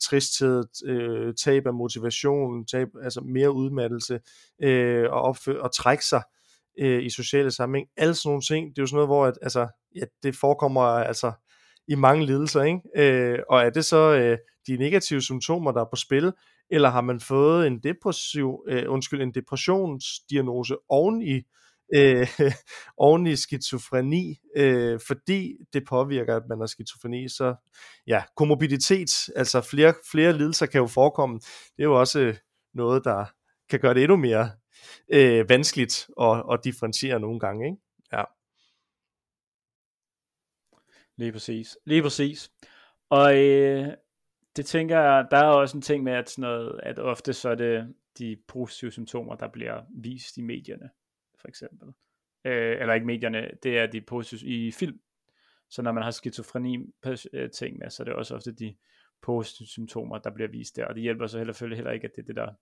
tristhed, 0.00 0.64
øh, 0.86 1.34
tab 1.34 1.66
af 1.66 1.74
motivation, 1.74 2.66
tab, 2.66 2.88
altså 3.02 3.20
mere 3.20 3.52
udmattelse, 3.52 4.20
øh, 4.62 5.06
og, 5.10 5.30
opfø- 5.30 5.60
og 5.60 5.74
trække 5.74 6.06
sig, 6.06 6.22
øh, 6.78 7.02
i 7.02 7.10
sociale 7.10 7.50
sammenhæng. 7.50 7.88
Alle 7.96 8.14
sådan 8.14 8.28
nogle 8.28 8.42
ting, 8.42 8.70
det 8.70 8.78
er 8.78 8.82
jo 8.82 8.86
sådan 8.86 8.96
noget, 8.96 9.08
hvor 9.08 9.26
at, 9.26 9.38
altså, 9.42 9.68
ja, 9.94 10.04
det 10.22 10.36
forekommer 10.36 10.80
altså 10.82 11.32
i 11.88 11.94
mange 11.94 12.26
lidelser, 12.26 12.62
ikke? 12.62 12.80
Øh, 12.96 13.38
og 13.50 13.60
er 13.60 13.70
det 13.70 13.84
så 13.84 14.14
øh, 14.14 14.38
de 14.66 14.76
negative 14.76 15.22
symptomer, 15.22 15.72
der 15.72 15.80
er 15.80 15.88
på 15.90 15.96
spil, 15.96 16.32
eller 16.70 16.88
har 16.88 17.00
man 17.00 17.20
fået 17.20 17.66
en 17.66 17.78
depressiv, 17.78 18.64
øh, 18.68 18.84
undskyld, 18.88 19.22
en 19.22 19.34
depressionsdiagnose 19.34 20.76
oven 20.88 21.22
i 21.22 21.42
øh, 21.94 22.28
oven 22.96 23.26
i 23.26 23.36
skizofreni, 23.36 24.38
øh, 24.56 25.00
fordi 25.06 25.56
det 25.72 25.84
påvirker, 25.88 26.36
at 26.36 26.42
man 26.48 26.58
har 26.58 26.66
skizofreni, 26.66 27.28
så 27.28 27.54
ja, 28.06 28.22
komorbiditet, 28.36 29.10
altså 29.36 29.60
flere, 29.60 29.94
flere 30.10 30.32
lidelser 30.32 30.66
kan 30.66 30.80
jo 30.80 30.86
forekomme, 30.86 31.38
det 31.76 31.82
er 31.82 31.84
jo 31.84 32.00
også 32.00 32.20
øh, 32.20 32.36
noget, 32.74 33.04
der 33.04 33.24
kan 33.70 33.80
gøre 33.80 33.94
det 33.94 34.02
endnu 34.02 34.16
mere 34.16 34.50
øh, 35.12 35.48
vanskeligt 35.48 36.08
at, 36.20 36.44
at 36.52 36.60
differentiere 36.64 37.20
nogle 37.20 37.40
gange. 37.40 37.66
Ikke? 37.66 37.78
Ja. 38.12 38.24
Lige 41.18 41.32
præcis. 41.32 41.78
Lige 41.84 42.02
præcis. 42.02 42.52
Og 43.08 43.38
øh, 43.38 43.88
det 44.56 44.66
tænker 44.66 45.00
jeg, 45.00 45.26
der 45.30 45.36
er 45.36 45.48
også 45.48 45.76
en 45.76 45.82
ting 45.82 46.04
med, 46.04 46.12
at, 46.12 46.30
sådan 46.30 46.42
noget, 46.42 46.80
at 46.82 46.98
ofte 46.98 47.32
så 47.32 47.48
er 47.48 47.54
det 47.54 47.94
de 48.18 48.36
positive 48.48 48.90
symptomer, 48.90 49.34
der 49.34 49.48
bliver 49.48 49.82
vist 49.90 50.36
i 50.36 50.42
medierne, 50.42 50.90
for 51.40 51.48
eksempel. 51.48 51.88
Øh, 52.44 52.80
eller 52.80 52.94
ikke 52.94 53.06
medierne, 53.06 53.50
det 53.62 53.78
er 53.78 53.86
de 53.86 54.00
positive 54.00 54.50
i 54.50 54.72
film. 54.72 55.00
Så 55.70 55.82
når 55.82 55.92
man 55.92 56.02
har 56.02 56.10
skizofreni 56.10 56.78
øh, 57.32 57.50
ting 57.50 57.78
med, 57.78 57.90
så 57.90 58.02
er 58.02 58.04
det 58.04 58.14
også 58.14 58.34
ofte 58.34 58.52
de 58.52 58.76
positive 59.22 59.68
symptomer, 59.68 60.18
der 60.18 60.30
bliver 60.30 60.48
vist 60.48 60.76
der. 60.76 60.86
Og 60.86 60.94
det 60.94 61.02
hjælper 61.02 61.26
så 61.26 61.38
heller, 61.38 61.74
heller 61.74 61.90
ikke, 61.90 62.04
at 62.04 62.12
det 62.16 62.22
er 62.22 62.26
det, 62.26 62.36
der 62.36 62.54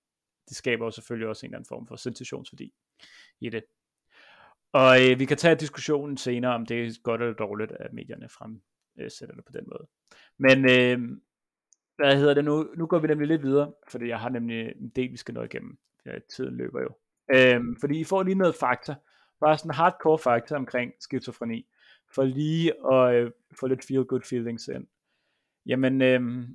det 0.49 0.57
skaber 0.57 0.85
jo 0.85 0.91
selvfølgelig 0.91 1.29
også 1.29 1.47
en 1.47 1.51
eller 1.51 1.59
anden 1.59 1.69
form 1.69 1.87
for 1.87 1.97
sensationsværdi 1.97 2.73
i 3.41 3.49
det. 3.49 3.65
Og 4.81 4.93
øh, 5.03 5.19
vi 5.19 5.25
kan 5.25 5.37
tage 5.37 5.55
diskussionen 5.55 6.17
senere, 6.17 6.55
om 6.55 6.67
det 6.67 6.87
er 6.87 7.03
godt 7.03 7.21
eller 7.21 7.35
dårligt, 7.35 7.73
at 7.73 7.93
medierne 7.93 8.29
fremsætter 8.29 9.35
øh, 9.35 9.37
det 9.37 9.45
på 9.45 9.53
den 9.53 9.65
måde. 9.67 9.87
Men 10.39 10.59
øh, 10.65 11.19
hvad 11.97 12.17
hedder 12.17 12.35
det 12.35 12.45
nu? 12.45 12.69
Nu 12.77 12.87
går 12.87 12.99
vi 12.99 13.07
nemlig 13.07 13.29
lidt 13.29 13.43
videre, 13.43 13.73
fordi 13.89 14.09
jeg 14.09 14.21
har 14.21 14.29
nemlig 14.29 14.73
en 14.81 14.89
del, 14.89 15.13
vi 15.13 15.17
skal 15.17 15.35
nå 15.35 15.43
igennem. 15.43 15.79
Ja, 16.07 16.13
tiden 16.37 16.57
løber 16.57 16.81
jo. 16.81 16.89
Øh, 17.35 17.61
fordi 17.81 18.01
I 18.01 18.05
får 18.05 18.23
lige 18.23 18.35
noget 18.35 18.55
fakta. 18.55 18.95
Bare 19.41 19.59
sådan 19.59 19.75
hardcore 19.75 20.19
fakta 20.19 20.55
omkring 20.55 20.93
skizofreni. 21.01 21.67
For 22.15 22.25
lige 22.25 22.73
at 22.93 23.15
øh, 23.15 23.31
få 23.61 23.67
lidt 23.67 23.85
feel 23.85 24.05
good 24.05 24.23
feelings 24.23 24.69
ind. 24.69 24.87
Jamen, 25.67 26.03
øh, 26.03 26.49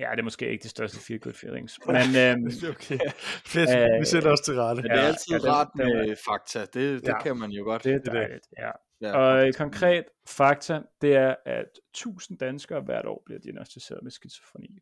Ja, 0.00 0.10
det 0.10 0.18
er 0.18 0.22
måske 0.22 0.50
ikke 0.50 0.62
det 0.62 0.70
største 0.70 0.98
feel 1.06 1.20
good 1.20 1.34
feelings. 1.34 1.78
Men, 1.86 1.96
øhm, 1.96 2.46
okay. 2.72 2.98
Fedt, 3.54 3.70
øh, 3.70 4.00
vi 4.00 4.04
sætter 4.04 4.30
os 4.30 4.40
til 4.40 4.54
rette. 4.54 4.82
Men 4.82 4.90
det 4.90 5.00
er 5.00 5.06
altid 5.06 5.36
ja, 5.44 5.52
rart 5.52 5.68
med 5.74 6.08
det, 6.08 6.18
fakta, 6.26 6.60
det, 6.60 6.74
det 6.74 7.08
ja, 7.08 7.22
kan 7.22 7.36
man 7.36 7.50
jo 7.50 7.64
godt. 7.64 7.84
Det 7.84 7.94
er 7.94 7.98
dejligt, 7.98 8.48
ja. 8.58 8.70
ja 9.00 9.16
og 9.18 9.48
et 9.48 9.56
konkret 9.56 10.04
fakta, 10.26 10.82
det 11.00 11.14
er, 11.14 11.34
at 11.46 11.78
1000 11.94 12.38
danskere 12.38 12.80
hvert 12.80 13.06
år 13.06 13.22
bliver 13.26 13.40
diagnostiseret 13.40 14.02
med 14.02 14.10
skizofreni. 14.10 14.78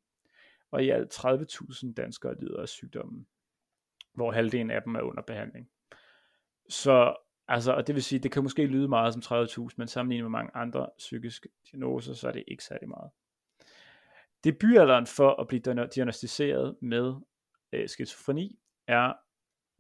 Og 0.71 0.85
i 0.85 0.91
alt 0.91 1.15
30.000 1.15 1.93
danskere 1.95 2.35
lider 2.41 2.63
af 2.63 2.69
sygdommen, 2.69 3.27
hvor 4.15 4.33
halvdelen 4.33 4.71
af 4.71 4.83
dem 4.83 4.95
er 4.95 5.01
under 5.01 5.23
behandling. 5.23 5.69
Så 6.69 7.15
altså, 7.49 7.73
og 7.73 7.87
det 7.87 7.95
vil 7.95 8.03
sige, 8.03 8.19
det 8.19 8.33
kan 8.33 8.43
måske 8.43 8.67
lyde 8.67 8.89
meget 8.89 9.13
som 9.15 9.23
30.000, 9.47 9.69
men 9.77 9.89
sammenlignet 9.89 10.25
med 10.25 10.39
mange 10.39 10.51
andre 10.55 10.89
psykiske 10.99 11.49
diagnoser, 11.71 12.15
så 12.15 12.29
er 12.29 12.33
det 12.33 12.45
ikke 12.49 12.65
særlig 12.65 12.89
meget. 12.89 13.11
Debutalderen 14.45 15.07
for 15.07 15.41
at 15.41 15.49
blive 15.49 15.61
diagnostiseret 15.95 16.77
med 16.81 17.15
øh, 17.73 17.89
skizofreni 17.89 18.59
er 18.87 19.13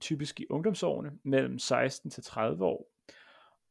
typisk 0.00 0.40
i 0.40 0.46
ungdomsårene 0.50 1.12
mellem 1.22 1.58
16 1.58 2.10
til 2.10 2.22
30 2.22 2.64
år. 2.64 2.90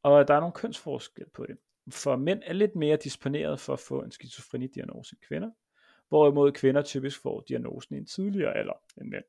Og 0.03 0.27
der 0.27 0.33
er 0.33 0.39
nogle 0.39 0.53
kønsforskel 0.53 1.25
på 1.33 1.45
det. 1.45 1.57
For 1.89 2.15
mænd 2.15 2.41
er 2.45 2.53
lidt 2.53 2.75
mere 2.75 2.97
disponeret 3.03 3.59
for 3.59 3.73
at 3.73 3.79
få 3.79 4.01
en 4.01 4.11
skizofreni-diagnose 4.11 5.13
end 5.15 5.27
kvinder, 5.27 5.51
hvorimod 6.09 6.51
kvinder 6.51 6.81
typisk 6.81 7.21
får 7.21 7.43
diagnosen 7.47 7.95
i 7.95 7.97
en 7.97 8.05
tidligere 8.05 8.57
alder 8.57 8.73
end 8.97 9.09
mænd. 9.09 9.23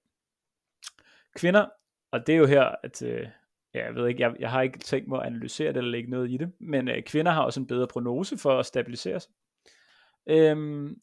Kvinder, 1.35 1.69
og 2.11 2.27
det 2.27 2.33
er 2.33 2.39
jo 2.39 2.47
her, 2.47 2.75
at 2.83 3.03
øh, 3.03 3.29
ja, 3.75 3.85
jeg 3.85 3.95
ved 3.95 4.09
ikke, 4.09 4.23
jeg, 4.23 4.35
jeg 4.39 4.51
har 4.51 4.63
ikke 4.63 4.79
tænkt 4.79 5.09
mig 5.09 5.21
at 5.21 5.27
analysere 5.27 5.69
det 5.69 5.77
eller 5.77 5.91
lægge 5.91 6.11
noget 6.11 6.31
i 6.31 6.37
det, 6.37 6.53
men 6.61 6.89
øh, 6.89 7.03
kvinder 7.03 7.33
har 7.33 7.43
også 7.43 7.61
en 7.61 7.67
bedre 7.67 7.87
prognose 7.87 8.39
for 8.39 8.59
at 8.59 8.67
stabilisere 8.67 9.21
sig. 9.21 9.33
Øhm, 10.27 11.01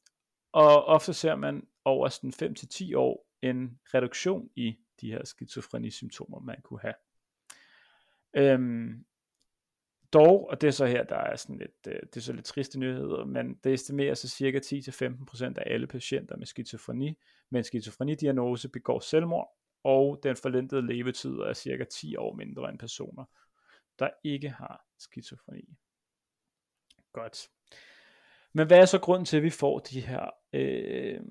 og 0.56 0.86
ofte 0.86 1.14
ser 1.14 1.36
man 1.36 1.68
over 1.86 2.10
sådan 2.10 2.56
5-10 2.58 2.98
år 2.98 3.28
en 3.42 3.80
reduktion 3.94 4.50
i 4.56 4.78
de 5.02 5.12
her 5.12 5.26
skizofreni-symptomer, 5.26 6.40
man 6.40 6.62
kunne 6.62 6.80
have. 6.80 6.94
Øhm, 8.34 9.06
dog, 10.14 10.50
og 10.50 10.62
det 10.62 10.68
er 10.68 10.72
så 10.72 10.86
her, 10.86 11.04
der 11.04 11.16
er 11.16 11.36
sådan 11.36 11.58
lidt, 11.58 11.88
øh, 11.88 12.00
det 12.02 12.18
er 12.18 12.22
så 12.22 12.34
lidt 12.34 12.46
triste 12.46 12.80
nyheder, 12.80 13.26
men 13.26 13.56
det 13.64 13.74
estimeres 13.74 14.24
at 14.24 14.30
cirka 14.30 14.60
10-15% 14.60 15.58
af 15.58 15.74
alle 15.74 15.88
patienter 15.88 16.38
med 16.38 16.46
skizofreni, 16.46 17.18
med 17.50 17.60
en 17.60 17.64
skizofreni-diagnose 17.64 18.70
begår 18.70 19.00
selvmord, 19.00 19.58
og 19.84 20.20
den 20.24 20.36
forventede 20.36 20.88
levetid 20.88 21.34
er 21.34 21.54
cirka 21.54 21.84
10 21.84 22.16
år 22.16 22.34
mindre 22.34 22.70
end 22.70 22.80
personer, 22.80 23.26
der 24.00 24.10
ikke 24.24 24.50
har 24.50 24.86
skizofreni. 25.00 25.78
Godt. 27.14 27.50
Men 28.56 28.68
hvad 28.68 28.80
er 28.80 28.86
så 28.86 29.00
grunden 29.00 29.26
til, 29.26 29.38
at 29.38 29.44
vi 29.44 29.50
får 29.50 29.80
de 29.80 30.02
her, 30.02 30.30
øh, 30.54 31.22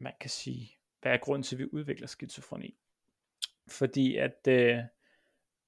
man 0.00 0.12
kan 0.20 0.30
sige, 0.30 0.76
hvad 1.00 1.12
er 1.12 1.16
grunden 1.16 1.42
til, 1.42 1.56
at 1.56 1.58
vi 1.58 1.68
udvikler 1.72 2.06
skizofreni? 2.06 2.76
Fordi 3.68 4.16
at 4.16 4.48
øh, 4.48 4.78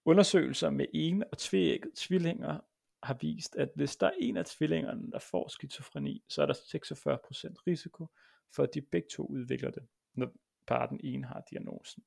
undersøgelser 0.04 0.70
med 0.70 0.86
en 0.94 1.24
og 1.32 1.38
tvækket 1.38 1.92
tvillinger 1.96 2.60
har 3.02 3.18
vist, 3.20 3.56
at 3.56 3.68
hvis 3.74 3.96
der 3.96 4.06
er 4.06 4.14
en 4.18 4.36
af 4.36 4.44
tvillingerne, 4.44 5.10
der 5.10 5.18
får 5.18 5.48
skizofreni, 5.48 6.24
så 6.28 6.42
er 6.42 6.46
der 6.46 6.54
46% 6.54 7.62
risiko 7.66 8.06
for, 8.54 8.62
at 8.62 8.74
de 8.74 8.80
begge 8.80 9.08
to 9.12 9.26
udvikler 9.26 9.70
det, 9.70 9.86
når 10.14 10.32
bare 10.66 10.88
den 10.88 11.00
ene 11.04 11.26
har 11.26 11.44
diagnosen. 11.50 12.04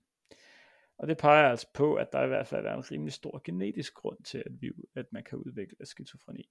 Og 0.97 1.07
det 1.07 1.17
peger 1.17 1.49
altså 1.49 1.67
på, 1.73 1.95
at 1.95 2.07
der 2.13 2.23
i 2.23 2.27
hvert 2.27 2.47
fald 2.47 2.65
er 2.65 2.73
en 2.73 2.91
rimelig 2.91 3.13
stor 3.13 3.41
genetisk 3.43 3.93
grund 3.93 4.23
til, 4.23 4.43
at, 4.45 4.61
vi, 4.61 4.71
at 4.95 5.05
man 5.11 5.23
kan 5.23 5.37
udvikle 5.37 5.85
skizofreni. 5.85 6.49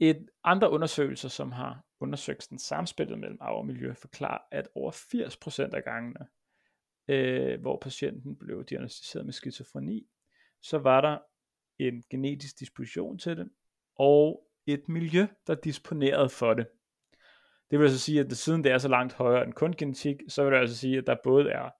Et 0.00 0.28
andre 0.44 0.70
undersøgelser, 0.70 1.28
som 1.28 1.52
har 1.52 1.84
undersøgt 2.00 2.46
den 2.50 2.58
samspillet 2.58 3.18
mellem 3.18 3.38
arv 3.40 3.58
og 3.58 3.66
miljø, 3.66 3.94
forklarer, 3.94 4.38
at 4.50 4.68
over 4.74 4.92
80% 4.92 5.74
af 5.74 5.84
gangene, 5.84 6.26
øh, 7.08 7.60
hvor 7.60 7.78
patienten 7.82 8.36
blev 8.36 8.64
diagnostiseret 8.64 9.24
med 9.24 9.32
skizofreni, 9.32 10.06
så 10.62 10.78
var 10.78 11.00
der 11.00 11.18
en 11.78 12.02
genetisk 12.10 12.58
disposition 12.58 13.18
til 13.18 13.36
det, 13.36 13.50
og 13.96 14.46
et 14.66 14.88
miljø, 14.88 15.26
der 15.46 15.54
disponerede 15.54 16.28
for 16.28 16.54
det. 16.54 16.66
Det 17.70 17.78
vil 17.78 17.84
altså 17.84 17.98
sige, 17.98 18.20
at 18.20 18.26
det, 18.26 18.38
siden 18.38 18.64
det 18.64 18.72
er 18.72 18.78
så 18.78 18.88
langt 18.88 19.12
højere 19.12 19.44
end 19.44 19.52
kun 19.52 19.72
genetik, 19.72 20.16
så 20.28 20.44
vil 20.44 20.52
det 20.52 20.58
altså 20.58 20.76
sige, 20.76 20.98
at 20.98 21.06
der 21.06 21.16
både 21.24 21.50
er 21.50 21.70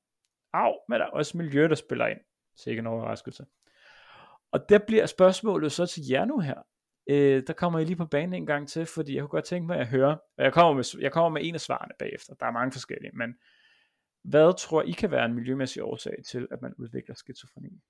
arv, 0.53 0.81
men 0.89 1.01
der 1.01 1.07
er 1.07 1.11
også 1.11 1.37
miljø, 1.37 1.69
der 1.69 1.75
spiller 1.75 2.07
ind. 2.07 2.21
Så 2.57 2.71
en 2.71 2.87
overraskelse. 2.87 3.47
Og 4.53 4.69
der 4.69 4.79
bliver 4.79 5.07
spørgsmålet 5.07 5.73
så 5.73 5.87
til 5.87 6.03
jer 6.11 6.25
nu 6.25 6.39
her 6.39 6.63
øh, 7.11 7.43
der 7.47 7.53
kommer 7.53 7.79
jeg 7.79 7.87
lige 7.87 7.97
på 7.97 8.07
banen 8.07 8.35
en 8.35 8.47
gang 8.47 8.69
til, 8.69 8.87
fordi 8.87 9.15
jeg 9.15 9.21
kunne 9.23 9.29
godt 9.29 9.45
tænke 9.45 9.67
mig 9.67 9.79
at 9.79 9.87
høre, 9.87 10.19
og 10.39 10.45
jeg 10.45 10.53
kommer 10.53 10.75
med, 10.75 10.85
jeg 11.01 11.13
kommer 11.13 11.29
med 11.29 11.45
en 11.45 11.55
af 11.55 11.61
svarene 11.61 11.95
bagefter, 11.99 12.35
der 12.35 12.47
er 12.47 12.51
mange 12.51 12.73
forskellige, 12.73 13.13
men 13.15 13.35
hvad 14.23 14.59
tror 14.59 14.83
I 14.83 14.91
kan 14.91 15.11
være 15.11 15.25
en 15.25 15.35
miljømæssig 15.35 15.83
årsag 15.83 16.15
til, 16.27 16.49
at 16.51 16.63
man 16.63 16.75
udvikler 16.79 17.15
skizofreni? 17.15 17.81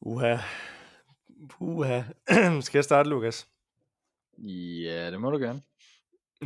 Uha. 0.00 0.36
Uha. 1.60 2.02
Skal 2.60 2.78
jeg 2.78 2.84
starte, 2.84 3.10
Lukas? 3.10 3.48
Ja, 4.38 5.10
det 5.10 5.20
må 5.20 5.30
du 5.30 5.38
gerne. 5.38 5.62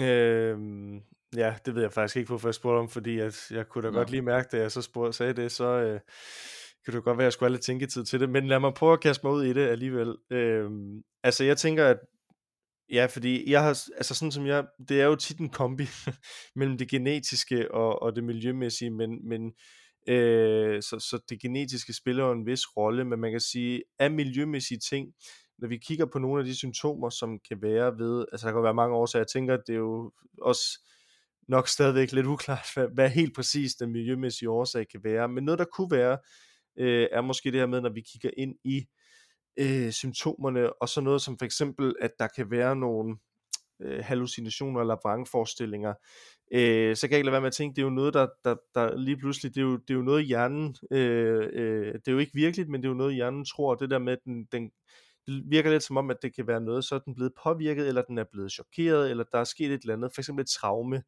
Øhm, 0.00 1.02
ja, 1.36 1.56
det 1.66 1.74
ved 1.74 1.82
jeg 1.82 1.92
faktisk 1.92 2.16
ikke, 2.16 2.28
hvorfor 2.28 2.48
jeg 2.48 2.54
spurgte 2.54 2.78
om, 2.78 2.88
fordi 2.88 3.18
at 3.18 3.50
jeg 3.50 3.68
kunne 3.68 3.82
da 3.82 3.90
Nå. 3.90 3.98
godt 3.98 4.10
lige 4.10 4.22
mærke, 4.22 4.48
da 4.52 4.56
jeg 4.56 4.72
så 4.72 4.82
spurgte, 4.82 5.12
sagde 5.12 5.32
det, 5.32 5.52
så 5.52 5.64
øh, 5.64 6.00
kan 6.84 6.94
det 6.94 7.04
godt 7.04 7.18
være, 7.18 7.24
at 7.24 7.26
jeg 7.26 7.32
skulle 7.32 7.48
have 7.48 7.54
lidt 7.56 7.64
tænketid 7.64 8.04
til 8.04 8.20
det, 8.20 8.30
men 8.30 8.46
lad 8.46 8.60
mig 8.60 8.74
prøve 8.74 8.92
at 8.92 9.00
kaste 9.00 9.26
mig 9.26 9.32
ud 9.32 9.44
i 9.44 9.52
det 9.52 9.66
alligevel. 9.68 10.16
Øhm, 10.30 11.02
altså, 11.22 11.44
jeg 11.44 11.56
tænker, 11.56 11.86
at 11.86 11.98
Ja, 12.90 13.06
fordi 13.06 13.50
jeg 13.50 13.62
har, 13.62 13.68
altså 13.96 14.14
sådan 14.14 14.32
som 14.32 14.46
jeg, 14.46 14.64
det 14.88 15.00
er 15.00 15.04
jo 15.04 15.16
tit 15.16 15.38
en 15.38 15.50
kombi 15.50 15.86
mellem 16.56 16.78
det 16.78 16.88
genetiske 16.88 17.74
og, 17.74 18.02
og 18.02 18.16
det 18.16 18.24
miljømæssige, 18.24 18.90
men, 18.90 19.28
men 19.28 19.52
øh, 20.08 20.82
så, 20.82 20.98
så 20.98 21.18
det 21.28 21.40
genetiske 21.40 21.92
spiller 21.92 22.24
jo 22.24 22.32
en 22.32 22.46
vis 22.46 22.76
rolle, 22.76 23.04
men 23.04 23.20
man 23.20 23.30
kan 23.30 23.40
sige, 23.40 23.82
af 23.98 24.10
miljømæssige 24.10 24.78
ting, 24.90 25.12
når 25.58 25.68
vi 25.68 25.76
kigger 25.76 26.06
på 26.06 26.18
nogle 26.18 26.40
af 26.40 26.44
de 26.44 26.56
symptomer, 26.56 27.10
som 27.10 27.38
kan 27.48 27.62
være 27.62 27.98
ved, 27.98 28.24
altså 28.32 28.46
der 28.46 28.52
kan 28.52 28.62
være 28.62 28.74
mange 28.74 28.96
årsager, 28.96 29.20
jeg 29.20 29.28
tænker, 29.28 29.54
at 29.54 29.62
det 29.66 29.72
er 29.72 29.78
jo 29.78 30.12
også 30.42 30.80
nok 31.48 31.68
stadigvæk 31.68 32.12
lidt 32.12 32.26
uklart, 32.26 32.66
hvad, 32.74 32.88
hvad 32.94 33.10
helt 33.10 33.34
præcis 33.34 33.74
den 33.74 33.92
miljømæssige 33.92 34.50
årsag 34.50 34.86
kan 34.88 35.00
være, 35.04 35.28
men 35.28 35.44
noget 35.44 35.58
der 35.58 35.64
kunne 35.64 35.90
være, 35.90 36.18
øh, 36.78 37.08
er 37.12 37.20
måske 37.20 37.50
det 37.50 37.60
her 37.60 37.66
med, 37.66 37.80
når 37.80 37.90
vi 37.90 38.00
kigger 38.00 38.30
ind 38.36 38.54
i 38.64 38.86
øh, 39.56 39.90
symptomerne, 39.90 40.82
og 40.82 40.88
så 40.88 41.00
noget 41.00 41.22
som 41.22 41.38
for 41.38 41.44
eksempel, 41.44 41.94
at 42.00 42.10
der 42.18 42.28
kan 42.36 42.50
være 42.50 42.76
nogle 42.76 43.16
øh, 43.82 44.04
hallucinationer 44.04 44.80
eller 44.80 44.96
vrangforestillinger, 45.04 45.94
øh, 46.52 46.96
så 46.96 47.08
kan 47.08 47.12
jeg 47.12 47.18
ikke 47.18 47.26
lade 47.26 47.32
være 47.32 47.40
med 47.40 47.46
at 47.46 47.52
tænke, 47.52 47.76
det 47.76 47.82
er 47.82 47.86
jo 47.86 47.90
noget, 47.90 48.14
der, 48.14 48.26
der, 48.44 48.56
der 48.74 48.96
lige 48.96 49.16
pludselig, 49.16 49.54
det 49.54 49.60
er 49.60 49.64
jo, 49.64 49.76
det 49.76 49.90
er 49.90 49.94
jo 49.94 50.02
noget 50.02 50.26
hjernen, 50.26 50.76
øh, 50.90 51.48
øh, 51.52 51.94
det 51.94 52.08
er 52.08 52.12
jo 52.12 52.18
ikke 52.18 52.34
virkeligt, 52.34 52.68
men 52.68 52.82
det 52.82 52.88
er 52.88 52.90
jo 52.90 52.96
noget 52.98 53.14
hjernen 53.14 53.44
tror, 53.44 53.74
det 53.74 53.90
der 53.90 53.98
med, 53.98 54.12
at 54.12 54.24
den, 54.24 54.44
den 54.52 54.70
det 55.26 55.42
virker 55.46 55.70
lidt 55.70 55.82
som 55.82 55.96
om, 55.96 56.10
at 56.10 56.16
det 56.22 56.34
kan 56.34 56.46
være 56.46 56.60
noget, 56.60 56.84
så 56.84 56.94
er 56.94 56.98
den 56.98 57.14
blevet 57.14 57.32
påvirket, 57.42 57.88
eller 57.88 58.02
den 58.02 58.18
er 58.18 58.24
blevet 58.32 58.52
chokeret, 58.52 59.10
eller 59.10 59.24
der 59.32 59.38
er 59.38 59.44
sket 59.44 59.72
et 59.72 59.80
eller 59.80 59.94
andet, 59.94 60.10
for 60.14 60.20
eksempel 60.20 60.42
et 60.42 60.48
traume. 60.48 61.02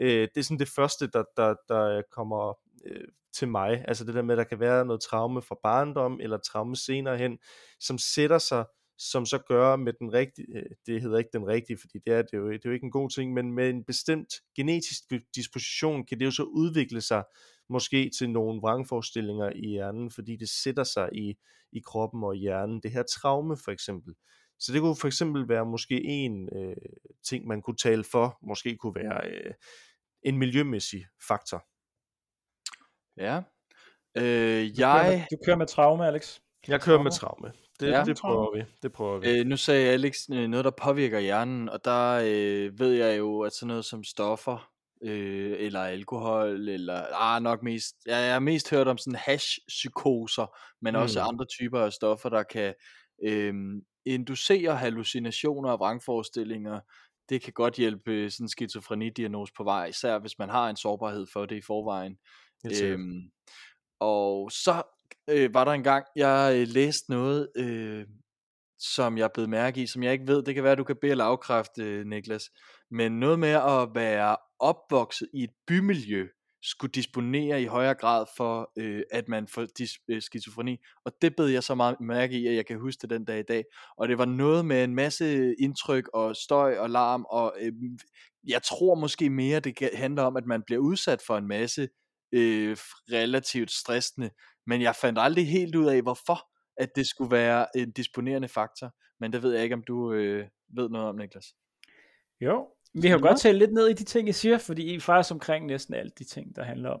Øh, 0.00 0.28
det 0.34 0.36
er 0.36 0.42
sådan 0.42 0.58
det 0.58 0.68
første, 0.68 1.06
der, 1.06 1.24
der, 1.36 1.54
der 1.68 2.02
kommer 2.10 2.58
øh, 2.86 3.08
til 3.38 3.48
mig, 3.48 3.84
altså 3.88 4.04
det 4.04 4.14
der 4.14 4.22
med, 4.22 4.34
at 4.34 4.38
der 4.38 4.44
kan 4.44 4.60
være 4.60 4.84
noget 4.86 5.02
traume 5.02 5.42
fra 5.42 5.56
barndom, 5.62 6.20
eller 6.20 6.38
traume 6.38 6.76
senere 6.76 7.18
hen, 7.18 7.38
som 7.80 7.98
sætter 7.98 8.38
sig, 8.38 8.64
som 8.98 9.26
så 9.26 9.38
gør 9.38 9.76
med 9.76 9.92
den 9.92 10.12
rigtige, 10.12 10.46
øh, 10.56 10.62
det 10.86 11.02
hedder 11.02 11.18
ikke 11.18 11.30
den 11.32 11.46
rigtige, 11.46 11.78
fordi 11.78 11.98
det 12.06 12.14
er, 12.14 12.22
det, 12.22 12.32
er 12.32 12.38
jo, 12.38 12.52
det 12.52 12.64
er 12.64 12.68
jo 12.68 12.72
ikke 12.72 12.84
en 12.84 12.90
god 12.90 13.10
ting, 13.10 13.32
men 13.32 13.52
med 13.52 13.70
en 13.70 13.84
bestemt 13.84 14.34
genetisk 14.56 15.02
disposition, 15.34 16.06
kan 16.06 16.18
det 16.18 16.24
jo 16.24 16.30
så 16.30 16.42
udvikle 16.42 17.00
sig, 17.00 17.24
måske 17.68 18.10
til 18.18 18.30
nogle 18.30 18.60
vrangforestillinger 18.60 19.50
i 19.54 19.68
hjernen, 19.68 20.10
fordi 20.10 20.36
det 20.36 20.48
sætter 20.48 20.84
sig 20.84 21.08
i, 21.12 21.36
i 21.72 21.80
kroppen 21.86 22.24
og 22.24 22.34
hjernen. 22.34 22.80
Det 22.82 22.90
her 22.90 23.02
traume 23.02 23.56
for 23.64 23.70
eksempel. 23.70 24.14
Så 24.58 24.72
det 24.72 24.80
kunne 24.80 24.96
for 24.96 25.06
eksempel 25.06 25.48
være 25.48 25.66
måske 25.66 26.04
en 26.04 26.48
øh, 26.56 26.76
ting, 27.28 27.46
man 27.46 27.62
kunne 27.62 27.76
tale 27.76 28.04
for, 28.04 28.38
måske 28.42 28.76
kunne 28.76 28.94
være 28.94 29.30
øh, 29.30 29.54
en 30.22 30.38
miljømæssig 30.38 31.06
faktor. 31.28 31.66
Ja. 33.16 33.36
Øh, 34.16 34.22
Du 34.22 34.22
kører, 34.22 35.02
med, 35.02 35.10
jeg, 35.12 35.26
du 35.30 35.36
kører 35.46 35.56
med 35.56 35.66
traume, 35.66 36.06
Alex. 36.06 36.38
Jeg 36.68 36.80
kører 36.80 37.02
med 37.02 37.10
traume. 37.10 37.52
Det, 37.80 37.90
Ja. 37.90 38.04
det 38.04 38.16
prøver 38.20 38.56
vi. 38.56 38.64
Det 38.82 38.92
prøver 38.92 39.18
vi. 39.18 39.38
øh, 39.40 39.46
nu 39.46 39.56
sagde 39.56 39.88
Alex 39.90 40.16
øh, 40.32 40.48
noget, 40.48 40.64
der 40.64 40.70
påvirker 40.70 41.18
hjernen, 41.18 41.68
og 41.68 41.84
der 41.84 42.20
øh, 42.24 42.78
ved 42.78 42.92
jeg 42.92 43.18
jo, 43.18 43.40
at 43.40 43.52
sådan 43.52 43.68
noget 43.68 43.84
som 43.84 44.04
stoffer, 44.04 44.70
øh, 45.02 45.56
eller 45.58 45.80
alkohol, 45.80 46.68
eller 46.68 47.02
ah, 47.14 47.42
nok 47.42 47.62
mest, 47.62 47.94
jeg, 48.06 48.12
jeg 48.24 48.32
har 48.32 48.40
mest 48.40 48.70
hørt 48.70 48.88
om 48.88 48.98
sådan 48.98 49.18
hash-psykoser, 49.18 50.58
men 50.82 50.94
mm. 50.94 51.00
også 51.00 51.20
andre 51.20 51.44
typer 51.44 51.80
af 51.80 51.92
stoffer, 51.92 52.28
der 52.28 52.42
kan 52.42 52.74
øh, 53.24 53.54
inducere 54.06 54.76
hallucinationer 54.76 55.70
og 55.70 55.78
vrangforestillinger. 55.78 56.80
Det 57.28 57.42
kan 57.42 57.52
godt 57.52 57.74
hjælpe 57.74 58.30
sådan 58.30 58.44
en 58.44 58.48
skizofrenidiagnose 58.48 59.52
på 59.56 59.64
vej, 59.64 59.86
især 59.86 60.18
hvis 60.18 60.38
man 60.38 60.48
har 60.48 60.70
en 60.70 60.76
sårbarhed 60.76 61.26
for 61.32 61.46
det 61.46 61.56
i 61.56 61.62
forvejen. 61.66 62.16
Øhm, 62.92 63.30
og 64.00 64.50
så 64.52 64.82
øh, 65.30 65.54
var 65.54 65.64
der 65.64 65.72
en 65.72 65.82
gang, 65.82 66.04
jeg 66.16 66.52
øh, 66.56 66.68
læste 66.68 67.10
noget, 67.10 67.48
øh, 67.56 68.06
som 68.78 69.18
jeg 69.18 69.30
blev 69.34 69.48
mærke 69.48 69.82
i, 69.82 69.86
som 69.86 70.02
jeg 70.02 70.12
ikke 70.12 70.26
ved, 70.26 70.42
det 70.42 70.54
kan 70.54 70.64
være, 70.64 70.74
du 70.74 70.84
kan 70.84 70.96
bede 71.00 71.10
eller 71.10 71.24
afkræfte, 71.24 71.82
øh, 71.82 72.06
Niklas, 72.06 72.50
men 72.90 73.20
noget 73.20 73.38
med 73.38 73.48
at 73.48 73.88
være 73.94 74.36
opvokset 74.58 75.28
i 75.34 75.44
et 75.44 75.50
bymiljø, 75.66 76.26
skulle 76.62 76.92
disponere 76.92 77.62
i 77.62 77.66
højere 77.66 77.94
grad 77.94 78.26
for, 78.36 78.72
øh, 78.78 79.02
at 79.10 79.28
man 79.28 79.48
får 79.48 79.66
dis- 79.80 80.04
øh, 80.08 80.22
skizofreni. 80.22 80.76
Og 81.04 81.12
det 81.22 81.36
bed 81.36 81.46
jeg 81.46 81.62
så 81.62 81.74
meget 81.74 82.00
mærke 82.00 82.38
i, 82.38 82.46
at 82.46 82.54
jeg 82.54 82.66
kan 82.66 82.80
huske 82.80 83.00
det 83.02 83.10
den 83.10 83.24
dag 83.24 83.38
i 83.38 83.42
dag. 83.48 83.64
Og 83.98 84.08
det 84.08 84.18
var 84.18 84.24
noget 84.24 84.64
med 84.64 84.84
en 84.84 84.94
masse 84.94 85.54
indtryk 85.54 86.08
og 86.14 86.36
støj 86.36 86.78
og 86.78 86.90
larm, 86.90 87.24
og 87.30 87.54
øh, 87.60 87.72
jeg 88.48 88.62
tror 88.62 88.94
måske 88.94 89.30
mere, 89.30 89.60
det 89.60 89.90
handler 89.94 90.22
om, 90.22 90.36
at 90.36 90.46
man 90.46 90.62
bliver 90.66 90.80
udsat 90.80 91.22
for 91.26 91.38
en 91.38 91.48
masse 91.48 91.88
øh, 92.32 92.76
relativt 93.12 93.70
stressende, 93.70 94.30
men 94.66 94.82
jeg 94.82 94.94
fandt 94.96 95.18
aldrig 95.18 95.48
helt 95.48 95.74
ud 95.74 95.86
af, 95.86 96.02
hvorfor 96.02 96.50
at 96.76 96.96
det 96.96 97.06
skulle 97.06 97.30
være 97.30 97.66
en 97.76 97.90
disponerende 97.90 98.48
faktor. 98.48 98.94
Men 99.20 99.32
det 99.32 99.42
ved 99.42 99.52
jeg 99.54 99.62
ikke, 99.62 99.74
om 99.74 99.82
du 99.82 100.12
øh, 100.12 100.48
ved 100.68 100.88
noget 100.88 101.08
om, 101.08 101.16
Niklas. 101.16 101.54
Jo, 102.40 102.68
vi 102.94 103.00
kan 103.00 103.10
jo 103.10 103.16
Ja. 103.16 103.28
godt 103.28 103.40
tale 103.40 103.58
lidt 103.58 103.72
ned 103.72 103.88
i 103.88 103.92
de 103.92 104.04
ting, 104.04 104.28
I 104.28 104.32
siger, 104.32 104.58
fordi 104.58 104.82
I 104.82 104.94
er 104.94 105.00
faktisk 105.00 105.32
omkring 105.32 105.66
næsten 105.66 105.94
alle 105.94 106.12
de 106.18 106.24
ting, 106.24 106.56
der 106.56 106.62
handler 106.64 106.90
om. 106.90 107.00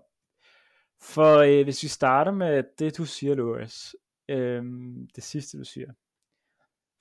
For 1.02 1.36
øh, 1.38 1.64
hvis 1.64 1.82
vi 1.82 1.88
starter 1.88 2.32
med 2.32 2.64
det, 2.78 2.98
du 2.98 3.04
siger, 3.04 3.34
Louis, 3.34 3.94
øh, 4.28 4.64
det 5.16 5.24
sidste, 5.24 5.58
du 5.58 5.64
siger. 5.64 5.92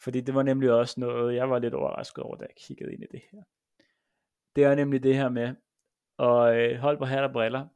Fordi 0.03 0.21
det 0.21 0.35
var 0.35 0.43
nemlig 0.43 0.71
også 0.71 0.99
noget, 0.99 1.35
jeg 1.35 1.49
var 1.49 1.59
lidt 1.59 1.73
overrasket 1.73 2.23
over, 2.23 2.35
da 2.35 2.43
jeg 2.43 2.55
kiggede 2.57 2.93
ind 2.93 3.03
i 3.03 3.07
det 3.11 3.21
her. 3.31 3.41
Det 4.55 4.63
er 4.63 4.75
nemlig 4.75 5.03
det 5.03 5.15
her 5.15 5.29
med, 5.29 5.55
og 6.17 6.57
øh, 6.57 6.79
hold 6.79 6.97
på 6.97 7.05
hat 7.05 7.23
og 7.23 7.31
briller. 7.31 7.67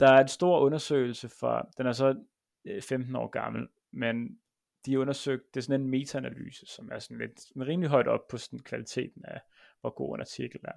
Der 0.00 0.12
er 0.12 0.20
en 0.20 0.28
stor 0.28 0.60
undersøgelse 0.60 1.28
fra, 1.28 1.68
den 1.78 1.86
er 1.86 1.92
så 1.92 2.24
øh, 2.64 2.82
15 2.82 3.16
år 3.16 3.28
gammel, 3.28 3.68
men 3.90 4.40
de 4.86 5.00
undersøgte, 5.00 5.46
det 5.54 5.60
er 5.60 5.64
sådan 5.64 5.80
en 5.80 5.90
metaanalyse, 5.90 6.66
som 6.66 6.88
er 6.92 6.98
sådan 6.98 7.18
lidt 7.18 7.68
rimelig 7.68 7.90
højt 7.90 8.08
op 8.08 8.28
på 8.28 8.38
sådan 8.38 8.58
kvaliteten 8.58 9.24
af, 9.24 9.40
hvor 9.80 9.90
god 9.90 10.14
en 10.14 10.20
artikel 10.20 10.60
er. 10.64 10.72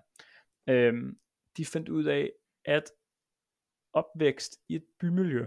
Øhm, 0.67 1.19
de 1.57 1.65
fandt 1.65 1.89
ud 1.89 2.05
af, 2.05 2.31
at 2.65 2.91
opvækst 3.93 4.59
i 4.67 4.75
et 4.75 4.85
bymiljø 4.99 5.45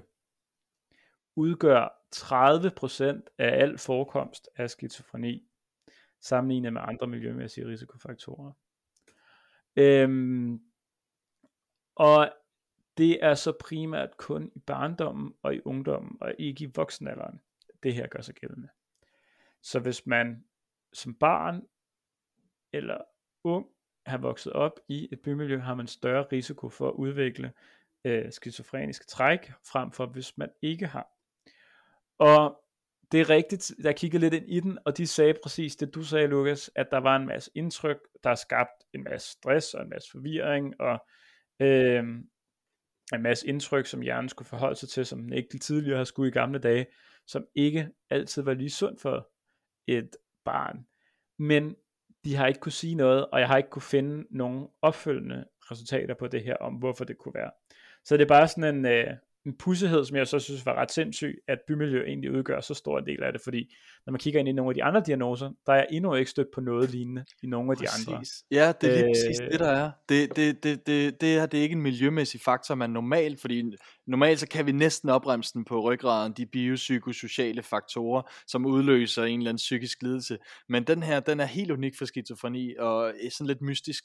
udgør 1.37 2.03
30% 2.14 3.35
af 3.39 3.62
al 3.62 3.79
forekomst 3.79 4.49
af 4.57 4.70
skizofreni, 4.70 5.49
sammenlignet 6.20 6.72
med 6.72 6.81
andre 6.85 7.07
miljømæssige 7.07 7.66
risikofaktorer. 7.66 8.53
Øhm, 9.77 10.61
og 11.95 12.33
det 12.99 13.24
er 13.24 13.34
så 13.34 13.53
primært 13.61 14.16
kun 14.16 14.53
i 14.55 14.59
barndommen 14.59 15.34
og 15.42 15.55
i 15.55 15.61
ungdommen, 15.64 16.18
og 16.20 16.34
ikke 16.38 16.64
i 16.64 16.72
voksenalderen, 16.74 17.40
det 17.82 17.94
her 17.94 18.07
gør 18.07 18.20
sig 18.20 18.34
gældende. 18.34 18.68
Så 19.62 19.80
hvis 19.80 20.07
man 20.07 20.44
som 20.92 21.14
barn 21.14 21.62
eller 22.72 22.99
ung 23.44 23.66
har 24.07 24.18
vokset 24.18 24.53
op 24.53 24.80
i 24.88 25.09
et 25.12 25.20
bymiljø, 25.20 25.59
har 25.59 25.74
man 25.74 25.86
større 25.86 26.26
risiko 26.32 26.68
for 26.68 26.88
at 26.88 26.94
udvikle 26.94 27.53
øh, 28.05 28.32
skizofreniske 28.32 29.07
træk, 29.07 29.53
frem 29.72 29.90
for 29.92 30.07
hvis 30.07 30.38
man 30.38 30.51
ikke 30.62 30.86
har. 30.86 31.09
Og 32.18 32.62
det 33.12 33.20
er 33.20 33.30
rigtigt, 33.30 33.72
jeg 33.82 33.97
kiggede 33.97 34.20
lidt 34.20 34.34
ind 34.34 34.49
i 34.49 34.61
den, 34.61 34.78
og 34.86 34.97
de 34.97 35.07
sagde 35.07 35.34
præcis 35.42 35.76
det, 35.76 35.94
du 35.94 36.03
sagde, 36.03 36.26
Lukas, 36.26 36.70
at 36.74 36.86
der 36.90 36.99
var 36.99 37.16
en 37.16 37.26
masse 37.26 37.51
indtryk, 37.55 37.99
der 38.22 38.30
har 38.30 38.34
skabt 38.34 38.84
en 38.92 39.05
masse 39.05 39.30
stress 39.30 39.74
og 39.74 39.82
en 39.82 39.88
masse 39.88 40.11
forvirring, 40.11 40.80
og 40.80 41.07
øh, 41.61 42.05
en 43.15 43.23
masse 43.23 43.49
indtryk, 43.49 43.87
som 43.87 44.01
hjernen 44.01 44.29
skulle 44.29 44.49
forholde 44.49 44.77
sig 44.77 44.89
til, 44.89 45.07
som 45.07 45.23
den 45.23 45.33
ikke 45.33 45.59
tidligere 45.59 45.97
har 45.97 46.05
skulle 46.05 46.29
i 46.29 46.33
gamle 46.33 46.59
dage, 46.59 46.87
som 47.27 47.47
ikke 47.55 47.89
altid 48.11 48.43
var 48.43 48.55
lige 48.55 48.71
sundt 48.71 49.01
for 49.01 49.29
et 49.87 50.11
barn. 50.45 50.87
Men 51.39 51.77
de 52.25 52.37
har 52.37 52.47
ikke 52.47 52.61
kunne 52.61 52.73
sige 52.73 52.95
noget, 52.95 53.27
og 53.27 53.41
jeg 53.41 53.49
har 53.49 53.57
ikke 53.57 53.71
kunne 53.71 53.83
finde 53.83 54.27
nogen 54.31 54.69
opfølgende 54.83 55.45
resultater 55.71 56.15
på 56.15 56.27
det 56.27 56.43
her, 56.43 56.57
om 56.57 56.75
hvorfor 56.75 57.05
det 57.05 57.19
kunne 57.19 57.35
være. 57.35 57.51
Så 58.05 58.17
det 58.17 58.23
er 58.23 58.29
bare 58.29 58.49
sådan 58.49 58.77
en, 58.77 58.87
øh, 58.87 59.17
en 59.47 59.57
pussehed, 59.59 60.05
som 60.05 60.16
jeg 60.16 60.26
så 60.26 60.38
synes 60.38 60.66
var 60.66 60.74
ret 60.74 60.92
sindssyg, 60.92 61.38
at 61.49 61.59
bymiljø 61.68 62.05
egentlig 62.05 62.32
udgør 62.32 62.61
så 62.61 62.74
stor 62.74 62.99
en 62.99 63.07
del 63.07 63.22
af 63.22 63.32
det, 63.32 63.40
fordi 63.44 63.74
når 64.07 64.11
man 64.11 64.18
kigger 64.18 64.40
ind 64.40 64.49
i 64.49 64.53
nogle 64.53 64.70
af 64.70 64.74
de 64.74 64.84
andre 64.84 65.03
diagnoser, 65.07 65.51
der 65.66 65.72
er 65.72 65.76
jeg 65.76 65.86
endnu 65.90 66.14
ikke 66.14 66.30
stødt 66.30 66.49
på 66.55 66.61
noget 66.61 66.90
lignende 66.90 67.24
i 67.42 67.47
nogle 67.47 67.72
af 67.72 67.76
de 67.76 67.86
andre. 67.88 68.24
Ja, 68.51 68.72
det 68.80 68.90
er 68.90 68.94
lige 68.94 69.05
øh, 69.05 69.11
præcis 69.11 69.38
det, 69.51 69.61
der 69.61 69.68
er. 69.68 69.90
Det, 70.09 70.36
det, 70.36 70.62
det, 70.62 70.86
det, 70.86 71.20
det 71.20 71.28
her 71.28 71.47
det 71.47 71.59
er 71.59 71.62
ikke 71.62 71.72
en 71.72 71.82
miljømæssig 71.82 72.40
faktor, 72.40 72.74
man 72.74 72.90
normalt, 72.90 73.40
fordi 73.40 73.62
normalt 74.07 74.40
så 74.40 74.49
kan 74.49 74.66
vi 74.66 74.72
næsten 74.72 75.09
opremse 75.09 75.53
den 75.55 75.64
på 75.64 75.80
ryggraden, 75.80 76.32
de 76.32 76.47
biopsykosociale 76.47 77.62
faktorer, 77.62 78.22
som 78.47 78.66
udløser 78.66 79.24
en 79.24 79.40
eller 79.40 79.51
anden 79.51 79.57
psykisk 79.57 80.03
lidelse. 80.03 80.38
Men 80.68 80.84
den 80.84 81.03
her, 81.03 81.20
den 81.20 81.40
er 81.40 81.44
helt 81.44 81.70
unik 81.70 81.99
for 81.99 82.05
skizofreni, 82.05 82.74
og 82.78 83.09
er 83.09 83.30
sådan 83.30 83.47
lidt 83.47 83.62
mystisk. 83.62 84.05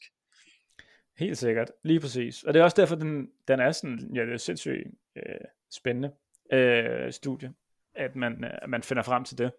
Helt 1.21 1.37
sikkert, 1.37 1.71
lige 1.83 1.99
præcis. 1.99 2.43
Og 2.43 2.53
det 2.53 2.59
er 2.59 2.63
også 2.63 2.81
derfor, 2.81 2.95
den, 2.95 3.31
den 3.47 3.59
er 3.59 3.71
sådan, 3.71 4.11
ja, 4.15 4.25
det 4.25 4.33
er 4.33 4.37
sindssygt 4.37 4.87
øh, 5.15 5.23
spændende 5.71 6.11
øh, 6.53 7.11
studie, 7.11 7.53
at 7.93 8.15
man, 8.15 8.43
øh, 8.43 8.69
man 8.69 8.83
finder 8.83 9.03
frem 9.03 9.23
til 9.23 9.37
det. 9.37 9.51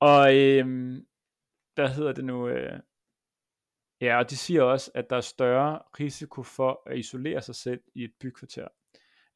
Og 0.00 0.36
øh, 0.36 0.96
der 1.76 1.86
hedder 1.86 2.12
det 2.12 2.24
nu, 2.24 2.48
øh, 2.48 2.80
ja, 4.00 4.18
og 4.18 4.30
de 4.30 4.36
siger 4.36 4.62
også, 4.62 4.90
at 4.94 5.10
der 5.10 5.16
er 5.16 5.20
større 5.20 5.78
risiko 6.00 6.42
for 6.42 6.82
at 6.86 6.98
isolere 6.98 7.42
sig 7.42 7.54
selv 7.54 7.80
i 7.94 8.04
et 8.04 8.12
bykvarter, 8.20 8.68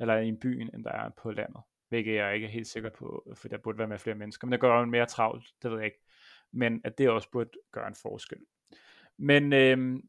eller 0.01 0.17
i 0.17 0.29
en 0.29 0.41
by, 0.41 0.61
end 0.75 0.85
der 0.85 0.93
er 0.93 1.11
på 1.23 1.31
landet. 1.31 1.63
Hvilket 1.89 2.15
jeg 2.15 2.35
ikke 2.35 2.47
er 2.47 2.51
helt 2.51 2.67
sikker 2.67 2.91
på, 2.91 3.33
for 3.35 3.49
der 3.49 3.59
burde 3.59 3.79
være 3.79 3.89
med 3.89 3.99
flere 3.99 4.17
mennesker, 4.17 4.47
men 4.47 4.53
det 4.53 4.61
gør 4.61 4.79
jo 4.79 4.85
mere 4.85 5.07
travlt, 5.07 5.45
det 5.63 5.71
ved 5.71 5.79
jeg 5.79 5.87
ikke. 5.87 6.03
Men 6.53 6.81
at 6.85 6.99
det 6.99 7.11
også 7.11 7.31
burde 7.31 7.51
gøre 7.73 7.89
en 7.89 7.97
forskel. 8.03 8.39
Men 9.19 9.53
øh, 9.53 10.03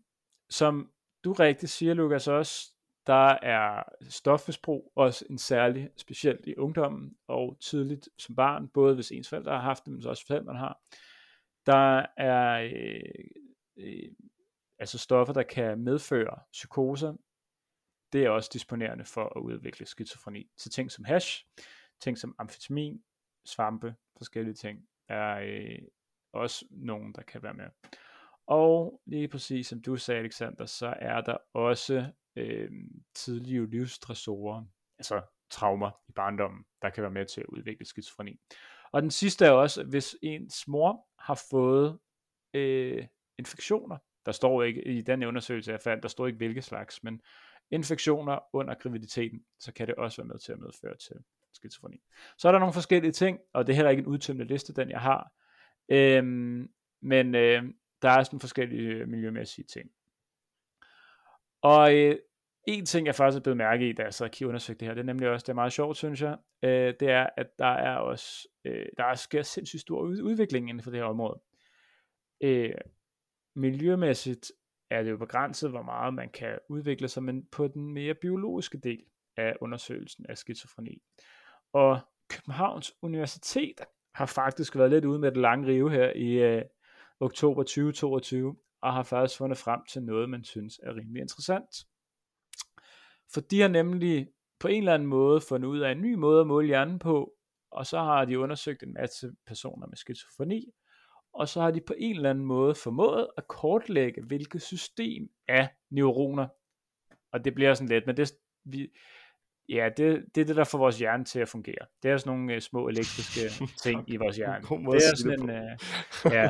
som 0.49 0.91
du 1.25 1.33
rigtigt 1.33 1.71
siger, 1.71 1.93
Lukas, 1.93 2.27
også, 2.27 2.71
der 3.07 3.37
er 3.41 3.83
stofmisbrug 4.09 4.91
også 4.95 5.25
en 5.29 5.37
særlig, 5.37 5.89
specielt 5.97 6.47
i 6.47 6.55
ungdommen 6.55 7.17
og 7.27 7.57
tidligt 7.59 8.09
som 8.17 8.35
barn, 8.35 8.67
både 8.67 8.95
hvis 8.95 9.11
ens 9.11 9.29
forældre 9.29 9.51
har 9.51 9.61
haft 9.61 9.85
det, 9.85 9.93
men 9.93 10.05
også 10.05 10.27
forældrene 10.27 10.59
har. 10.59 10.81
Der 11.65 12.05
er 12.17 12.71
øh, 12.73 13.25
øh, 13.77 14.11
altså 14.79 14.97
stoffer, 14.97 15.33
der 15.33 15.43
kan 15.43 15.79
medføre 15.79 16.39
psykoser. 16.51 17.13
Det 18.13 18.25
er 18.25 18.29
også 18.29 18.49
disponerende 18.53 19.05
for 19.05 19.37
at 19.37 19.41
udvikle 19.41 19.85
skizofreni. 19.85 20.49
Så 20.57 20.69
ting 20.69 20.91
som 20.91 21.03
hash, 21.03 21.45
ting 21.99 22.17
som 22.17 22.35
amfetamin, 22.37 23.03
svampe, 23.45 23.95
forskellige 24.17 24.55
ting, 24.55 24.87
er 25.07 25.39
øh, 25.39 25.79
også 26.33 26.65
nogen, 26.69 27.13
der 27.13 27.21
kan 27.21 27.43
være 27.43 27.53
med. 27.53 27.69
Og 28.47 29.01
lige 29.05 29.27
præcis 29.27 29.67
som 29.67 29.81
du 29.81 29.95
sagde, 29.95 30.19
Alexander, 30.19 30.65
så 30.65 30.93
er 30.99 31.21
der 31.21 31.37
også 31.53 32.05
øh, 32.35 32.71
tidlige 33.15 33.69
livsstressorer, 33.69 34.63
altså 34.97 35.21
traumer 35.49 35.91
i 36.09 36.11
barndommen, 36.11 36.65
der 36.81 36.89
kan 36.89 37.01
være 37.01 37.11
med 37.11 37.25
til 37.25 37.41
at 37.41 37.47
udvikle 37.47 37.85
skizofreni. 37.85 38.39
Og 38.91 39.01
den 39.01 39.11
sidste 39.11 39.45
er 39.45 39.51
også, 39.51 39.83
hvis 39.83 40.15
ens 40.21 40.67
mor 40.67 41.07
har 41.19 41.45
fået 41.49 41.99
øh, 42.53 43.07
infektioner, 43.39 43.97
der 44.25 44.31
står 44.31 44.63
ikke 44.63 44.83
i 44.87 45.01
den 45.01 45.23
undersøgelse, 45.23 45.71
jeg 45.71 45.81
fandt, 45.81 46.03
der 46.03 46.09
står 46.09 46.27
ikke 46.27 46.37
hvilke 46.37 46.61
slags, 46.61 47.03
men 47.03 47.21
infektioner 47.71 48.39
under 48.53 48.73
graviditeten, 48.73 49.45
så 49.59 49.73
kan 49.73 49.87
det 49.87 49.95
også 49.95 50.21
være 50.21 50.27
med 50.27 50.39
til 50.39 50.51
at 50.51 50.59
medføre 50.59 50.97
til 50.97 51.15
skizofreni. 51.53 51.97
Så 52.37 52.47
er 52.47 52.51
der 52.51 52.59
nogle 52.59 52.73
forskellige 52.73 53.11
ting, 53.11 53.39
og 53.53 53.67
det 53.67 53.73
er 53.73 53.75
heller 53.75 53.91
ikke 53.91 54.01
en 54.01 54.07
udtømmende 54.07 54.53
liste, 54.53 54.73
den 54.73 54.89
jeg 54.89 55.01
har. 55.01 55.31
Øhm, 55.89 56.69
men 57.01 57.35
øh, 57.35 57.63
der 58.01 58.09
er 58.09 58.23
sådan 58.23 58.39
forskellige 58.39 58.89
øh, 58.89 59.07
miljømæssige 59.07 59.65
ting. 59.65 59.91
Og 61.61 61.95
øh, 61.95 62.15
en 62.67 62.85
ting, 62.85 63.07
jeg 63.07 63.15
faktisk 63.15 63.37
er 63.37 63.43
blevet 63.43 63.57
mærke 63.57 63.89
i, 63.89 63.93
da 63.93 64.03
jeg 64.03 64.13
så 64.13 64.25
og 64.25 64.47
undersøgte 64.47 64.79
det 64.79 64.87
her, 64.87 64.93
det 64.93 65.01
er 65.01 65.05
nemlig 65.05 65.29
også, 65.29 65.43
det 65.43 65.49
er 65.49 65.55
meget 65.55 65.73
sjovt, 65.73 65.97
synes 65.97 66.21
jeg, 66.21 66.37
øh, 66.63 66.93
det 66.99 67.09
er, 67.09 67.29
at 67.37 67.47
der 67.59 67.65
er 67.65 67.95
også, 67.95 68.47
øh, 68.65 68.85
der 68.97 69.03
er 69.03 69.15
sker 69.15 69.41
sindssygt 69.41 69.81
stor 69.81 70.01
udvikling 70.01 70.69
inden 70.69 70.83
for 70.83 70.91
det 70.91 70.99
her 70.99 71.05
område. 71.05 71.39
Øh, 72.41 72.73
miljømæssigt 73.55 74.51
er 74.89 75.03
det 75.03 75.11
jo 75.11 75.17
begrænset, 75.17 75.69
hvor 75.69 75.81
meget 75.81 76.13
man 76.13 76.29
kan 76.29 76.59
udvikle 76.69 77.07
sig, 77.07 77.23
men 77.23 77.45
på 77.45 77.67
den 77.67 77.93
mere 77.93 78.13
biologiske 78.13 78.77
del 78.77 79.03
af 79.37 79.55
undersøgelsen 79.61 80.25
af 80.29 80.37
skizofreni. 80.37 81.01
Og 81.73 81.99
Københavns 82.29 82.93
Universitet 83.01 83.81
har 84.13 84.25
faktisk 84.25 84.75
været 84.75 84.89
lidt 84.89 85.05
ude 85.05 85.19
med 85.19 85.31
det 85.31 85.41
lange 85.41 85.67
rive 85.67 85.91
her 85.91 86.11
i 86.15 86.31
øh, 86.31 86.61
oktober 87.19 87.63
2022, 87.63 88.55
og 88.81 88.93
har 88.93 89.03
faktisk 89.03 89.37
fundet 89.37 89.57
frem 89.57 89.79
til 89.89 90.03
noget, 90.03 90.29
man 90.29 90.43
synes 90.43 90.79
er 90.83 90.95
rimelig 90.95 91.21
interessant. 91.21 91.75
For 93.33 93.41
de 93.41 93.61
har 93.61 93.67
nemlig 93.67 94.27
på 94.59 94.67
en 94.67 94.77
eller 94.77 94.93
anden 94.93 95.07
måde 95.07 95.41
fundet 95.41 95.67
ud 95.67 95.79
af 95.79 95.91
en 95.91 96.01
ny 96.01 96.13
måde 96.13 96.41
at 96.41 96.47
måle 96.47 96.67
hjernen 96.67 96.99
på, 96.99 97.33
og 97.71 97.85
så 97.85 97.99
har 97.99 98.25
de 98.25 98.39
undersøgt 98.39 98.83
en 98.83 98.93
masse 98.93 99.31
personer 99.47 99.87
med 99.87 99.97
skizofreni, 99.97 100.71
og 101.33 101.47
så 101.47 101.61
har 101.61 101.71
de 101.71 101.81
på 101.81 101.93
en 101.97 102.15
eller 102.15 102.29
anden 102.29 102.45
måde 102.45 102.75
formået 102.75 103.27
at 103.37 103.47
kortlægge, 103.47 104.21
hvilket 104.21 104.61
system 104.61 105.29
af 105.47 105.69
neuroner, 105.89 106.47
og 107.31 107.45
det 107.45 107.55
bliver 107.55 107.73
sådan 107.73 107.89
lidt, 107.89 108.07
men 108.07 108.17
det, 108.17 108.31
vi, 108.63 108.89
Ja, 109.69 109.89
det, 109.97 110.25
det 110.35 110.41
er 110.41 110.45
det, 110.45 110.55
der 110.55 110.63
får 110.63 110.77
vores 110.77 110.99
hjerne 110.99 111.25
til 111.25 111.39
at 111.39 111.47
fungere. 111.47 111.85
Det 112.03 112.11
er 112.11 112.17
sådan 112.17 112.33
nogle 112.33 112.55
uh, 112.55 112.59
små 112.59 112.87
elektriske 112.87 113.65
ting 113.83 114.03
i 114.07 114.17
vores 114.17 114.37
hjerne. 114.37 114.61
Det 114.91 114.95
er 114.95 115.15
sådan 115.15 115.39
en, 115.39 115.49
uh, 115.49 116.33
ja, 116.33 116.49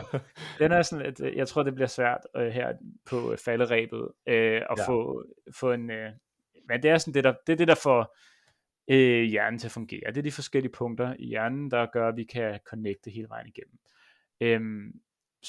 den 0.59 0.71
er 0.71 0.81
sådan, 0.81 1.05
at, 1.05 1.19
jeg 1.35 1.47
tror, 1.47 1.63
det 1.63 1.75
bliver 1.75 1.87
svært 1.87 2.21
uh, 2.39 2.45
her 2.45 2.73
på 3.05 3.35
falderæbet 3.45 4.01
uh, 4.01 4.33
at 4.33 4.75
ja. 4.77 4.87
få, 4.87 5.25
få 5.55 5.71
en, 5.71 5.89
uh, 5.89 6.11
men 6.67 6.83
det 6.83 6.91
er 6.91 6.97
sådan 6.97 7.13
det, 7.13 7.23
der, 7.23 7.33
det 7.47 7.53
er 7.53 7.57
det, 7.57 7.67
der 7.67 7.75
får 7.83 8.17
uh, 8.91 9.21
hjernen 9.21 9.59
til 9.59 9.67
at 9.67 9.71
fungere. 9.71 10.07
Det 10.07 10.17
er 10.17 10.21
de 10.21 10.31
forskellige 10.31 10.71
punkter 10.71 11.15
i 11.19 11.25
hjernen, 11.25 11.71
der 11.71 11.85
gør, 11.93 12.07
at 12.07 12.17
vi 12.17 12.23
kan 12.23 12.59
connecte 12.69 13.11
hele 13.11 13.29
vejen 13.29 13.47
igennem. 13.47 13.79
Um, 14.61 14.93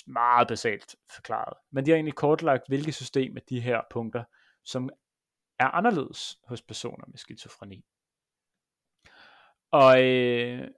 meget 0.07 0.49
basalt 0.49 0.97
forklaret. 1.15 1.53
Men 1.73 1.87
de 1.87 1.91
har 1.91 1.97
egentlig 1.97 2.15
kortlagt, 2.15 2.63
hvilke 2.69 2.93
system 2.93 3.37
af 3.37 3.43
de 3.49 3.61
her 3.61 3.81
punkter, 3.91 4.25
som 4.65 4.91
er 5.59 5.67
anderledes 5.67 6.41
hos 6.45 6.63
personer 6.63 7.05
med 7.07 7.19
skizofreni. 7.19 7.85
Og 9.71 10.05
øh, 10.05 10.69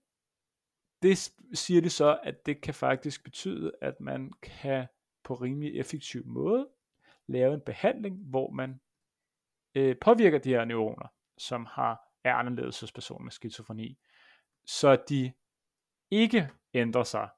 det 1.02 1.32
siger 1.54 1.80
de 1.80 1.90
så, 1.90 2.20
at 2.22 2.46
det 2.46 2.60
kan 2.60 2.74
faktisk 2.74 3.24
betyde, 3.24 3.72
at 3.80 4.00
man 4.00 4.32
kan 4.42 4.86
på 5.24 5.34
rimelig 5.34 5.80
effektiv 5.80 6.26
måde 6.26 6.68
lave 7.26 7.54
en 7.54 7.60
behandling, 7.60 8.16
hvor 8.16 8.50
man 8.50 8.80
øh, 9.74 9.96
påvirker 10.00 10.38
de 10.38 10.48
her 10.48 10.64
neuroner, 10.64 11.08
som 11.38 11.66
har 11.66 12.08
er 12.24 12.34
anderledes 12.34 12.80
hos 12.80 12.92
personer 12.92 13.24
med 13.24 13.32
skizofreni, 13.32 13.98
så 14.66 14.96
de 15.08 15.32
ikke 16.10 16.50
ændrer 16.74 17.02
sig, 17.02 17.28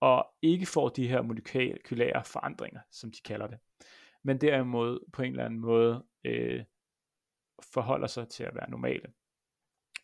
og 0.00 0.34
ikke 0.42 0.66
får 0.66 0.88
de 0.88 1.08
her 1.08 1.22
molekylære 1.22 2.24
forandringer, 2.24 2.80
som 2.90 3.10
de 3.10 3.20
kalder 3.24 3.46
det, 3.46 3.58
men 4.22 4.40
derimod 4.40 5.10
på 5.12 5.22
en 5.22 5.30
eller 5.30 5.44
anden 5.44 5.60
måde 5.60 6.04
øh, 6.24 6.64
forholder 7.72 8.06
sig 8.06 8.28
til 8.28 8.44
at 8.44 8.54
være 8.54 8.70
normale. 8.70 9.12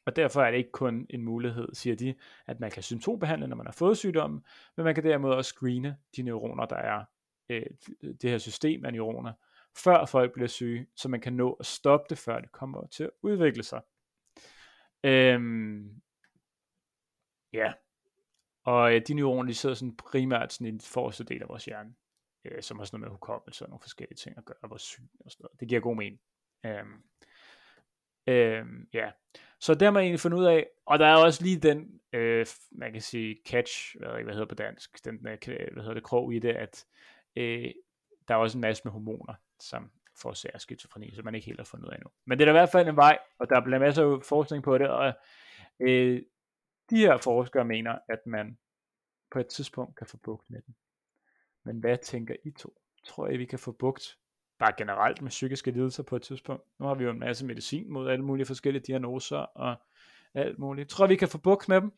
Og 0.07 0.17
derfor 0.17 0.43
er 0.43 0.51
det 0.51 0.59
ikke 0.59 0.73
kun 0.73 1.07
en 1.11 1.23
mulighed, 1.23 1.69
siger 1.75 1.97
de, 1.97 2.15
at 2.47 2.61
man 2.61 2.71
kan 2.71 2.83
symptombehandle, 2.83 3.47
når 3.47 3.57
man 3.57 3.67
har 3.67 3.73
fået 3.73 3.99
sygdommen, 3.99 4.45
men 4.77 4.85
man 4.85 4.95
kan 4.95 5.05
derimod 5.05 5.31
også 5.31 5.49
screene 5.49 5.97
de 6.17 6.23
neuroner, 6.23 6.67
der 6.67 6.77
er 6.77 7.05
øh, 7.49 7.67
det 8.03 8.31
her 8.31 8.39
system 8.39 8.85
af 8.85 8.93
neuroner, 8.93 9.33
før 9.77 10.05
folk 10.05 10.33
bliver 10.33 10.49
syge, 10.49 10.87
så 10.97 11.09
man 11.09 11.21
kan 11.21 11.33
nå 11.33 11.53
at 11.53 11.67
stoppe 11.67 12.07
det, 12.11 12.19
før 12.19 12.41
det 12.41 12.53
kommer 12.53 12.87
til 12.87 13.05
at 13.05 13.11
udvikle 13.23 13.63
sig. 13.63 13.83
Øhm, 15.05 16.03
ja, 17.53 17.73
og 18.65 18.95
øh, 18.95 19.03
de 19.09 19.15
neuroner, 19.15 19.49
de 19.49 19.55
sidder 19.55 19.75
sådan 19.75 19.97
primært 19.97 20.53
sådan 20.53 20.67
i 20.67 20.71
den 20.71 20.81
forreste 20.81 21.25
del 21.25 21.43
af 21.43 21.49
vores 21.49 21.65
hjerne, 21.65 21.95
øh, 22.51 22.63
som 22.63 22.79
har 22.79 22.85
sådan 22.85 23.01
noget 23.01 23.11
med 23.11 23.15
hukommelse 23.15 23.65
og 23.65 23.69
nogle 23.69 23.81
forskellige 23.81 24.17
ting 24.17 24.39
at 24.39 24.45
gøre, 24.45 24.57
vores 24.69 24.83
syn 24.83 25.09
og 25.25 25.31
sådan 25.31 25.45
noget. 25.45 25.61
Det 25.61 25.69
giver 25.69 25.81
god 25.81 25.97
mening. 25.97 26.21
Øhm, 26.67 27.03
øhm, 28.27 28.89
ja, 28.93 29.11
så 29.61 29.75
der 29.75 29.87
har 29.87 29.93
man 29.93 30.03
egentlig 30.03 30.21
fundet 30.21 30.39
ud 30.39 30.45
af, 30.45 30.67
og 30.87 30.99
der 30.99 31.07
er 31.07 31.17
også 31.17 31.43
lige 31.43 31.59
den, 31.59 32.01
øh, 32.13 32.47
man 32.73 32.93
kan 32.93 33.03
sige, 33.03 33.37
catch, 33.47 33.97
hvad, 33.99 34.23
hvad 34.23 34.33
hedder 34.33 34.47
på 34.47 34.55
dansk, 34.55 35.05
den, 35.05 35.15
øh, 35.15 35.39
hvad 35.73 35.83
hedder 35.83 35.95
det, 35.95 36.03
krog 36.03 36.35
i 36.35 36.39
det, 36.39 36.57
at 36.57 36.87
øh, 37.37 37.73
der 38.29 38.35
er 38.35 38.39
også 38.39 38.59
en 38.59 38.61
masse 38.61 38.85
med 38.85 38.93
hormoner, 38.93 39.35
som 39.61 39.91
forårsager 40.17 40.59
skizofreni, 40.59 41.15
som 41.15 41.25
man 41.25 41.35
ikke 41.35 41.47
helt 41.47 41.61
har 41.61 41.65
fundet 41.65 41.87
ud 41.87 41.91
af 41.91 41.97
endnu. 41.97 42.11
Men 42.25 42.39
det 42.39 42.43
er 42.43 42.47
da 42.47 42.59
i 42.59 42.61
hvert 42.61 42.73
fald 42.73 42.89
en 42.89 42.97
vej, 42.97 43.19
og 43.39 43.51
der 43.51 43.61
bliver 43.61 43.79
masser 43.79 44.13
af 44.13 44.23
forskning 44.23 44.65
på 44.65 44.79
det, 44.79 44.89
og 44.89 45.13
øh, 45.81 46.23
de 46.91 46.97
her 46.97 47.17
forskere 47.17 47.65
mener, 47.65 47.99
at 48.09 48.27
man 48.27 48.59
på 49.31 49.39
et 49.39 49.47
tidspunkt 49.47 49.97
kan 49.97 50.07
få 50.07 50.17
bugt 50.17 50.51
med 50.51 50.63
den. 50.63 50.75
Men 51.67 51.79
hvad 51.79 51.99
tænker 52.03 52.35
I 52.45 52.51
to? 52.51 52.75
Tror 53.05 53.29
I, 53.29 53.37
vi 53.37 53.45
kan 53.45 53.59
få 53.59 53.73
bugt 53.73 54.17
bare 54.59 54.73
generelt 54.79 55.23
med 55.23 55.31
psykiske 55.31 55.71
lidelser 55.71 56.03
på 56.03 56.17
et 56.17 56.23
tidspunkt? 56.23 56.63
Nu 56.81 56.87
har 56.87 56.95
vi 56.95 57.05
jo 57.05 57.11
en 57.11 57.19
masse 57.19 57.47
medicin 57.47 57.93
mod 57.93 58.09
alle 58.09 58.25
mulige 58.25 58.47
forskellige 58.47 58.83
diagnoser 58.87 59.37
og 59.37 59.77
alt 60.35 60.59
muligt. 60.59 60.89
Tror 60.89 61.07
vi 61.07 61.17
kan 61.17 61.29
få 61.29 61.39
bugt 61.39 61.69
med 61.69 61.81
dem? 61.81 61.93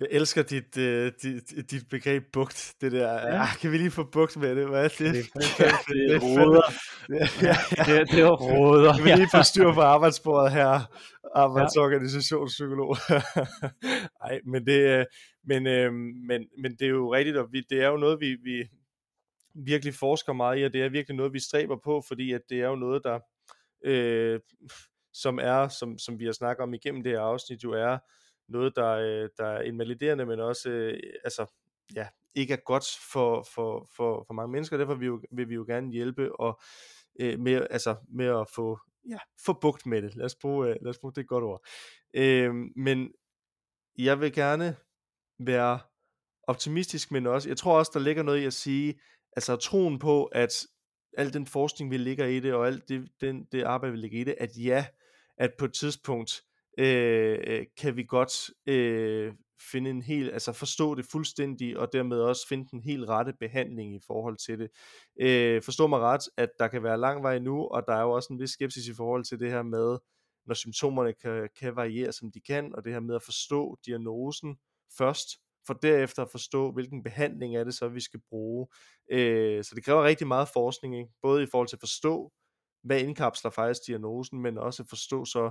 Jeg 0.00 0.08
elsker 0.10 0.42
dit, 0.42 0.76
uh, 0.76 1.12
dit, 1.22 1.70
dit 1.70 1.88
begreb 1.90 2.24
bugt, 2.32 2.74
det 2.80 2.92
der, 2.92 3.12
ja. 3.12 3.42
ah, 3.42 3.48
kan 3.60 3.72
vi 3.72 3.78
lige 3.78 3.90
få 3.90 4.04
bugt 4.04 4.36
med 4.36 4.56
det, 4.56 4.68
hvad 4.68 4.84
er 4.84 4.88
det? 4.88 4.98
Det, 4.98 5.14
det, 5.34 5.44
det, 5.88 6.14
er 6.14 6.20
råder. 6.20 6.72
Ja, 7.42 7.56
det, 7.84 8.10
det 8.10 8.20
er 8.20 8.30
råder. 8.30 8.96
Kan 8.96 9.04
vi 9.04 9.10
lige 9.10 9.28
få 9.34 9.42
styr 9.42 9.72
på 9.72 9.80
arbejdsbordet 9.80 10.52
her, 10.52 10.80
arbejdsorganisationspsykolog. 11.34 12.96
Nej, 14.22 14.40
men 14.52 14.66
det, 14.66 14.80
øh, 14.98 15.04
men, 15.44 15.66
øh, 15.66 15.92
men, 16.28 16.46
men 16.62 16.72
det 16.72 16.82
er 16.82 16.88
jo 16.88 17.14
rigtigt, 17.14 17.36
og 17.36 17.48
vi, 17.52 17.62
det 17.70 17.82
er 17.82 17.88
jo 17.88 17.96
noget, 17.96 18.20
vi, 18.20 18.36
vi 18.44 18.68
virkelig 19.54 19.94
forsker 19.94 20.32
meget 20.32 20.60
i, 20.60 20.62
og 20.62 20.72
det 20.72 20.82
er 20.82 20.88
virkelig 20.88 21.16
noget, 21.16 21.32
vi 21.32 21.40
stræber 21.40 21.76
på, 21.76 22.02
fordi 22.08 22.32
at 22.32 22.40
det 22.48 22.60
er 22.60 22.68
jo 22.68 22.76
noget, 22.76 23.04
der, 23.04 23.20
øh, 23.84 24.40
som 25.12 25.38
er, 25.38 25.68
som, 25.68 25.98
som 25.98 26.18
vi 26.18 26.24
har 26.24 26.32
snakket 26.32 26.62
om 26.62 26.74
igennem 26.74 27.02
det 27.02 27.12
her 27.12 27.20
afsnit, 27.20 27.64
jo 27.64 27.72
er 27.72 27.98
noget, 28.48 28.76
der, 28.76 28.90
øh, 28.90 29.28
der 29.36 29.46
er 29.46 29.62
invaliderende, 29.62 30.26
men 30.26 30.40
også 30.40 30.70
øh, 30.70 31.00
altså, 31.24 31.46
ja, 31.94 32.08
ikke 32.34 32.52
er 32.54 32.64
godt 32.64 32.84
for, 33.12 33.46
for, 33.54 33.88
for, 33.96 34.24
for 34.26 34.34
mange 34.34 34.52
mennesker. 34.52 34.76
Derfor 34.76 34.94
vil 34.94 35.00
vi 35.00 35.06
jo, 35.06 35.20
vil 35.32 35.48
vi 35.48 35.54
jo 35.54 35.64
gerne 35.68 35.92
hjælpe 35.92 36.40
og, 36.40 36.60
øh, 37.20 37.40
med, 37.40 37.66
altså, 37.70 37.96
med 38.08 38.26
at 38.26 38.46
få, 38.54 38.78
ja, 39.08 39.18
få 39.44 39.52
bugt 39.52 39.86
med 39.86 40.02
det. 40.02 40.14
Lad 40.14 40.24
os 40.24 40.34
bruge, 40.34 40.68
øh, 40.68 40.76
lad 40.82 40.90
os 40.90 40.98
bruge 40.98 41.12
det 41.16 41.28
godt 41.28 41.44
ord. 41.44 41.64
Øh, 42.14 42.54
men 42.76 43.12
jeg 43.98 44.20
vil 44.20 44.32
gerne 44.32 44.76
være 45.38 45.80
optimistisk, 46.42 47.10
men 47.10 47.26
også, 47.26 47.48
jeg 47.48 47.56
tror 47.56 47.78
også, 47.78 47.90
der 47.94 48.00
ligger 48.00 48.22
noget 48.22 48.38
i 48.38 48.44
at 48.44 48.52
sige, 48.52 49.00
altså 49.36 49.56
troen 49.56 49.98
på, 49.98 50.24
at 50.24 50.66
al 51.18 51.32
den 51.32 51.46
forskning, 51.46 51.90
vi 51.90 51.96
ligger 51.96 52.26
i 52.26 52.40
det, 52.40 52.54
og 52.54 52.66
alt 52.66 52.88
det, 52.88 53.08
den, 53.20 53.44
det 53.52 53.62
arbejde, 53.62 53.92
vi 53.92 53.98
ligger 53.98 54.20
i 54.20 54.24
det, 54.24 54.34
at 54.38 54.50
ja, 54.58 54.86
at 55.38 55.50
på 55.58 55.64
et 55.64 55.72
tidspunkt 55.72 56.42
øh, 56.78 57.38
øh 57.46 57.66
kan 57.76 57.96
vi 57.96 58.04
godt 58.04 58.50
øh, 58.66 59.32
finde 59.70 59.90
en 59.90 60.02
helt, 60.02 60.32
altså 60.32 60.52
forstå 60.52 60.94
det 60.94 61.06
fuldstændig, 61.12 61.78
og 61.78 61.92
dermed 61.92 62.18
også 62.18 62.48
finde 62.48 62.68
den 62.70 62.80
helt 62.80 63.08
rette 63.08 63.32
behandling 63.40 63.94
i 63.94 64.00
forhold 64.06 64.36
til 64.36 64.58
det. 64.58 64.70
Øh, 65.20 65.62
forstå 65.62 65.86
mig 65.86 66.00
ret, 66.00 66.22
at 66.36 66.50
der 66.58 66.68
kan 66.68 66.82
være 66.82 66.98
lang 66.98 67.22
vej 67.22 67.38
nu, 67.38 67.66
og 67.66 67.82
der 67.86 67.94
er 67.94 68.02
jo 68.02 68.10
også 68.10 68.32
en 68.32 68.40
vis 68.40 68.50
skepsis 68.50 68.86
i 68.86 68.94
forhold 68.94 69.24
til 69.24 69.40
det 69.40 69.50
her 69.50 69.62
med, 69.62 69.98
når 70.46 70.54
symptomerne 70.54 71.12
kan, 71.12 71.48
kan 71.60 71.76
variere, 71.76 72.12
som 72.12 72.32
de 72.32 72.40
kan, 72.40 72.74
og 72.74 72.84
det 72.84 72.92
her 72.92 73.00
med 73.00 73.14
at 73.14 73.22
forstå 73.22 73.78
diagnosen 73.86 74.56
først, 74.98 75.28
for 75.66 75.74
derefter 75.74 76.22
at 76.22 76.30
forstå, 76.30 76.72
hvilken 76.72 77.02
behandling 77.02 77.56
er 77.56 77.64
det 77.64 77.74
så, 77.74 77.88
vi 77.88 78.00
skal 78.00 78.20
bruge. 78.28 78.66
Øh, 79.10 79.64
så 79.64 79.74
det 79.74 79.84
kræver 79.84 80.04
rigtig 80.04 80.26
meget 80.26 80.48
forskning, 80.48 80.98
ikke? 80.98 81.12
både 81.22 81.42
i 81.42 81.46
forhold 81.50 81.68
til 81.68 81.76
at 81.76 81.80
forstå, 81.80 82.32
hvad 82.84 83.00
indkapsler 83.00 83.50
faktisk 83.50 83.86
diagnosen, 83.86 84.42
men 84.42 84.58
også 84.58 84.82
at 84.82 84.88
forstå 84.88 85.24
så, 85.24 85.50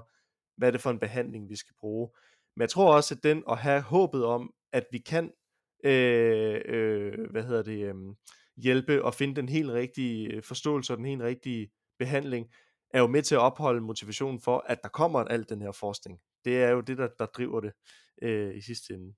hvad 0.57 0.67
er 0.67 0.71
det 0.71 0.81
for 0.81 0.89
en 0.89 0.99
behandling, 0.99 1.49
vi 1.49 1.55
skal 1.55 1.75
bruge. 1.79 2.09
Men 2.55 2.61
jeg 2.61 2.69
tror 2.69 2.95
også, 2.95 3.15
at 3.15 3.23
den 3.23 3.43
at 3.49 3.57
have 3.57 3.81
håbet 3.81 4.25
om, 4.25 4.53
at 4.73 4.85
vi 4.91 4.97
kan 4.97 5.31
øh, 5.83 6.61
øh, 6.65 7.31
hvad 7.31 7.43
hedder 7.43 7.63
det, 7.63 7.85
øh, 7.85 7.95
hjælpe 8.57 9.05
og 9.05 9.13
finde 9.13 9.35
den 9.35 9.49
helt 9.49 9.71
rigtige 9.71 10.33
øh, 10.33 10.43
forståelse 10.43 10.93
og 10.93 10.97
den 10.97 11.05
helt 11.05 11.21
rigtige 11.21 11.71
behandling, 11.99 12.47
er 12.93 12.99
jo 12.99 13.07
med 13.07 13.21
til 13.21 13.35
at 13.35 13.41
opholde 13.41 13.81
motivationen 13.81 14.39
for, 14.39 14.65
at 14.67 14.83
der 14.83 14.89
kommer 14.89 15.19
alt 15.19 15.49
den 15.49 15.61
her 15.61 15.71
forskning. 15.71 16.19
Det 16.45 16.63
er 16.63 16.69
jo 16.69 16.81
det, 16.81 16.97
der, 16.97 17.07
der 17.19 17.25
driver 17.25 17.59
det 17.59 17.71
øh, 18.21 18.55
i 18.55 18.61
sidste 18.61 18.93
ende. 18.93 19.13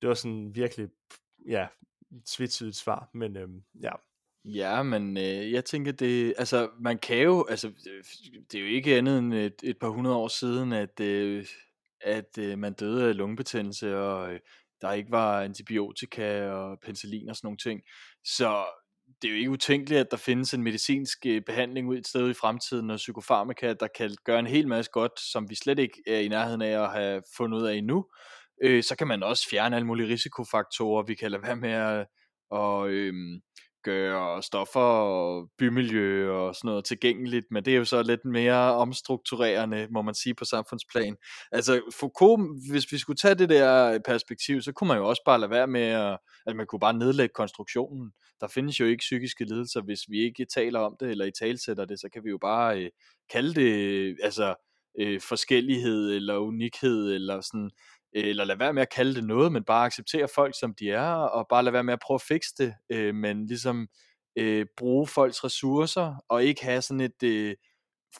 Det 0.00 0.08
var 0.08 0.14
sådan 0.14 0.54
virkelig, 0.54 0.88
ja, 1.48 1.66
tvetydigt 2.26 2.76
svar, 2.76 3.10
men 3.14 3.36
øhm, 3.36 3.62
ja. 3.82 3.92
Ja, 4.44 4.82
men 4.82 5.16
øh, 5.16 5.52
jeg 5.52 5.64
tænker, 5.64 5.92
det, 5.92 6.34
altså, 6.38 6.70
man 6.80 6.98
kan 6.98 7.22
jo, 7.22 7.46
altså, 7.48 7.72
det 8.52 8.54
er 8.54 8.60
jo 8.60 8.66
ikke 8.66 8.96
andet 8.96 9.18
end 9.18 9.34
et, 9.34 9.54
et 9.62 9.78
par 9.78 9.88
hundrede 9.88 10.16
år 10.16 10.28
siden, 10.28 10.72
at, 10.72 11.00
øh, 11.00 11.46
at 12.00 12.38
øh, 12.38 12.58
man 12.58 12.72
døde 12.72 13.08
af 13.08 13.16
lungebetændelse, 13.16 13.98
og 13.98 14.32
øh, 14.32 14.40
der 14.80 14.92
ikke 14.92 15.10
var 15.10 15.42
antibiotika 15.42 16.50
og 16.50 16.78
penicillin 16.80 17.28
og 17.28 17.36
sådan 17.36 17.46
nogle 17.46 17.58
ting. 17.58 17.80
Så 18.24 18.64
det 19.22 19.28
er 19.28 19.32
jo 19.32 19.38
ikke 19.38 19.50
utænkeligt, 19.50 20.00
at 20.00 20.10
der 20.10 20.16
findes 20.16 20.54
en 20.54 20.62
medicinsk 20.62 21.26
øh, 21.26 21.42
behandling 21.46 21.88
ud 21.88 21.98
et 21.98 22.06
sted 22.06 22.30
i 22.30 22.34
fremtiden, 22.34 22.90
og 22.90 22.96
psykofarmaka, 22.96 23.74
der 23.80 23.86
kan 23.96 24.10
gøre 24.24 24.38
en 24.38 24.46
hel 24.46 24.68
masse 24.68 24.90
godt, 24.90 25.20
som 25.20 25.50
vi 25.50 25.54
slet 25.54 25.78
ikke 25.78 26.02
er 26.06 26.18
i 26.18 26.28
nærheden 26.28 26.62
af 26.62 26.82
at 26.82 26.92
have 26.92 27.22
fundet 27.36 27.58
ud 27.58 27.66
af 27.66 27.74
endnu. 27.74 28.06
Øh, 28.62 28.82
så 28.82 28.96
kan 28.96 29.06
man 29.06 29.22
også 29.22 29.48
fjerne 29.50 29.76
alle 29.76 29.86
mulige 29.86 30.08
risikofaktorer. 30.08 31.02
Vi 31.02 31.14
kan 31.14 31.30
lade 31.30 31.42
være 31.42 31.56
med 31.56 31.70
at, 31.70 32.06
og, 32.50 32.90
øh, 32.90 33.14
gøre 33.82 34.42
stoffer 34.42 34.80
og 34.80 35.48
bymiljø 35.58 36.32
og 36.32 36.54
sådan 36.54 36.68
noget 36.68 36.84
tilgængeligt, 36.84 37.46
men 37.50 37.64
det 37.64 37.72
er 37.72 37.78
jo 37.78 37.84
så 37.84 38.02
lidt 38.02 38.24
mere 38.24 38.74
omstrukturerende, 38.74 39.88
må 39.90 40.02
man 40.02 40.14
sige, 40.14 40.34
på 40.34 40.44
samfundsplan. 40.44 41.16
Altså 41.52 41.80
Foucault, 42.00 42.42
hvis 42.70 42.92
vi 42.92 42.98
skulle 42.98 43.16
tage 43.16 43.34
det 43.34 43.48
der 43.48 43.98
perspektiv, 43.98 44.62
så 44.62 44.72
kunne 44.72 44.88
man 44.88 44.96
jo 44.96 45.08
også 45.08 45.22
bare 45.26 45.40
lade 45.40 45.50
være 45.50 45.66
med, 45.66 45.82
at, 45.82 46.18
at 46.46 46.56
man 46.56 46.66
kunne 46.66 46.80
bare 46.80 46.94
nedlægge 46.94 47.32
konstruktionen. 47.34 48.12
Der 48.40 48.48
findes 48.48 48.80
jo 48.80 48.84
ikke 48.84 49.00
psykiske 49.00 49.44
lidelser, 49.44 49.80
hvis 49.82 50.00
vi 50.08 50.20
ikke 50.20 50.46
taler 50.54 50.80
om 50.80 50.96
det, 51.00 51.10
eller 51.10 51.24
i 51.24 51.32
talsætter 51.40 51.84
det, 51.84 52.00
så 52.00 52.08
kan 52.12 52.24
vi 52.24 52.30
jo 52.30 52.38
bare 52.38 52.82
øh, 52.82 52.90
kalde 53.30 53.54
det, 53.54 54.16
altså 54.22 54.54
øh, 55.00 55.20
forskellighed, 55.20 56.12
eller 56.12 56.36
unikhed, 56.36 57.14
eller 57.14 57.40
sådan, 57.40 57.70
eller 58.12 58.44
lad 58.44 58.56
være 58.56 58.72
med 58.72 58.82
at 58.82 58.92
kalde 58.92 59.14
det 59.14 59.24
noget, 59.24 59.52
men 59.52 59.64
bare 59.64 59.86
acceptere 59.86 60.28
folk 60.34 60.54
som 60.60 60.74
de 60.74 60.90
er, 60.90 61.12
og 61.12 61.46
bare 61.48 61.62
lade 61.62 61.72
være 61.72 61.84
med 61.84 61.92
at 61.92 62.00
prøve 62.06 62.16
at 62.16 62.22
fikse 62.28 62.54
det, 62.58 62.74
øh, 62.92 63.14
men 63.14 63.46
ligesom 63.46 63.88
øh, 64.38 64.66
bruge 64.76 65.06
folks 65.06 65.44
ressourcer, 65.44 66.14
og 66.28 66.44
ikke 66.44 66.64
have 66.64 66.82
sådan 66.82 67.00
et 67.00 67.22
øh, 67.22 67.54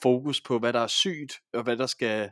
fokus 0.01 0.41
på, 0.41 0.59
hvad 0.59 0.73
der 0.73 0.79
er 0.79 0.87
sygt, 0.87 1.33
og 1.53 1.63
hvad 1.63 1.77
der 1.77 1.85
skal 1.85 2.31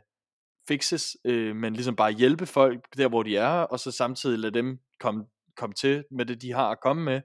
fikses, 0.68 1.16
øh, 1.24 1.56
men 1.56 1.72
ligesom 1.72 1.96
bare 1.96 2.12
hjælpe 2.12 2.46
folk 2.46 2.96
der, 2.96 3.08
hvor 3.08 3.22
de 3.22 3.36
er, 3.36 3.48
og 3.48 3.80
så 3.80 3.90
samtidig 3.90 4.38
lade 4.38 4.54
dem 4.54 4.78
komme, 5.00 5.24
komme 5.56 5.74
til 5.74 6.04
med 6.10 6.26
det, 6.26 6.42
de 6.42 6.52
har 6.52 6.70
at 6.70 6.80
komme 6.82 7.04
med, 7.04 7.20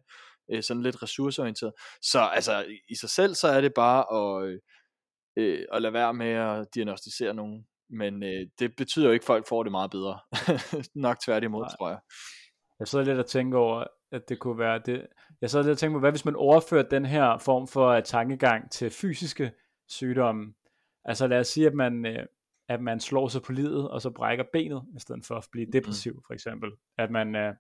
øh, 0.52 0.64
sådan 0.64 0.84
lidt 0.84 1.04
ressourceorienteret. 1.04 1.74
Så 2.02 2.20
altså, 2.20 2.66
i 2.90 2.96
sig 2.96 3.10
selv, 3.10 3.36
så 3.36 3.48
er 3.48 3.62
det 3.62 3.74
bare 3.74 4.04
at, 4.20 4.48
øh, 4.50 4.60
øh 5.38 5.66
at 5.74 5.82
lade 5.82 5.94
være 5.94 6.14
med 6.14 6.30
at 6.30 6.68
diagnostisere 6.76 7.34
nogen, 7.34 7.66
men 7.90 8.24
øh, 8.24 8.48
det 8.60 8.76
betyder 8.76 9.06
jo 9.06 9.12
ikke, 9.12 9.24
at 9.24 9.28
folk 9.28 9.48
får 9.48 9.64
det 9.64 9.72
meget 9.72 9.92
bedre. 9.92 10.20
Nok 11.06 11.20
tværtimod, 11.20 11.62
Nej. 11.62 11.76
tror 11.78 11.90
jeg. 11.90 12.00
Jeg 12.80 12.88
sidder 12.88 13.06
lidt 13.06 13.20
og 13.20 13.26
tænker 13.26 13.58
over, 13.58 13.84
at 14.12 14.30
det 14.30 14.40
kunne 14.40 14.60
være 14.60 14.82
det. 14.86 15.08
Jeg 15.42 15.50
sidder 15.50 15.66
lidt 15.66 15.72
og 15.72 15.78
tænker 15.78 15.96
på, 15.96 16.00
hvad 16.00 16.12
hvis 16.12 16.26
man 16.26 16.36
overfører 16.36 16.84
den 16.84 17.06
her 17.06 17.38
form 17.38 17.68
for 17.68 18.00
tankegang 18.00 18.72
til 18.72 18.90
fysiske 18.90 19.52
sygdomme? 19.88 20.54
Altså 21.06 21.28
lad 21.28 21.40
os 21.40 21.48
sige, 21.48 21.68
at 21.68 21.74
man, 21.74 22.06
øh, 22.06 22.26
at 22.70 22.82
man 22.82 23.00
slår 23.00 23.28
sig 23.28 23.42
på 23.42 23.52
livet, 23.52 23.90
og 23.90 24.02
så 24.02 24.10
brækker 24.10 24.44
benet, 24.54 24.84
i 24.96 25.00
stedet 25.00 25.26
for 25.26 25.36
at 25.36 25.48
blive 25.52 25.68
depressiv, 25.74 26.24
for 26.28 26.34
eksempel. 26.34 26.72
At 26.98 27.12
man, 27.12 27.36
øh, 27.36 27.54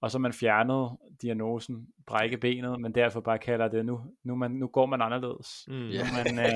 og 0.00 0.10
så 0.10 0.18
man 0.18 0.32
fjernet 0.32 0.96
diagnosen, 1.22 1.88
brække 2.06 2.36
benet, 2.36 2.80
men 2.80 2.94
derfor 2.94 3.20
bare 3.20 3.38
kalder 3.38 3.68
det, 3.68 3.86
nu, 3.86 4.00
nu, 4.24 4.34
man, 4.34 4.50
nu 4.50 4.66
går 4.66 4.86
man 4.86 5.02
anderledes. 5.02 5.64
Mm. 5.68 5.74
Nu 5.74 6.04
man, 6.14 6.38
øh... 6.46 6.52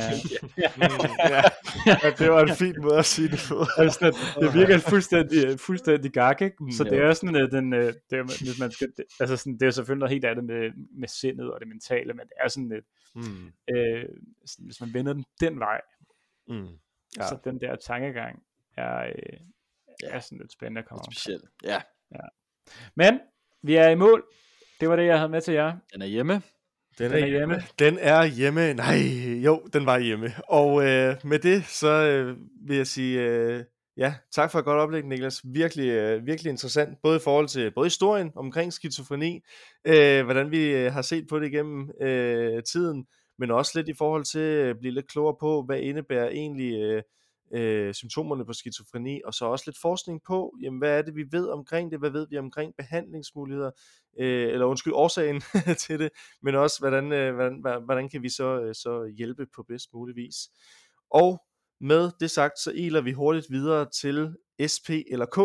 ja. 0.59 0.71
ja. 0.79 1.43
ja, 1.87 2.11
det 2.19 2.31
var 2.31 2.43
en 2.43 2.57
fin 2.57 2.75
måde 2.83 2.99
at 2.99 3.05
sige 3.05 3.29
det 3.29 3.41
på. 3.49 3.65
altså, 3.83 4.07
det, 4.41 4.55
virker 4.55 4.79
fuldstændig, 4.79 5.61
fuldstændig 5.61 6.13
gak, 6.13 6.43
ikke? 6.43 6.57
Mm, 6.61 6.71
så 6.71 6.85
det 6.85 6.99
er 6.99 7.13
sådan, 7.13 7.37
at 7.37 7.53
den, 7.53 7.73
øh, 7.73 7.95
det, 8.11 8.19
er, 8.19 8.23
hvis 8.23 8.61
man 8.61 8.71
skal, 8.71 8.89
det, 8.97 9.05
altså 9.21 9.37
sådan, 9.37 9.59
det 9.59 9.67
er 9.67 9.71
selvfølgelig 9.71 10.01
noget 10.01 10.13
helt 10.13 10.25
andet 10.25 10.45
med, 10.45 10.71
med 10.99 11.09
sindet 11.09 11.53
og 11.53 11.61
det 11.61 11.69
mentale, 11.69 12.13
men 12.13 12.27
det 12.27 12.37
er 12.45 12.49
sådan 12.49 12.69
lidt, 12.69 12.85
mm. 13.15 13.53
øh, 13.75 14.05
hvis 14.59 14.81
man 14.81 14.95
vender 14.95 15.13
den 15.13 15.25
den 15.41 15.59
vej, 15.59 15.81
mm. 16.49 16.69
ja. 17.17 17.29
så 17.29 17.39
den 17.45 17.61
der 17.61 17.77
tankegang 17.77 18.43
er, 18.77 19.07
øh, 19.07 19.39
er 20.05 20.21
sådan 20.21 20.39
lidt 20.39 20.53
spændende 20.53 20.79
at 20.79 20.89
komme 20.89 21.05
Specielt, 21.13 21.45
ja. 21.65 21.83
ja. 22.13 22.27
Men 22.95 23.21
vi 23.65 23.75
er 23.75 23.89
i 23.89 23.95
mål. 23.95 24.25
Det 24.81 24.89
var 24.89 24.97
det, 24.97 25.07
jeg 25.07 25.19
havde 25.19 25.29
med 25.29 25.41
til 25.41 25.55
jer. 25.55 25.73
Den 25.93 26.03
er 26.03 26.07
hjemme. 26.07 26.43
Den, 26.99 27.11
den 27.11 27.23
er, 27.23 27.27
hjemme. 27.27 27.63
Den 27.79 27.99
er 28.01 28.25
hjemme. 28.25 28.75
Nej, 28.75 28.99
jo, 29.45 29.63
den 29.73 29.87
var 29.87 29.99
hjemme. 29.99 30.33
Og 30.49 30.87
øh, 30.87 31.17
med 31.25 31.39
det, 31.39 31.65
så 31.65 31.89
øh, 31.89 32.37
vil 32.69 32.77
jeg 32.77 32.87
sige, 32.87 33.21
øh, 33.21 33.65
ja, 33.97 34.15
tak 34.33 34.51
for 34.51 34.59
et 34.59 34.65
godt 34.65 34.79
oplæg, 34.79 35.05
Niklas. 35.05 35.41
Virkelig, 35.45 35.89
øh, 35.89 36.27
virkelig 36.27 36.51
interessant, 36.51 36.99
både 37.03 37.17
i 37.17 37.21
forhold 37.25 37.49
til 37.49 37.71
både 37.75 37.87
historien 37.87 38.33
omkring 38.37 38.73
skizofreni, 38.73 39.41
øh, 39.85 40.25
hvordan 40.25 40.51
vi 40.51 40.71
øh, 40.71 40.93
har 40.93 41.03
set 41.03 41.27
på 41.29 41.39
det 41.39 41.47
igennem 41.47 41.91
øh, 42.01 42.63
tiden, 42.63 43.07
men 43.39 43.51
også 43.51 43.73
lidt 43.75 43.89
i 43.89 43.95
forhold 43.99 44.25
til 44.25 44.39
at 44.39 44.79
blive 44.79 44.95
lidt 44.95 45.09
klogere 45.09 45.37
på, 45.41 45.63
hvad 45.63 45.79
indebærer 45.79 46.29
egentlig 46.29 46.83
øh, 46.83 47.03
øh, 47.55 47.95
symptomerne 47.95 48.47
på 48.47 48.53
skizofreni, 48.53 49.21
og 49.25 49.35
så 49.35 49.45
også 49.45 49.65
lidt 49.67 49.79
forskning 49.81 50.23
på, 50.27 50.57
jamen, 50.63 50.79
hvad 50.79 50.99
er 50.99 51.03
det, 51.03 51.15
vi 51.15 51.25
ved 51.31 51.49
omkring 51.49 51.91
det, 51.91 51.99
hvad 51.99 52.11
ved 52.11 52.27
vi 52.31 52.39
omkring 52.39 52.75
behandlingsmuligheder, 52.77 53.71
øh, 54.19 54.53
eller 54.53 54.67
undskyld, 54.67 54.93
årsagen 54.93 55.43
til 55.87 55.99
det, 55.99 56.11
men 56.43 56.55
også, 56.55 56.81
hvordan, 56.81 57.13
øh, 57.13 57.35
hvordan, 57.35 57.85
hvordan 57.85 58.09
kan 58.09 58.23
vi 58.23 58.29
så, 58.29 58.61
øh, 58.61 58.75
så 58.75 59.13
hjælpe 59.17 59.47
på 59.57 59.63
bedst 59.63 59.93
mulig 59.93 60.17
vis. 60.17 60.37
Og 61.11 61.43
med 61.81 62.11
det 62.21 62.31
sagt, 62.31 62.59
så 62.59 62.73
iler 62.75 63.01
vi 63.01 63.13
hurtigt 63.13 63.47
videre 63.51 63.91
til 63.91 64.37
SP 64.73 64.89
eller 65.11 65.27
K, 65.27 65.39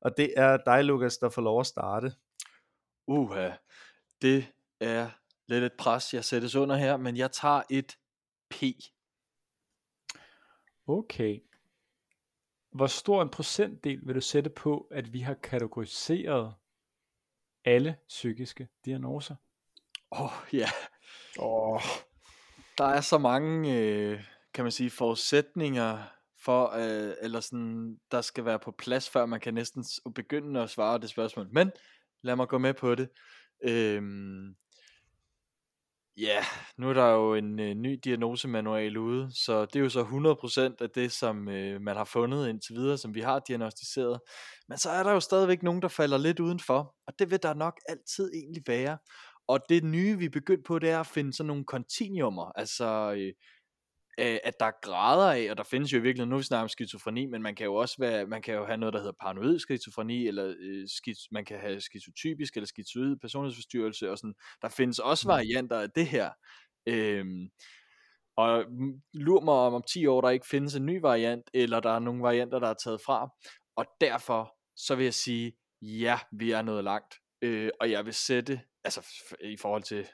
og 0.00 0.16
det 0.16 0.32
er 0.36 0.56
dig, 0.66 0.84
Lukas, 0.84 1.18
der 1.18 1.28
får 1.28 1.42
lov 1.42 1.60
at 1.60 1.66
starte. 1.66 2.12
Uha, 3.08 3.50
det 4.22 4.46
er 4.80 5.10
lidt 5.48 5.64
et 5.64 5.72
pres, 5.78 6.14
jeg 6.14 6.24
sættes 6.24 6.54
under 6.54 6.76
her, 6.76 6.96
men 6.96 7.16
jeg 7.16 7.32
tager 7.32 7.62
et 7.70 7.96
P. 8.50 8.62
Okay. 10.88 11.45
Hvor 12.76 12.86
stor 12.86 13.22
en 13.22 13.28
procentdel 13.28 14.00
vil 14.02 14.14
du 14.14 14.20
sætte 14.20 14.50
på, 14.50 14.88
at 14.90 15.12
vi 15.12 15.20
har 15.20 15.34
kategoriseret 15.34 16.54
alle 17.64 17.96
psykiske 18.08 18.68
diagnoser? 18.84 19.34
Åh, 20.12 20.24
oh, 20.24 20.30
ja. 20.52 20.68
Oh. 21.38 21.80
Der 22.78 22.84
er 22.84 23.00
så 23.00 23.18
mange, 23.18 23.78
øh, 23.80 24.24
kan 24.54 24.64
man 24.64 24.72
sige, 24.72 24.90
forudsætninger 24.90 26.02
for, 26.44 26.68
øh, 26.68 27.14
eller 27.22 27.40
sådan, 27.40 27.98
der 28.10 28.20
skal 28.20 28.44
være 28.44 28.58
på 28.58 28.70
plads, 28.70 29.10
før 29.10 29.26
man 29.26 29.40
kan 29.40 29.54
næsten 29.54 29.84
begynde 30.14 30.62
at 30.62 30.70
svare 30.70 30.98
det 30.98 31.10
spørgsmål. 31.10 31.48
Men 31.52 31.72
lad 32.22 32.36
mig 32.36 32.48
gå 32.48 32.58
med 32.58 32.74
på 32.74 32.94
det. 32.94 33.08
Øhm, 33.64 34.56
Ja, 36.18 36.44
nu 36.78 36.88
er 36.88 36.92
der 36.94 37.08
jo 37.08 37.34
en 37.34 37.60
øh, 37.60 37.74
ny 37.74 38.00
diagnosemanual 38.04 38.96
ude, 38.98 39.30
så 39.34 39.64
det 39.64 39.76
er 39.76 39.80
jo 39.80 39.88
så 39.88 40.02
100% 40.02 40.84
af 40.84 40.90
det, 40.90 41.12
som 41.12 41.48
øh, 41.48 41.80
man 41.80 41.96
har 41.96 42.04
fundet 42.04 42.48
indtil 42.48 42.74
videre, 42.74 42.98
som 42.98 43.14
vi 43.14 43.20
har 43.20 43.38
diagnostiseret. 43.38 44.20
Men 44.68 44.78
så 44.78 44.90
er 44.90 45.02
der 45.02 45.12
jo 45.12 45.20
stadigvæk 45.20 45.62
nogen, 45.62 45.82
der 45.82 45.88
falder 45.88 46.18
lidt 46.18 46.40
udenfor, 46.40 46.94
og 47.06 47.12
det 47.18 47.30
vil 47.30 47.42
der 47.42 47.54
nok 47.54 47.74
altid 47.88 48.30
egentlig 48.34 48.62
være. 48.66 48.98
Og 49.48 49.60
det 49.68 49.84
nye, 49.84 50.18
vi 50.18 50.24
er 50.24 50.30
begyndt 50.30 50.66
på, 50.66 50.78
det 50.78 50.90
er 50.90 51.00
at 51.00 51.06
finde 51.06 51.32
sådan 51.32 51.48
nogle 51.48 51.64
kontinuumer, 51.64 52.52
altså 52.58 53.14
øh, 53.18 53.32
øh, 54.18 54.38
at 54.44 54.54
der 54.60 54.66
er 54.66 54.80
grader 54.82 55.32
af, 55.32 55.50
og 55.50 55.56
der 55.56 55.64
findes 55.64 55.92
jo 55.92 55.98
i 55.98 56.00
virkeligheden, 56.00 56.30
nu 56.30 56.36
vi 56.36 56.42
snakker 56.42 56.62
om 56.62 56.68
skizofreni, 56.68 57.26
men 57.26 57.42
man 57.42 57.54
kan 57.54 57.64
jo 57.64 57.74
også 57.74 57.96
være, 57.98 58.26
man 58.26 58.42
kan 58.42 58.54
jo 58.54 58.64
have 58.64 58.76
noget, 58.76 58.92
der 58.92 58.98
hedder 58.98 59.12
paranoid 59.20 59.58
skizofreni, 59.58 60.26
eller 60.26 60.54
øh, 60.58 60.88
skiz, 60.88 61.18
man 61.30 61.44
kan 61.44 61.60
have 61.60 61.80
skizotypisk 61.80 62.56
eller 62.56 62.66
skizoid 62.66 63.16
personlighedsforstyrrelse, 63.16 64.10
og 64.10 64.18
sådan. 64.18 64.34
Der 64.62 64.68
findes 64.68 64.98
også 64.98 65.28
varianter 65.28 65.80
af 65.80 65.90
det 65.90 66.06
her. 66.06 66.30
Øhm, 66.86 67.48
og 68.36 68.64
lur 69.14 69.40
mig 69.40 69.54
om 69.54 69.74
om 69.74 69.82
10 69.82 70.06
år, 70.06 70.20
der 70.20 70.30
ikke 70.30 70.46
findes 70.46 70.74
en 70.74 70.86
ny 70.86 71.00
variant, 71.00 71.50
eller 71.54 71.80
der 71.80 71.90
er 71.90 71.98
nogle 71.98 72.22
varianter, 72.22 72.58
der 72.58 72.68
er 72.68 72.74
taget 72.74 73.00
fra. 73.06 73.28
Og 73.76 73.86
derfor, 74.00 74.54
så 74.76 74.94
vil 74.94 75.04
jeg 75.04 75.14
sige, 75.14 75.52
ja, 75.82 76.18
vi 76.32 76.50
er 76.50 76.62
nået 76.62 76.84
langt. 76.84 77.14
Øh, 77.42 77.70
og 77.80 77.90
jeg 77.90 78.04
vil 78.04 78.14
sætte, 78.14 78.60
altså 78.84 79.06
i 79.40 79.56
forhold 79.56 79.82
til 79.82 80.06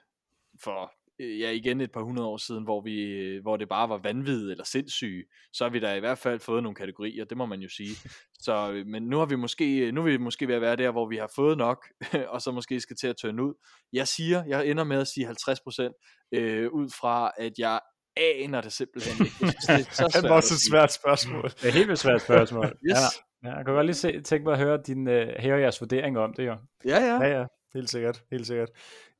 for 0.63 0.83
øh, 0.83 0.89
ja, 1.21 1.51
igen 1.51 1.81
et 1.81 1.93
par 1.93 2.03
hundrede 2.03 2.29
år 2.29 2.37
siden, 2.37 2.65
hvor, 2.65 2.81
vi, 2.81 3.01
øh, 3.01 3.43
hvor 3.43 3.57
det 3.57 3.69
bare 3.69 3.89
var 3.89 3.99
vanvid 3.99 4.51
eller 4.51 4.65
sindssyge, 4.65 5.25
så 5.53 5.65
har 5.65 5.71
vi 5.71 5.81
da 5.81 5.95
i 5.95 6.01
hvert 6.01 6.19
fald 6.19 6.41
fået 6.41 6.63
nogle 6.63 6.77
kategorier, 6.77 7.25
det 7.25 7.37
må 7.37 7.47
man 7.47 7.61
jo 7.61 7.69
sige. 7.69 7.97
Så, 8.45 8.73
øh, 8.73 8.87
men 8.87 9.03
nu 9.03 9.19
har 9.19 9.27
vi 9.27 9.37
måske, 9.37 9.93
nu 9.93 10.01
er 10.01 10.05
vi 10.05 10.17
måske 10.17 10.49
ved 10.49 10.55
at 10.55 10.61
være 10.61 10.77
der, 10.77 10.91
hvor 10.91 11.09
vi 11.09 11.17
har 11.17 11.31
fået 11.35 11.59
nok, 11.59 11.87
og 12.33 12.43
så 12.43 12.51
måske 12.51 12.81
skal 12.81 12.97
til 12.97 13.07
at 13.07 13.17
tørne 13.23 13.43
ud. 13.43 13.55
Jeg 13.93 14.09
siger, 14.09 14.45
jeg 14.45 14.67
ender 14.67 14.85
med 14.85 14.99
at 14.99 15.09
sige 15.09 15.29
50%, 15.29 16.29
øh, 16.35 16.71
ud 16.73 16.91
fra, 17.01 17.33
at 17.39 17.53
jeg 17.59 17.81
aner 18.17 18.61
det 18.61 18.73
simpelthen 18.73 19.27
ikke. 19.27 19.37
Det, 19.41 19.57
det 19.69 19.89
er 19.89 19.93
så 19.93 20.09
svært 20.13 20.23
det 20.23 20.31
var 20.31 20.37
også 20.37 20.55
et 20.55 20.71
svært 20.71 20.93
spørgsmål. 20.93 21.51
Det 21.51 21.65
er 21.65 21.69
et 21.69 21.75
helt 21.75 21.99
svært 21.99 22.23
spørgsmål. 22.23 22.65
yes. 22.65 22.73
ja. 22.91 22.97
Ja, 23.45 23.57
jeg 23.57 23.65
kan 23.65 23.75
godt 23.75 23.87
lige 23.87 23.95
se, 23.95 24.21
tænke 24.21 24.45
mig 24.45 24.53
at 24.53 24.59
høre 24.59 24.79
din, 24.87 25.09
uh, 25.09 25.15
høre 25.15 25.61
jeres 25.61 25.81
vurdering 25.81 26.19
om 26.19 26.35
det 26.35 26.47
jo. 26.47 26.57
Ja, 26.85 26.99
ja. 27.01 27.23
Ja, 27.23 27.39
ja. 27.39 27.47
Helt 27.75 27.91
sikkert, 27.91 28.25
helt 28.31 28.47
sikkert. 28.47 28.71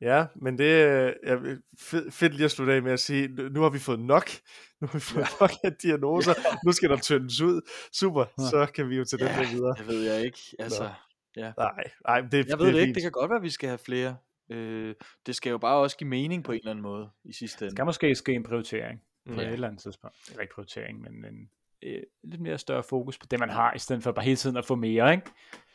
Ja, 0.01 0.27
men 0.35 0.59
det 0.59 0.83
er 0.83 1.13
ja, 1.27 1.37
fedt, 1.79 2.15
fedt 2.15 2.35
lige 2.35 2.45
at 2.45 2.51
slutte 2.51 2.73
af 2.73 2.83
med 2.83 2.93
at 2.93 3.01
sige, 3.01 3.29
nu 3.29 3.61
har 3.61 3.71
vi 3.71 3.79
fået 3.79 4.01
nok, 4.01 4.31
nu 4.81 4.87
har 4.87 4.99
vi 4.99 5.01
fået 5.01 5.23
ja. 5.23 5.27
nok 5.41 5.51
af 5.65 5.73
diagnoser, 5.73 6.35
ja. 6.37 6.57
nu 6.65 6.73
skal 6.73 6.91
der 6.91 6.97
tyndes 6.97 7.41
ud. 7.41 7.61
Super, 7.93 8.25
ja. 8.39 8.45
så 8.51 8.67
kan 8.75 8.89
vi 8.89 8.97
jo 8.97 9.05
til 9.05 9.19
ja, 9.21 9.29
den 9.29 9.35
der 9.35 9.51
videre. 9.51 9.75
det 9.79 9.87
ved 9.87 10.13
jeg 10.13 10.25
ikke. 10.25 10.39
Altså, 10.59 10.91
ja. 11.37 11.53
Nej, 11.57 11.91
nej, 12.07 12.21
det, 12.21 12.47
Jeg 12.49 12.59
ved 12.59 12.67
det, 12.67 12.81
ikke, 12.81 12.95
det 12.95 13.03
kan 13.03 13.13
godt 13.13 13.31
være, 13.31 13.37
at 13.37 13.43
vi 13.43 13.51
skal 13.51 13.69
have 13.69 13.79
flere. 13.79 14.17
Øh, 14.51 14.95
det 15.27 15.37
skal 15.37 15.51
jo 15.51 15.59
bare 15.59 15.77
også 15.77 15.97
give 15.97 16.09
mening 16.09 16.45
på 16.45 16.53
en 16.53 16.59
eller 16.59 16.71
anden 16.71 16.83
måde 16.83 17.11
i 17.25 17.33
sidste 17.33 17.63
ende. 17.63 17.71
Det 17.71 17.77
skal 17.77 17.85
måske 17.85 18.15
ske 18.15 18.33
en 18.33 18.43
prioritering 18.43 19.03
på 19.27 19.41
ja. 19.41 19.47
et 19.47 19.53
eller 19.53 19.69
andet 19.69 19.83
tidspunkt. 19.83 20.17
Eller 20.29 20.41
ikke 20.41 20.55
prioritering, 20.55 21.01
men 21.01 21.25
en, 21.25 21.51
øh, 21.83 22.03
lidt 22.23 22.41
mere 22.41 22.59
større 22.59 22.83
fokus 22.83 23.19
på 23.19 23.27
det, 23.31 23.39
man 23.39 23.51
har, 23.51 23.75
i 23.75 23.79
stedet 23.79 24.03
for 24.03 24.13
bare 24.13 24.25
hele 24.25 24.37
tiden 24.37 24.57
at 24.57 24.65
få 24.65 24.75
mere, 24.75 25.13
ikke? 25.13 25.27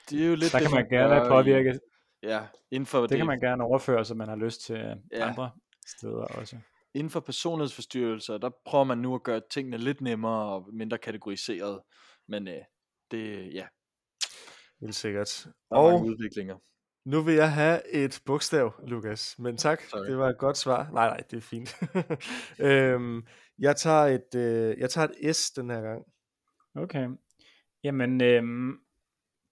Det 0.10 0.22
er 0.22 0.28
jo 0.28 0.36
lidt 0.36 0.52
så 0.52 0.58
det, 0.58 0.68
kan 0.68 0.76
man, 0.76 0.88
man 0.92 1.00
gerne 1.00 1.30
påvirke. 1.30 1.80
Ja, 2.24 2.48
inden 2.72 2.86
for 2.86 3.02
det, 3.02 3.10
det 3.10 3.18
kan 3.18 3.28
man 3.28 3.40
gerne 3.40 3.64
overføre, 3.64 4.06
så 4.06 4.16
man 4.16 4.28
har 4.28 4.36
lyst 4.36 4.62
til 4.62 5.02
ja. 5.12 5.30
andre 5.30 5.52
steder 5.88 6.24
også. 6.24 6.58
Inden 6.94 7.10
for 7.10 7.20
personlighedsforstyrrelser, 7.20 8.38
der 8.38 8.50
prøver 8.66 8.84
man 8.84 8.98
nu 8.98 9.16
at 9.16 9.24
gøre 9.24 9.42
tingene 9.52 9.78
lidt 9.78 10.02
nemmere 10.02 10.54
og 10.54 10.70
mindre 10.74 10.98
kategoriseret. 10.98 11.82
Men 12.28 12.48
øh, 12.48 12.62
det, 13.12 13.54
ja. 13.54 13.68
Helt 14.82 14.96
sikkert. 14.96 15.48
Der 15.70 15.76
er 15.76 15.82
og 15.82 15.92
mange 15.92 16.12
udviklinger. 16.12 16.58
Nu 17.06 17.22
vil 17.22 17.36
jeg 17.36 17.54
have 17.54 17.94
et 17.94 18.22
bogstav, 18.26 18.74
Lukas. 18.88 19.40
Men 19.40 19.58
tak, 19.58 19.82
Sorry. 19.82 20.08
det 20.08 20.18
var 20.18 20.30
et 20.30 20.38
godt 20.38 20.58
svar. 20.58 20.90
Nej, 20.92 21.08
nej, 21.08 21.18
det 21.32 21.38
er 21.38 21.42
fint. 21.42 21.76
øhm, 22.68 23.28
jeg, 23.60 23.76
tager 23.76 24.06
et, 24.06 24.36
øh, 24.36 24.78
jeg 24.80 24.90
tager 24.90 25.08
et 25.20 25.36
S 25.36 25.52
den 25.52 25.70
her 25.70 25.82
gang. 25.82 26.06
Okay. 26.76 27.10
Jamen, 27.84 28.22
øhm, 28.22 28.80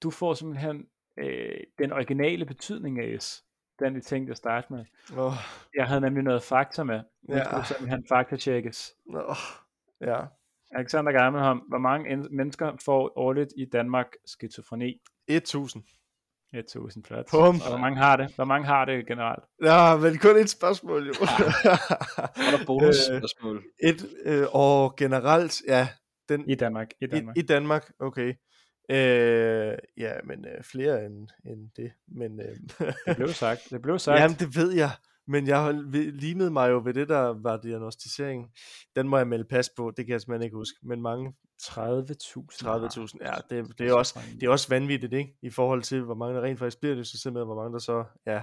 du 0.04 0.12
får 0.12 0.34
simpelthen 0.34 0.86
øh, 1.20 1.58
den 1.80 1.92
originale 1.92 2.46
betydning 2.46 3.00
af 3.00 3.22
S. 3.22 3.44
Den 3.80 3.96
vi 3.96 4.02
tænkte 4.02 4.32
at 4.32 4.38
starte 4.38 4.74
med. 4.74 4.86
Oh. 5.18 5.34
Jeg 5.76 5.88
havde 5.88 6.02
nemlig 6.02 6.24
noget 6.24 6.44
fakta 6.44 6.84
med. 6.84 7.02
Nu 7.30 7.36
ja. 7.36 7.44
skulle 7.44 7.66
simpelthen 7.66 8.06
fakta-tjekkes. 8.10 8.94
Oh. 9.14 9.36
Ja. 10.02 10.20
Alexander 10.72 11.12
Gammelholm, 11.12 11.60
hvor 11.60 11.78
mange 11.78 12.18
mennesker 12.18 12.72
får 12.86 13.18
årligt 13.18 13.54
i 13.58 13.66
Danmark 13.66 14.08
skizofreni? 14.26 15.02
1000. 15.28 15.84
1000 16.54 17.04
flot. 17.04 17.26
Pum. 17.32 17.42
Og 17.42 17.70
hvor 17.70 17.78
mange 17.78 17.98
har 17.98 18.16
det? 18.16 18.32
Hvor 18.36 18.46
mange 18.46 18.68
har 18.68 18.86
det 18.86 19.08
generelt? 19.08 19.44
Ja, 19.64 19.98
men 19.98 20.18
kun 20.18 20.38
et 20.38 20.50
spørgsmål 20.50 21.08
jo. 21.08 21.14
Ja. 21.22 21.72
er 22.46 22.58
der 22.58 22.66
bonusspørgsmål? 22.66 23.64
Øh, 23.84 23.90
et, 23.90 24.08
øh, 24.26 24.48
og 24.52 24.96
generelt, 24.96 25.62
ja. 25.68 25.88
Den, 26.30 26.50
I 26.50 26.56
Danmark. 26.56 26.88
I 27.02 27.08
Danmark, 27.08 27.38
i, 27.38 27.40
i 27.40 27.44
Danmark 27.44 27.92
okay. 28.00 28.34
Øh, 28.90 29.78
ja, 29.98 30.14
men 30.24 30.46
øh, 30.46 30.64
flere 30.64 31.06
end, 31.06 31.28
end 31.46 31.70
det. 31.78 31.92
Men, 32.08 32.40
øh, 32.40 32.56
det 33.08 33.16
blev 33.16 33.28
sagt. 33.44 33.62
Det 33.70 33.82
blev 33.82 34.00
sagt. 34.00 34.20
Jamen, 34.20 34.38
det 34.40 34.56
ved 34.56 34.72
jeg. 34.72 34.90
Men 35.28 35.48
jeg 35.48 35.74
lignede 35.94 36.52
mig 36.52 36.70
jo 36.70 36.82
ved 36.86 36.94
det, 36.94 37.10
der 37.10 37.42
var 37.42 37.58
diagnostisering. 37.58 38.52
Den 38.96 39.08
må 39.08 39.18
jeg 39.18 39.28
melde 39.28 39.46
pas 39.46 39.70
på, 39.70 39.94
det 39.98 40.06
kan 40.06 40.14
jeg 40.14 40.22
simpelthen 40.22 40.46
ikke 40.46 40.56
huske. 40.56 40.80
Men 40.84 41.02
mange... 41.02 41.34
30.000. 41.62 41.78
30.000, 41.84 43.18
ja. 43.22 43.34
Det, 43.50 43.80
det, 43.80 43.88
er 43.88 43.94
også, 43.94 44.20
det 44.40 44.44
er 44.44 44.50
også 44.50 44.70
vanvittigt, 44.70 45.14
ikke? 45.14 45.38
I 45.42 45.50
forhold 45.50 45.82
til, 45.84 46.02
hvor 46.02 46.16
mange 46.16 46.36
der 46.36 46.42
rent 46.42 46.60
faktisk 46.60 46.80
bliver 46.80 46.96
det, 46.96 47.08
så 47.08 47.32
med, 47.32 47.46
hvor 47.46 47.56
mange 47.56 47.74
der 47.74 47.80
så, 47.80 48.04
ja, 48.26 48.42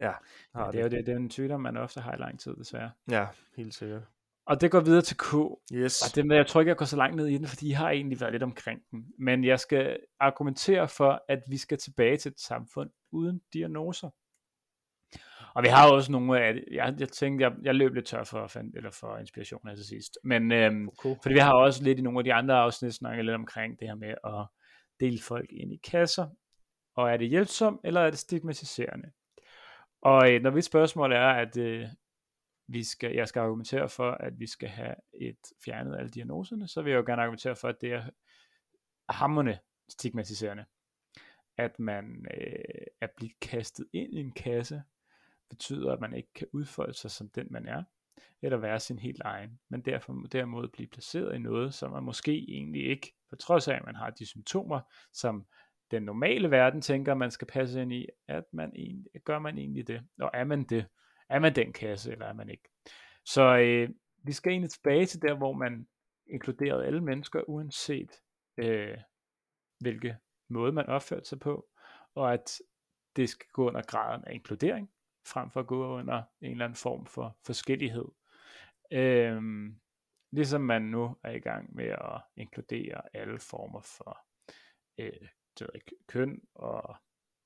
ja, 0.00 0.12
har 0.54 0.64
ja, 0.64 0.72
det. 0.72 0.78
Er 0.78 0.82
jo 0.82 0.88
det, 0.88 1.06
det 1.06 1.12
er 1.12 1.16
en 1.16 1.30
sygdom, 1.30 1.60
man 1.60 1.76
ofte 1.76 2.00
har 2.00 2.14
i 2.14 2.18
lang 2.18 2.40
tid, 2.40 2.54
desværre. 2.56 2.90
Ja, 3.10 3.26
helt 3.56 3.74
sikkert. 3.74 4.02
Og 4.46 4.60
det 4.60 4.70
går 4.70 4.80
videre 4.80 5.02
til 5.02 5.16
K. 5.16 5.34
Yes. 5.74 6.02
Og 6.02 6.16
det 6.16 6.26
med, 6.26 6.36
jeg 6.36 6.46
tror 6.46 6.60
ikke, 6.60 6.68
jeg 6.68 6.76
går 6.76 6.84
så 6.84 6.96
langt 6.96 7.16
ned 7.16 7.26
i 7.26 7.38
den, 7.38 7.46
fordi 7.46 7.68
I 7.68 7.70
har 7.70 7.90
egentlig 7.90 8.20
været 8.20 8.32
lidt 8.32 8.42
omkring 8.42 8.80
den. 8.90 9.04
Men 9.18 9.44
jeg 9.44 9.60
skal 9.60 9.98
argumentere 10.20 10.88
for, 10.88 11.24
at 11.28 11.42
vi 11.48 11.56
skal 11.56 11.78
tilbage 11.78 12.16
til 12.16 12.30
et 12.30 12.40
samfund 12.40 12.90
uden 13.12 13.40
diagnoser. 13.52 14.10
Og 15.54 15.62
vi 15.62 15.68
har 15.68 15.92
også 15.92 16.12
nogle 16.12 16.40
af. 16.40 16.54
Jeg, 16.72 16.94
jeg 16.98 17.08
tænkte, 17.08 17.44
jeg, 17.44 17.52
jeg 17.62 17.74
løb 17.74 17.94
lidt 17.94 18.06
tør 18.06 18.24
for, 18.24 18.76
eller 18.76 18.90
for 18.90 19.18
inspiration 19.18 19.76
til 19.76 19.84
sidst. 19.84 20.18
Men 20.24 20.52
øhm, 20.52 20.88
okay. 20.88 21.14
fordi 21.22 21.34
vi 21.34 21.38
har 21.38 21.54
også 21.54 21.84
lidt 21.84 21.98
i 21.98 22.02
nogle 22.02 22.18
af 22.18 22.24
de 22.24 22.34
andre 22.34 22.54
afsnit 22.54 22.94
snakket 22.94 23.24
lidt 23.24 23.34
omkring 23.34 23.80
det 23.80 23.88
her 23.88 23.94
med 23.94 24.14
at 24.24 24.46
dele 25.00 25.18
folk 25.22 25.52
ind 25.52 25.72
i 25.72 25.80
kasser. 25.90 26.26
Og 26.96 27.10
er 27.10 27.16
det 27.16 27.28
hjælpsomt, 27.28 27.80
eller 27.84 28.00
er 28.00 28.10
det 28.10 28.18
stigmatiserende? 28.18 29.08
Og 30.02 30.32
øh, 30.32 30.42
når 30.42 30.50
mit 30.50 30.64
spørgsmål 30.64 31.12
er, 31.12 31.28
at 31.28 31.56
øh, 31.56 31.86
vi 32.72 32.84
skal, 32.84 33.14
jeg 33.14 33.28
skal 33.28 33.40
argumentere 33.40 33.88
for, 33.88 34.10
at 34.10 34.40
vi 34.40 34.46
skal 34.46 34.68
have 34.68 34.94
et 35.20 35.38
fjernet 35.64 35.96
alle 35.96 36.10
diagnoserne, 36.10 36.68
så 36.68 36.82
vil 36.82 36.90
jeg 36.90 36.98
jo 36.98 37.04
gerne 37.06 37.22
argumentere 37.22 37.56
for, 37.56 37.68
at 37.68 37.80
det 37.80 37.92
er 37.92 38.04
hammerne 39.08 39.58
stigmatiserende. 39.88 40.64
At 41.56 41.78
man 41.78 42.26
øh, 42.34 42.86
er 43.00 43.06
blevet 43.16 43.40
kastet 43.40 43.86
ind 43.92 44.14
i 44.14 44.20
en 44.20 44.32
kasse, 44.32 44.82
betyder, 45.50 45.92
at 45.92 46.00
man 46.00 46.14
ikke 46.14 46.32
kan 46.34 46.46
udfolde 46.52 46.94
sig 46.94 47.10
som 47.10 47.28
den, 47.28 47.46
man 47.50 47.68
er, 47.68 47.82
eller 48.42 48.58
være 48.58 48.80
sin 48.80 48.98
helt 48.98 49.20
egen, 49.24 49.60
men 49.68 49.80
derfor 49.80 50.26
derimod 50.32 50.68
blive 50.68 50.88
placeret 50.88 51.34
i 51.34 51.38
noget, 51.38 51.74
som 51.74 51.90
man 51.90 52.02
måske 52.02 52.44
egentlig 52.48 52.86
ikke, 52.90 53.14
på 53.30 53.36
trods 53.36 53.68
af, 53.68 53.74
at 53.74 53.84
man 53.84 53.94
har 53.94 54.10
de 54.10 54.26
symptomer, 54.26 54.80
som 55.12 55.46
den 55.90 56.02
normale 56.02 56.50
verden 56.50 56.80
tænker, 56.80 57.14
man 57.14 57.30
skal 57.30 57.46
passe 57.46 57.82
ind 57.82 57.92
i, 57.92 58.06
at 58.28 58.44
man 58.52 58.72
egentlig, 58.76 59.22
gør 59.24 59.38
man 59.38 59.58
egentlig 59.58 59.86
det, 59.86 60.02
og 60.20 60.30
er 60.34 60.44
man 60.44 60.64
det, 60.64 60.86
er 61.32 61.38
man 61.38 61.54
den 61.54 61.72
kasse, 61.72 62.12
eller 62.12 62.26
er 62.26 62.32
man 62.32 62.50
ikke. 62.50 62.68
Så 63.24 63.56
øh, 63.58 63.90
vi 64.24 64.32
skal 64.32 64.50
egentlig 64.52 64.70
tilbage 64.70 65.06
til 65.06 65.22
der, 65.22 65.34
hvor 65.34 65.52
man 65.52 65.88
inkluderede 66.26 66.86
alle 66.86 67.00
mennesker, 67.00 67.42
uanset 67.48 68.10
øh, 68.56 68.98
hvilke 69.78 70.16
måde 70.48 70.72
man 70.72 70.86
opførte 70.86 71.24
sig 71.24 71.40
på, 71.40 71.68
og 72.14 72.32
at 72.32 72.58
det 73.16 73.28
skal 73.28 73.46
gå 73.52 73.68
under 73.68 73.82
graden 73.82 74.24
af 74.24 74.34
inkludering, 74.34 74.90
frem 75.26 75.50
for 75.50 75.60
at 75.60 75.66
gå 75.66 75.98
under 75.98 76.22
en 76.40 76.50
eller 76.50 76.64
anden 76.64 76.76
form 76.76 77.06
for 77.06 77.38
forskellighed. 77.46 78.08
Øhm, 78.92 79.80
ligesom 80.30 80.60
man 80.60 80.82
nu 80.82 81.16
er 81.24 81.30
i 81.30 81.40
gang 81.40 81.74
med 81.74 81.86
at 81.86 82.20
inkludere 82.36 83.16
alle 83.16 83.38
former 83.38 83.80
for 83.80 84.18
øh, 84.98 85.28
det 85.58 85.60
ved 85.60 85.74
ikke, 85.74 85.96
køn 86.08 86.40
og 86.54 86.96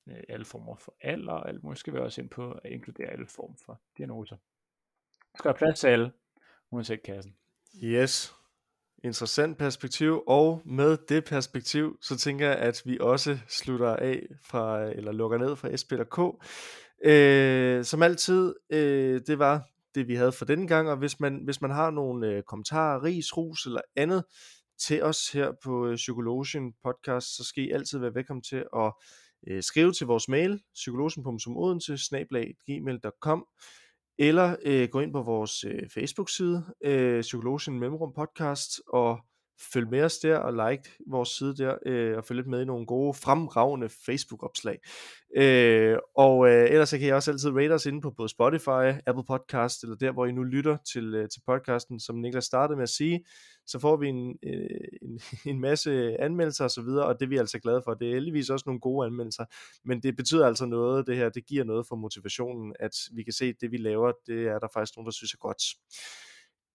Øh, 0.09 0.23
alle 0.29 0.45
former 0.45 0.77
for 0.77 0.95
alder, 1.01 1.33
og 1.33 1.49
alt 1.49 1.63
muligt 1.63 1.81
skal 1.81 1.93
vi 1.93 1.99
også 1.99 2.21
ind 2.21 2.31
på 2.31 2.53
at 2.53 2.71
inkludere 2.73 3.07
alle 3.07 3.27
former 3.27 3.57
for 3.67 3.81
diagnoser. 3.97 4.37
Der 5.33 5.39
skal 5.39 5.49
der 5.51 5.57
plads 5.57 5.81
til 5.81 5.87
alle, 5.89 6.13
uanset 6.71 7.03
kassen. 7.03 7.37
Yes, 7.85 8.35
interessant 9.05 9.59
perspektiv, 9.59 10.23
og 10.27 10.63
med 10.65 10.99
det 11.09 11.25
perspektiv, 11.25 11.99
så 12.03 12.17
tænker 12.17 12.47
jeg, 12.47 12.57
at 12.57 12.83
vi 12.85 12.99
også 13.01 13.39
slutter 13.49 13.97
af 13.97 14.27
fra, 14.45 14.83
eller 14.85 15.13
lukker 15.13 15.39
ned 15.39 15.57
fra 15.57 15.77
SPK. 15.77 16.43
Øh, 17.05 17.85
som 17.85 18.03
altid, 18.03 18.55
øh, 18.71 19.21
det 19.27 19.39
var 19.39 19.63
det, 19.95 20.09
vi 20.09 20.15
havde 20.15 20.33
for 20.33 20.45
denne 20.45 20.69
gang, 20.69 20.91
og 20.91 20.97
hvis 20.97 21.21
man, 21.21 21.41
hvis 21.45 21.61
man 21.61 21.71
har 21.71 21.91
nogle 21.91 22.29
øh, 22.29 22.43
kommentarer, 22.43 23.03
ris, 23.03 23.37
rus 23.37 23.67
eller 23.67 23.81
andet 23.97 24.25
til 24.79 25.03
os 25.03 25.33
her 25.33 25.53
på 25.65 25.87
øh, 25.87 25.97
Psykologien 25.97 26.73
podcast, 26.85 27.37
så 27.37 27.45
skal 27.45 27.65
I 27.65 27.71
altid 27.71 27.99
være 27.99 28.15
velkommen 28.15 28.43
til 28.43 28.65
at 28.77 28.93
øh, 29.47 29.63
skrive 29.63 29.93
til 29.93 30.07
vores 30.07 30.29
mail, 30.29 30.61
psykologen.odense-gmail.com 30.75 33.47
eller 34.19 34.57
øh, 34.65 34.89
gå 34.89 35.01
ind 35.01 35.13
på 35.13 35.23
vores 35.23 35.65
øh, 35.65 35.89
Facebook-side, 35.95 36.65
øh, 36.85 37.21
Psykologien 37.21 37.79
Mellemrum 37.79 38.13
Podcast, 38.13 38.81
og 38.89 39.21
følg 39.73 39.91
med 39.91 40.03
os 40.03 40.19
der 40.19 40.37
og 40.37 40.71
like 40.71 40.91
vores 41.07 41.29
side 41.29 41.57
der, 41.57 41.75
øh, 41.87 42.17
og 42.17 42.25
følg 42.25 42.39
lidt 42.39 42.49
med 42.49 42.63
i 42.63 42.65
nogle 42.65 42.87
gode, 42.87 43.15
fremragende 43.15 43.89
Facebook-opslag. 43.89 44.79
Øh, 45.37 45.99
og 46.17 46.49
øh, 46.49 46.71
ellers 46.71 46.89
så 46.89 46.99
kan 46.99 47.09
I 47.09 47.13
også 47.13 47.31
altid 47.31 47.51
rate 47.51 47.73
os 47.73 47.87
inde 47.87 48.01
på 48.01 48.11
både 48.11 48.29
Spotify, 48.29 49.01
Apple 49.07 49.25
Podcast, 49.27 49.83
eller 49.83 49.97
der, 49.97 50.13
hvor 50.13 50.27
I 50.27 50.33
nu 50.33 50.43
lytter 50.43 50.77
til, 50.93 51.15
øh, 51.15 51.29
til 51.29 51.41
podcasten, 51.47 52.01
som 52.01 52.17
Niklas 52.17 52.45
startede 52.45 52.77
med 52.77 52.83
at 52.83 52.89
sige, 52.89 53.25
så 53.67 53.79
får 53.79 53.97
vi 53.97 54.09
en, 54.09 54.39
øh, 54.43 54.69
en, 55.03 55.21
en 55.53 55.61
masse 55.61 56.21
anmeldelser 56.21 56.65
og 56.65 56.71
så 56.71 56.83
videre, 56.83 57.07
og 57.07 57.21
det 57.21 57.27
er 57.27 57.31
vi 57.31 57.37
altså 57.37 57.59
glade 57.59 57.83
for. 57.85 57.95
Det 57.95 58.09
er 58.09 58.15
heldigvis 58.15 58.51
også 58.51 58.65
nogle 58.67 58.81
gode 58.81 59.07
anmeldelser, 59.07 59.45
men 59.85 60.03
det 60.03 60.17
betyder 60.17 60.47
altså 60.47 60.67
noget, 60.67 61.07
det 61.07 61.17
her, 61.17 61.29
det 61.29 61.47
giver 61.47 61.65
noget 61.65 61.87
for 61.89 61.97
motivationen, 61.97 62.75
at 62.81 62.93
vi 63.13 63.23
kan 63.23 63.33
se, 63.33 63.45
at 63.45 63.55
det 63.61 63.73
vi 63.73 63.77
laver, 63.77 64.13
det 64.27 64.47
er 64.47 64.59
der 64.59 64.69
faktisk 64.75 64.97
nogen, 64.97 65.07
der 65.07 65.13
synes 65.13 65.33
er 65.33 65.39
godt. 65.39 65.63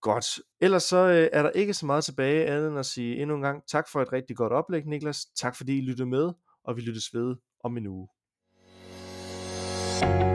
Godt. 0.02 0.40
Ellers 0.62 0.84
så 0.84 0.98
øh, 0.98 1.30
er 1.34 1.44
der 1.44 1.50
ikke 1.50 1.74
så 1.74 1.86
meget 1.86 2.04
tilbage 2.04 2.46
andet 2.46 2.70
end 2.70 2.80
at 2.80 2.86
sige 2.86 3.22
endnu 3.22 3.36
en 3.36 3.42
gang 3.42 3.68
tak 3.68 3.90
for 3.90 4.02
et 4.02 4.14
rigtig 4.14 4.36
godt 4.36 4.54
oplæg, 4.54 4.86
Niklas. 4.86 5.26
Tak 5.26 5.56
fordi 5.56 5.78
I 5.78 5.82
lyttede 5.82 6.10
med, 6.10 6.32
og 6.64 6.76
vi 6.76 6.82
lyttes 6.82 7.14
ved 7.14 7.36
om 7.64 7.78
en 7.78 7.88
uge. 7.88 8.08
thank 10.02 10.22
you 10.26 10.31